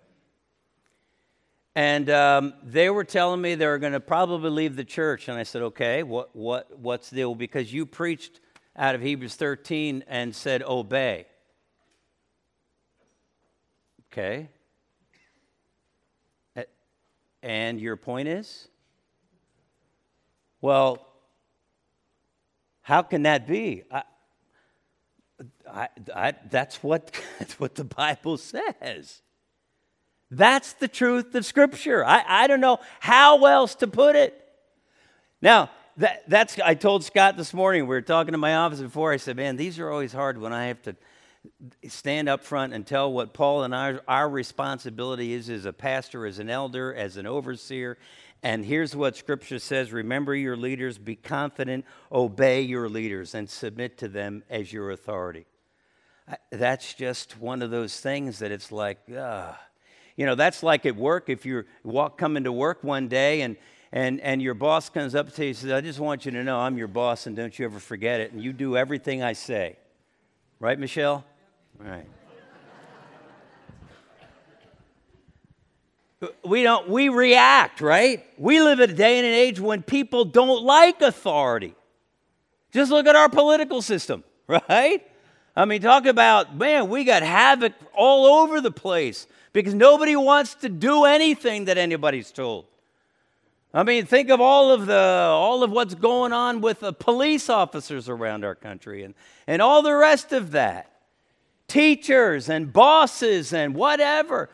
And 1.73 2.09
um, 2.09 2.53
they 2.63 2.89
were 2.89 3.05
telling 3.05 3.39
me 3.39 3.55
they 3.55 3.65
were 3.65 3.77
going 3.77 3.93
to 3.93 4.01
probably 4.01 4.49
leave 4.49 4.75
the 4.75 4.83
church. 4.83 5.29
And 5.29 5.37
I 5.37 5.43
said, 5.43 5.61
okay, 5.61 6.03
what, 6.03 6.35
what, 6.35 6.77
what's 6.77 7.09
the 7.09 7.15
deal? 7.15 7.33
Because 7.33 7.71
you 7.71 7.85
preached 7.85 8.41
out 8.75 8.93
of 8.93 9.01
Hebrews 9.01 9.35
13 9.35 10.03
and 10.07 10.35
said, 10.35 10.63
obey. 10.63 11.27
Okay. 14.11 14.49
And 17.41 17.79
your 17.79 17.95
point 17.95 18.27
is? 18.27 18.67
Well, 20.62 21.05
how 22.82 23.01
can 23.01 23.24
that 23.24 23.47
be? 23.47 23.84
I, 23.91 24.03
I, 25.70 25.88
I, 26.16 26.34
that's, 26.49 26.84
what, 26.84 27.20
that's 27.39 27.59
what 27.59 27.76
the 27.76 27.84
Bible 27.84 28.38
says. 28.38 29.22
That's 30.30 30.74
the 30.74 30.88
truth 30.88 31.36
of 31.36 31.45
Scripture. 31.45 32.05
I, 32.05 32.24
I 32.26 32.47
don't 32.47 32.62
know 32.62 32.80
how 32.99 33.45
else 33.45 33.76
to 33.76 33.88
put 33.88 34.16
it. 34.16 34.38
Now, 35.41 35.70
that, 35.97 36.24
that's, 36.30 36.57
I 36.59 36.76
told 36.76 37.03
Scott 37.03 37.36
this 37.36 37.53
morning, 37.53 37.84
we 37.84 37.88
were 37.88 38.01
talking 38.01 38.34
in 38.34 38.39
my 38.39 38.55
office 38.55 38.80
before, 38.80 39.12
I 39.12 39.18
said, 39.18 39.36
man, 39.36 39.57
these 39.57 39.78
are 39.80 39.89
always 39.89 40.14
hard 40.14 40.38
when 40.38 40.53
I 40.53 40.68
have 40.68 40.82
to 40.84 40.95
stand 41.88 42.30
up 42.30 42.43
front 42.43 42.74
and 42.74 42.86
tell 42.86 43.12
what 43.12 43.34
Paul 43.34 43.64
and 43.64 43.74
our, 43.74 44.01
our 44.07 44.30
responsibility 44.30 45.34
is 45.34 45.49
as 45.49 45.66
a 45.66 45.74
pastor, 45.74 46.26
as 46.26 46.39
an 46.39 46.49
elder, 46.49 46.93
as 46.93 47.18
an 47.18 47.26
overseer. 47.26 47.97
And 48.43 48.65
here's 48.65 48.95
what 48.95 49.15
Scripture 49.15 49.59
says 49.59 49.91
Remember 49.91 50.35
your 50.35 50.57
leaders, 50.57 50.97
be 50.97 51.15
confident, 51.15 51.85
obey 52.11 52.61
your 52.61 52.89
leaders, 52.89 53.35
and 53.35 53.49
submit 53.49 53.97
to 53.99 54.07
them 54.07 54.43
as 54.49 54.73
your 54.73 54.91
authority. 54.91 55.45
That's 56.51 56.93
just 56.93 57.39
one 57.39 57.61
of 57.61 57.71
those 57.71 57.99
things 57.99 58.39
that 58.39 58.51
it's 58.51 58.71
like, 58.71 58.99
ah. 59.15 59.59
You 60.17 60.25
know, 60.25 60.35
that's 60.35 60.61
like 60.61 60.85
at 60.85 60.95
work. 60.95 61.29
If 61.29 61.45
you 61.45 61.63
walk 61.83 62.17
coming 62.17 62.43
to 62.43 62.51
work 62.51 62.83
one 62.83 63.07
day 63.07 63.41
and 63.41 63.55
and, 63.93 64.21
and 64.21 64.41
your 64.41 64.53
boss 64.53 64.89
comes 64.89 65.15
up 65.15 65.33
to 65.33 65.43
you 65.43 65.49
and 65.49 65.57
says, 65.57 65.71
I 65.71 65.81
just 65.81 65.99
want 65.99 66.25
you 66.25 66.31
to 66.31 66.43
know 66.43 66.59
I'm 66.59 66.77
your 66.77 66.87
boss 66.87 67.27
and 67.27 67.35
don't 67.35 67.57
you 67.57 67.65
ever 67.65 67.79
forget 67.79 68.21
it. 68.21 68.31
And 68.31 68.41
you 68.41 68.53
do 68.53 68.77
everything 68.77 69.21
I 69.21 69.33
say. 69.33 69.75
Right, 70.59 70.79
Michelle? 70.79 71.25
Right. 71.77 72.07
We 76.43 76.63
don't 76.63 76.88
we 76.89 77.09
react 77.09 77.82
right? 77.82 78.26
We 78.38 78.61
live 78.61 78.80
in 78.80 78.89
a 78.89 78.93
day 78.93 79.17
and 79.17 79.26
an 79.26 79.34
age 79.34 79.59
when 79.59 79.82
people 79.82 80.26
don't 80.26 80.63
like 80.63 81.01
authority. 81.01 81.76
Just 82.72 82.91
look 82.91 83.07
at 83.07 83.15
our 83.15 83.30
political 83.30 83.82
system 83.82 84.24
right? 84.47 85.05
I 85.55 85.65
mean 85.65 85.82
talk 85.82 86.05
about 86.05 86.55
man 86.55 86.89
we 86.89 87.03
got 87.03 87.24
havoc 87.24 87.74
all 87.93 88.41
over 88.41 88.61
the 88.61 88.72
place 88.72 89.28
because 89.53 89.74
nobody 89.74 90.15
wants 90.15 90.55
to 90.55 90.69
do 90.69 91.05
anything 91.05 91.65
that 91.65 91.78
anybody's 91.78 92.32
told. 92.32 92.65
I 93.74 93.84
mean 93.84 94.05
think 94.05 94.30
of 94.30 94.39
all 94.39 94.72
of 94.72 94.86
the 94.86 94.95
all 94.95 95.63
of 95.63 95.72
what's 95.72 95.95
going 95.95 96.34
on 96.34 96.61
with 96.61 96.82
the 96.82 96.93
police 96.93 97.49
officers 97.49 98.07
around 98.07 98.45
our 98.45 98.55
country 98.55 99.03
and 99.03 99.15
and 99.47 99.61
all 99.61 99.82
the 99.82 99.95
rest 99.95 100.34
of 100.34 100.51
that. 100.51 100.88
Teachers 101.67 102.49
and 102.49 102.74
bosses 102.74 103.53
and 103.53 103.74
whatever 103.74 104.49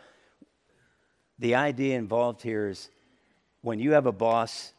the 1.40 1.56
idea 1.56 1.98
involved 1.98 2.42
here 2.42 2.70
is 2.70 2.90
when 3.62 3.80
you 3.80 3.92
have 3.92 4.06
a 4.06 4.12
boss 4.12 4.74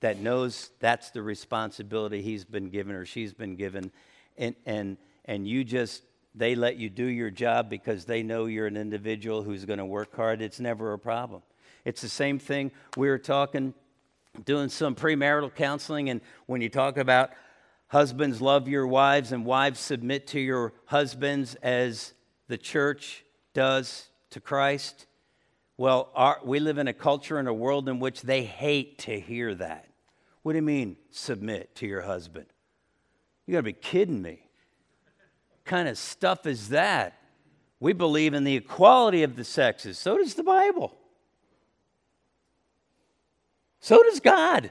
that 0.00 0.18
knows 0.18 0.70
that's 0.80 1.10
the 1.10 1.22
responsibility 1.22 2.22
he's 2.22 2.44
been 2.44 2.68
given 2.68 2.94
or 2.94 3.06
she's 3.06 3.32
been 3.32 3.56
given, 3.56 3.90
and, 4.36 4.54
and, 4.66 4.96
and 5.24 5.46
you 5.46 5.64
just, 5.64 6.02
they 6.34 6.54
let 6.54 6.76
you 6.76 6.90
do 6.90 7.04
your 7.04 7.30
job 7.30 7.70
because 7.70 8.04
they 8.04 8.22
know 8.22 8.46
you're 8.46 8.66
an 8.66 8.76
individual 8.76 9.42
who's 9.42 9.64
going 9.64 9.78
to 9.78 9.84
work 9.84 10.14
hard, 10.14 10.42
it's 10.42 10.60
never 10.60 10.92
a 10.92 10.98
problem. 10.98 11.42
It's 11.84 12.00
the 12.00 12.08
same 12.08 12.38
thing. 12.38 12.72
We 12.96 13.08
were 13.08 13.18
talking, 13.18 13.74
doing 14.44 14.68
some 14.68 14.94
premarital 14.94 15.54
counseling, 15.54 16.10
and 16.10 16.20
when 16.46 16.60
you 16.60 16.68
talk 16.68 16.96
about 16.96 17.30
husbands 17.88 18.40
love 18.40 18.68
your 18.68 18.86
wives 18.86 19.32
and 19.32 19.44
wives 19.44 19.78
submit 19.78 20.26
to 20.26 20.40
your 20.40 20.72
husbands 20.86 21.54
as 21.56 22.14
the 22.48 22.56
church 22.56 23.24
does 23.54 24.08
to 24.30 24.40
Christ, 24.40 25.06
well, 25.82 26.10
our, 26.14 26.38
we 26.44 26.60
live 26.60 26.78
in 26.78 26.86
a 26.86 26.92
culture 26.92 27.40
and 27.40 27.48
a 27.48 27.52
world 27.52 27.88
in 27.88 27.98
which 27.98 28.22
they 28.22 28.44
hate 28.44 28.98
to 28.98 29.18
hear 29.18 29.52
that. 29.52 29.88
What 30.44 30.52
do 30.52 30.58
you 30.58 30.62
mean, 30.62 30.96
submit 31.10 31.74
to 31.74 31.88
your 31.88 32.02
husband? 32.02 32.46
You 33.46 33.54
gotta 33.54 33.64
be 33.64 33.72
kidding 33.72 34.22
me. 34.22 34.46
What 35.50 35.64
kind 35.64 35.88
of 35.88 35.98
stuff 35.98 36.46
is 36.46 36.68
that? 36.68 37.18
We 37.80 37.94
believe 37.94 38.32
in 38.32 38.44
the 38.44 38.54
equality 38.54 39.24
of 39.24 39.34
the 39.34 39.42
sexes. 39.42 39.98
So 39.98 40.18
does 40.18 40.34
the 40.34 40.44
Bible. 40.44 40.96
So 43.80 44.00
does 44.04 44.20
God. 44.20 44.70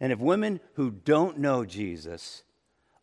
And 0.00 0.10
if 0.10 0.18
women 0.18 0.60
who 0.76 0.90
don't 0.90 1.36
know 1.36 1.66
Jesus 1.66 2.44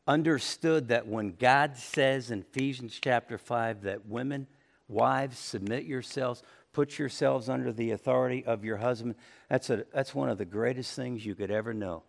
understood 0.08 0.88
that 0.88 1.06
when 1.06 1.36
God 1.36 1.78
says 1.78 2.32
in 2.32 2.40
Ephesians 2.40 2.98
chapter 3.00 3.38
5 3.38 3.84
that 3.84 4.08
women 4.08 4.48
Wives, 4.94 5.38
submit 5.38 5.86
yourselves, 5.86 6.44
put 6.72 6.98
yourselves 7.00 7.50
under 7.50 7.74
the 7.74 7.92
authority 7.92 8.46
of 8.46 8.64
your 8.64 8.78
husband. 8.78 9.16
That's, 9.50 9.70
a, 9.70 9.86
that's 9.94 10.14
one 10.14 10.30
of 10.30 10.38
the 10.38 10.46
greatest 10.46 10.96
things 10.96 11.26
you 11.26 11.36
could 11.36 11.52
ever 11.52 11.74
know 11.74 12.04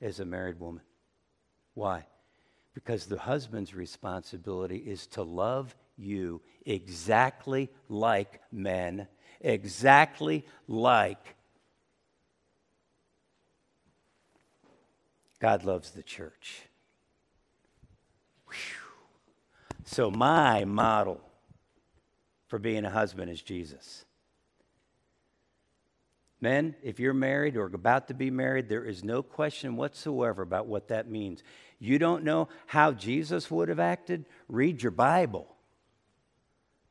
as 0.00 0.20
a 0.20 0.24
married 0.24 0.60
woman. 0.60 0.82
Why? 1.74 2.06
Because 2.74 3.06
the 3.06 3.18
husband's 3.18 3.74
responsibility 3.74 4.76
is 4.76 5.06
to 5.08 5.22
love 5.22 5.74
you 5.96 6.40
exactly 6.64 7.70
like 7.88 8.40
men, 8.52 9.08
exactly 9.40 10.44
like 10.66 11.36
God 15.40 15.64
loves 15.64 15.90
the 15.90 16.02
church. 16.02 16.62
Whew. 18.46 18.54
So, 19.84 20.10
my 20.10 20.64
model 20.64 21.20
for 22.48 22.58
being 22.58 22.84
a 22.84 22.90
husband 22.90 23.30
is 23.30 23.40
Jesus. 23.40 24.04
Men, 26.40 26.74
if 26.82 27.00
you're 27.00 27.14
married 27.14 27.56
or 27.56 27.66
about 27.66 28.08
to 28.08 28.14
be 28.14 28.30
married, 28.30 28.68
there 28.68 28.84
is 28.84 29.02
no 29.02 29.22
question 29.22 29.76
whatsoever 29.76 30.42
about 30.42 30.66
what 30.66 30.88
that 30.88 31.10
means. 31.10 31.42
You 31.78 31.98
don't 31.98 32.24
know 32.24 32.48
how 32.66 32.92
Jesus 32.92 33.50
would 33.50 33.68
have 33.68 33.80
acted? 33.80 34.24
Read 34.48 34.82
your 34.82 34.92
Bible. 34.92 35.54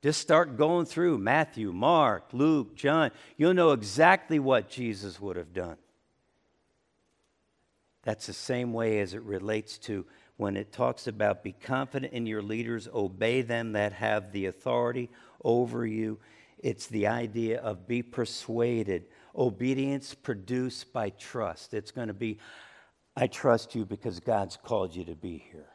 Just 0.03 0.21
start 0.21 0.57
going 0.57 0.85
through 0.85 1.17
Matthew, 1.17 1.71
Mark, 1.71 2.27
Luke, 2.31 2.75
John. 2.75 3.11
You'll 3.35 3.53
know 3.53 3.71
exactly 3.71 4.37
what 4.37 4.69
Jesus 4.69 5.19
would 5.19 5.37
have 5.37 5.53
done. 5.53 5.77
That's 8.03 8.27
the 8.27 8.33
same 8.33 8.73
way 8.73 8.99
as 8.99 9.13
it 9.13 9.21
relates 9.23 9.77
to 9.79 10.05
when 10.37 10.55
it 10.55 10.71
talks 10.71 11.07
about 11.07 11.43
be 11.43 11.51
confident 11.51 12.13
in 12.13 12.25
your 12.25 12.41
leaders, 12.41 12.87
obey 12.93 13.41
them 13.41 13.73
that 13.73 13.91
have 13.93 14.31
the 14.31 14.45
authority 14.45 15.09
over 15.43 15.85
you. 15.85 16.19
It's 16.59 16.87
the 16.87 17.07
idea 17.07 17.59
of 17.59 17.87
be 17.87 18.03
persuaded. 18.03 19.05
Obedience 19.35 20.13
produced 20.13 20.93
by 20.93 21.09
trust. 21.09 21.73
It's 21.73 21.91
going 21.91 22.07
to 22.07 22.13
be, 22.13 22.39
I 23.15 23.27
trust 23.27 23.75
you 23.75 23.85
because 23.85 24.19
God's 24.19 24.57
called 24.57 24.95
you 24.95 25.05
to 25.05 25.15
be 25.15 25.43
here. 25.51 25.69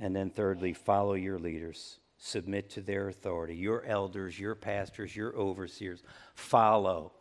And 0.00 0.14
then, 0.14 0.30
thirdly, 0.30 0.74
follow 0.74 1.14
your 1.14 1.38
leaders, 1.38 1.98
submit 2.18 2.70
to 2.70 2.80
their 2.80 3.08
authority. 3.08 3.56
Your 3.56 3.84
elders, 3.84 4.38
your 4.38 4.54
pastors, 4.54 5.14
your 5.14 5.34
overseers, 5.34 6.02
follow 6.34 7.12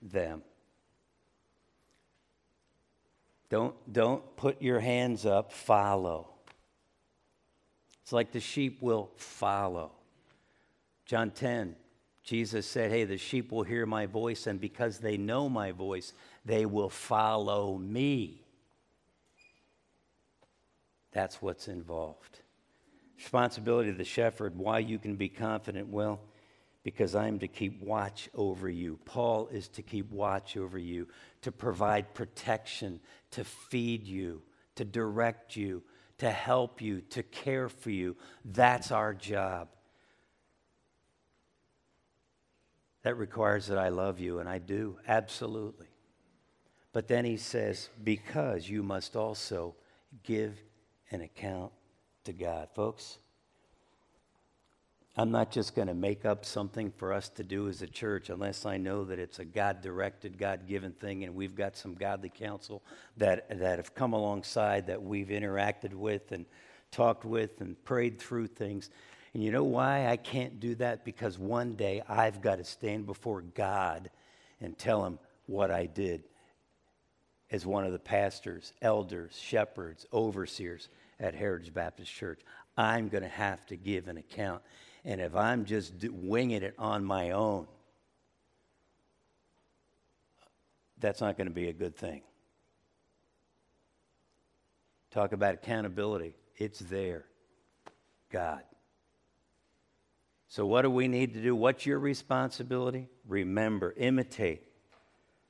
them. 0.00 0.42
Don't, 3.50 3.74
don't 3.92 4.36
put 4.36 4.60
your 4.60 4.80
hands 4.80 5.24
up, 5.24 5.52
follow. 5.52 6.28
It's 8.02 8.12
like 8.12 8.32
the 8.32 8.40
sheep 8.40 8.82
will 8.82 9.10
follow. 9.16 9.92
John 11.06 11.30
10, 11.30 11.76
Jesus 12.22 12.66
said, 12.66 12.90
Hey, 12.90 13.04
the 13.04 13.16
sheep 13.16 13.50
will 13.50 13.62
hear 13.62 13.86
my 13.86 14.06
voice, 14.06 14.46
and 14.46 14.60
because 14.60 14.98
they 14.98 15.16
know 15.16 15.48
my 15.48 15.72
voice, 15.72 16.12
they 16.44 16.66
will 16.66 16.90
follow 16.90 17.78
me. 17.78 18.44
That's 21.12 21.40
what's 21.40 21.68
involved. 21.68 22.40
Responsibility 23.16 23.88
of 23.90 23.98
the 23.98 24.04
shepherd, 24.04 24.56
why 24.56 24.78
you 24.80 24.98
can 24.98 25.16
be 25.16 25.28
confident. 25.28 25.88
Well, 25.88 26.20
because 26.82 27.14
I 27.14 27.28
am 27.28 27.38
to 27.40 27.48
keep 27.48 27.82
watch 27.82 28.28
over 28.34 28.68
you. 28.68 28.98
Paul 29.04 29.48
is 29.48 29.68
to 29.68 29.82
keep 29.82 30.10
watch 30.10 30.56
over 30.56 30.78
you, 30.78 31.08
to 31.42 31.52
provide 31.52 32.14
protection, 32.14 33.00
to 33.32 33.44
feed 33.44 34.06
you, 34.06 34.42
to 34.76 34.84
direct 34.84 35.56
you, 35.56 35.82
to 36.18 36.30
help 36.30 36.80
you, 36.80 37.00
to 37.10 37.22
care 37.22 37.68
for 37.68 37.90
you. 37.90 38.16
That's 38.44 38.90
our 38.90 39.14
job. 39.14 39.68
That 43.02 43.16
requires 43.16 43.68
that 43.68 43.78
I 43.78 43.88
love 43.88 44.18
you, 44.18 44.38
and 44.38 44.48
I 44.48 44.58
do, 44.58 44.98
absolutely. 45.06 45.86
But 46.92 47.06
then 47.06 47.24
he 47.24 47.36
says, 47.36 47.88
because 48.02 48.68
you 48.68 48.82
must 48.82 49.14
also 49.14 49.76
give 50.24 50.58
an 51.10 51.20
account 51.20 51.72
to 52.24 52.32
God. 52.32 52.68
Folks, 52.74 53.18
I'm 55.18 55.32
not 55.32 55.50
just 55.50 55.74
going 55.74 55.88
to 55.88 55.94
make 55.94 56.24
up 56.24 56.44
something 56.44 56.92
for 56.96 57.12
us 57.12 57.28
to 57.30 57.42
do 57.42 57.68
as 57.68 57.82
a 57.82 57.88
church 57.88 58.30
unless 58.30 58.64
I 58.64 58.76
know 58.76 59.02
that 59.06 59.18
it's 59.18 59.40
a 59.40 59.44
God 59.44 59.82
directed, 59.82 60.38
God 60.38 60.68
given 60.68 60.92
thing, 60.92 61.24
and 61.24 61.34
we've 61.34 61.56
got 61.56 61.76
some 61.76 61.94
godly 61.94 62.28
counsel 62.28 62.84
that, 63.16 63.48
that 63.58 63.80
have 63.80 63.96
come 63.96 64.12
alongside 64.12 64.86
that 64.86 65.02
we've 65.02 65.26
interacted 65.26 65.92
with 65.92 66.30
and 66.30 66.46
talked 66.92 67.24
with 67.24 67.60
and 67.60 67.82
prayed 67.84 68.20
through 68.20 68.46
things. 68.46 68.90
And 69.34 69.42
you 69.42 69.50
know 69.50 69.64
why 69.64 70.06
I 70.06 70.16
can't 70.16 70.60
do 70.60 70.76
that? 70.76 71.04
Because 71.04 71.36
one 71.36 71.74
day 71.74 72.00
I've 72.08 72.40
got 72.40 72.58
to 72.58 72.64
stand 72.64 73.04
before 73.04 73.42
God 73.42 74.10
and 74.60 74.78
tell 74.78 75.04
him 75.04 75.18
what 75.46 75.72
I 75.72 75.86
did 75.86 76.22
as 77.50 77.66
one 77.66 77.84
of 77.84 77.90
the 77.90 77.98
pastors, 77.98 78.72
elders, 78.82 79.36
shepherds, 79.36 80.06
overseers 80.12 80.88
at 81.18 81.34
Heritage 81.34 81.74
Baptist 81.74 82.14
Church. 82.14 82.40
I'm 82.76 83.08
going 83.08 83.24
to 83.24 83.28
have 83.28 83.66
to 83.66 83.76
give 83.76 84.06
an 84.06 84.18
account. 84.18 84.62
And 85.08 85.22
if 85.22 85.34
I'm 85.34 85.64
just 85.64 85.94
winging 86.10 86.62
it 86.62 86.74
on 86.78 87.02
my 87.02 87.30
own, 87.30 87.66
that's 90.98 91.22
not 91.22 91.38
going 91.38 91.46
to 91.46 91.52
be 91.52 91.70
a 91.70 91.72
good 91.72 91.96
thing. 91.96 92.20
Talk 95.10 95.32
about 95.32 95.54
accountability. 95.54 96.34
It's 96.58 96.80
there. 96.80 97.24
God. 98.30 98.60
So, 100.48 100.66
what 100.66 100.82
do 100.82 100.90
we 100.90 101.08
need 101.08 101.32
to 101.32 101.40
do? 101.40 101.56
What's 101.56 101.86
your 101.86 101.98
responsibility? 101.98 103.08
Remember, 103.26 103.94
imitate 103.96 104.64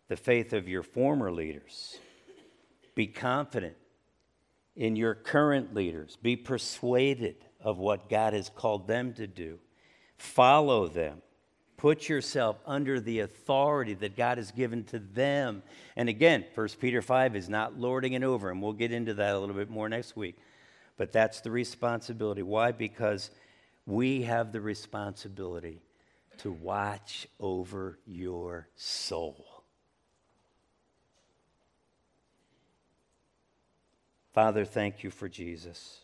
the 0.07 0.17
faith 0.17 0.53
of 0.53 0.69
your 0.69 0.85
former 0.85 1.33
leaders. 1.33 1.99
Be 2.95 3.09
confident 3.09 3.75
in 4.77 4.95
your 4.95 5.17
current 5.17 5.75
leaders. 5.75 6.17
Be 6.23 6.37
persuaded 6.37 7.45
of 7.61 7.79
what 7.79 8.09
God 8.09 8.33
has 8.33 8.49
called 8.49 8.87
them 8.87 9.13
to 9.15 9.27
do. 9.27 9.59
Follow 10.17 10.89
them. 10.89 11.23
Put 11.77 12.09
yourself 12.09 12.57
under 12.67 12.99
the 12.99 13.21
authority 13.21 13.95
that 13.95 14.17
God 14.17 14.39
has 14.39 14.51
given 14.51 14.83
to 14.85 14.99
them. 14.99 15.63
And 15.97 16.09
again, 16.09 16.45
1 16.55 16.69
Peter 16.81 17.01
5 17.01 17.37
is 17.37 17.49
not 17.49 17.79
lording 17.79 18.15
it 18.15 18.25
over, 18.25 18.51
and 18.51 18.61
we'll 18.61 18.73
get 18.73 18.93
into 18.93 19.15
that 19.15 19.35
a 19.35 19.39
little 19.39 19.55
bit 19.55 19.71
more 19.71 19.89
next 19.89 20.17
week. 20.17 20.37
But 20.97 21.13
that's 21.13 21.41
the 21.41 21.53
responsibility. 21.53 22.43
Why? 22.43 22.73
Because 22.73 23.31
we 23.87 24.23
have 24.23 24.51
the 24.51 24.61
responsibility 24.61 25.81
to 26.39 26.51
watch 26.51 27.29
over 27.39 27.99
your 28.07 28.69
soul. 28.75 29.45
Father, 34.33 34.65
thank 34.65 35.03
you 35.03 35.11
for 35.11 35.29
Jesus. 35.29 36.01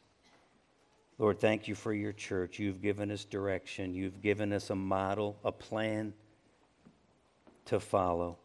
Lord, 1.18 1.38
thank 1.38 1.68
you 1.68 1.74
for 1.74 1.92
your 1.92 2.12
church. 2.12 2.58
You've 2.58 2.82
given 2.82 3.10
us 3.10 3.24
direction, 3.24 3.94
you've 3.94 4.20
given 4.20 4.52
us 4.52 4.70
a 4.70 4.74
model, 4.74 5.36
a 5.44 5.52
plan 5.52 6.12
to 7.66 7.80
follow. 7.80 8.36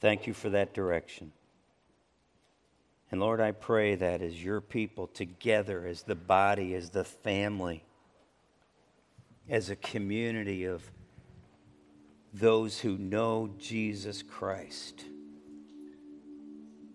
Thank 0.00 0.26
you 0.26 0.34
for 0.34 0.50
that 0.50 0.74
direction. 0.74 1.32
And 3.12 3.20
Lord, 3.20 3.40
I 3.40 3.52
pray 3.52 3.94
that 3.94 4.22
as 4.22 4.42
your 4.42 4.60
people 4.60 5.06
together, 5.06 5.86
as 5.86 6.02
the 6.02 6.14
body, 6.14 6.74
as 6.74 6.90
the 6.90 7.04
family, 7.04 7.84
as 9.48 9.68
a 9.68 9.76
community 9.76 10.64
of 10.64 10.82
those 12.32 12.80
who 12.80 12.96
know 12.96 13.50
Jesus 13.58 14.22
Christ, 14.22 15.04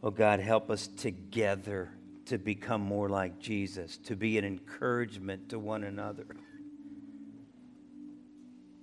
Oh 0.03 0.11
God, 0.11 0.39
help 0.39 0.69
us 0.69 0.87
together 0.87 1.91
to 2.25 2.37
become 2.37 2.81
more 2.81 3.09
like 3.09 3.39
Jesus, 3.39 3.97
to 3.97 4.15
be 4.15 4.37
an 4.37 4.45
encouragement 4.45 5.49
to 5.49 5.59
one 5.59 5.83
another, 5.83 6.27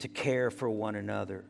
to 0.00 0.08
care 0.08 0.50
for 0.50 0.68
one 0.68 0.94
another, 0.94 1.44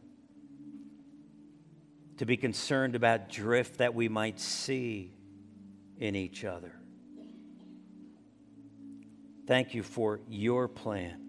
to 2.19 2.27
be 2.27 2.37
concerned 2.37 2.95
about 2.95 3.29
drift 3.29 3.79
that 3.79 3.95
we 3.95 4.09
might 4.09 4.39
see 4.39 5.13
in 5.99 6.15
each 6.15 6.45
other. 6.45 6.73
Thank 9.47 9.75
you 9.75 9.83
for 9.83 10.21
your 10.29 10.69
plan. 10.69 11.21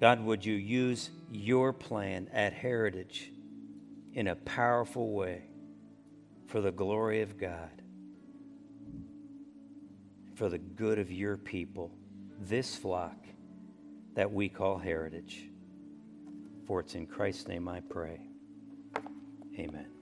God, 0.00 0.24
would 0.24 0.44
you 0.44 0.54
use 0.54 1.10
your 1.30 1.72
plan 1.72 2.28
at 2.32 2.52
Heritage 2.52 3.30
in 4.12 4.26
a 4.28 4.34
powerful 4.34 5.12
way? 5.12 5.44
For 6.46 6.60
the 6.60 6.70
glory 6.70 7.22
of 7.22 7.38
God, 7.38 7.82
for 10.34 10.48
the 10.48 10.58
good 10.58 10.98
of 10.98 11.10
your 11.10 11.36
people, 11.36 11.92
this 12.40 12.76
flock 12.76 13.16
that 14.14 14.32
we 14.32 14.48
call 14.48 14.78
heritage. 14.78 15.48
For 16.66 16.80
it's 16.80 16.94
in 16.94 17.06
Christ's 17.06 17.48
name 17.48 17.68
I 17.68 17.80
pray. 17.80 18.20
Amen. 19.58 19.95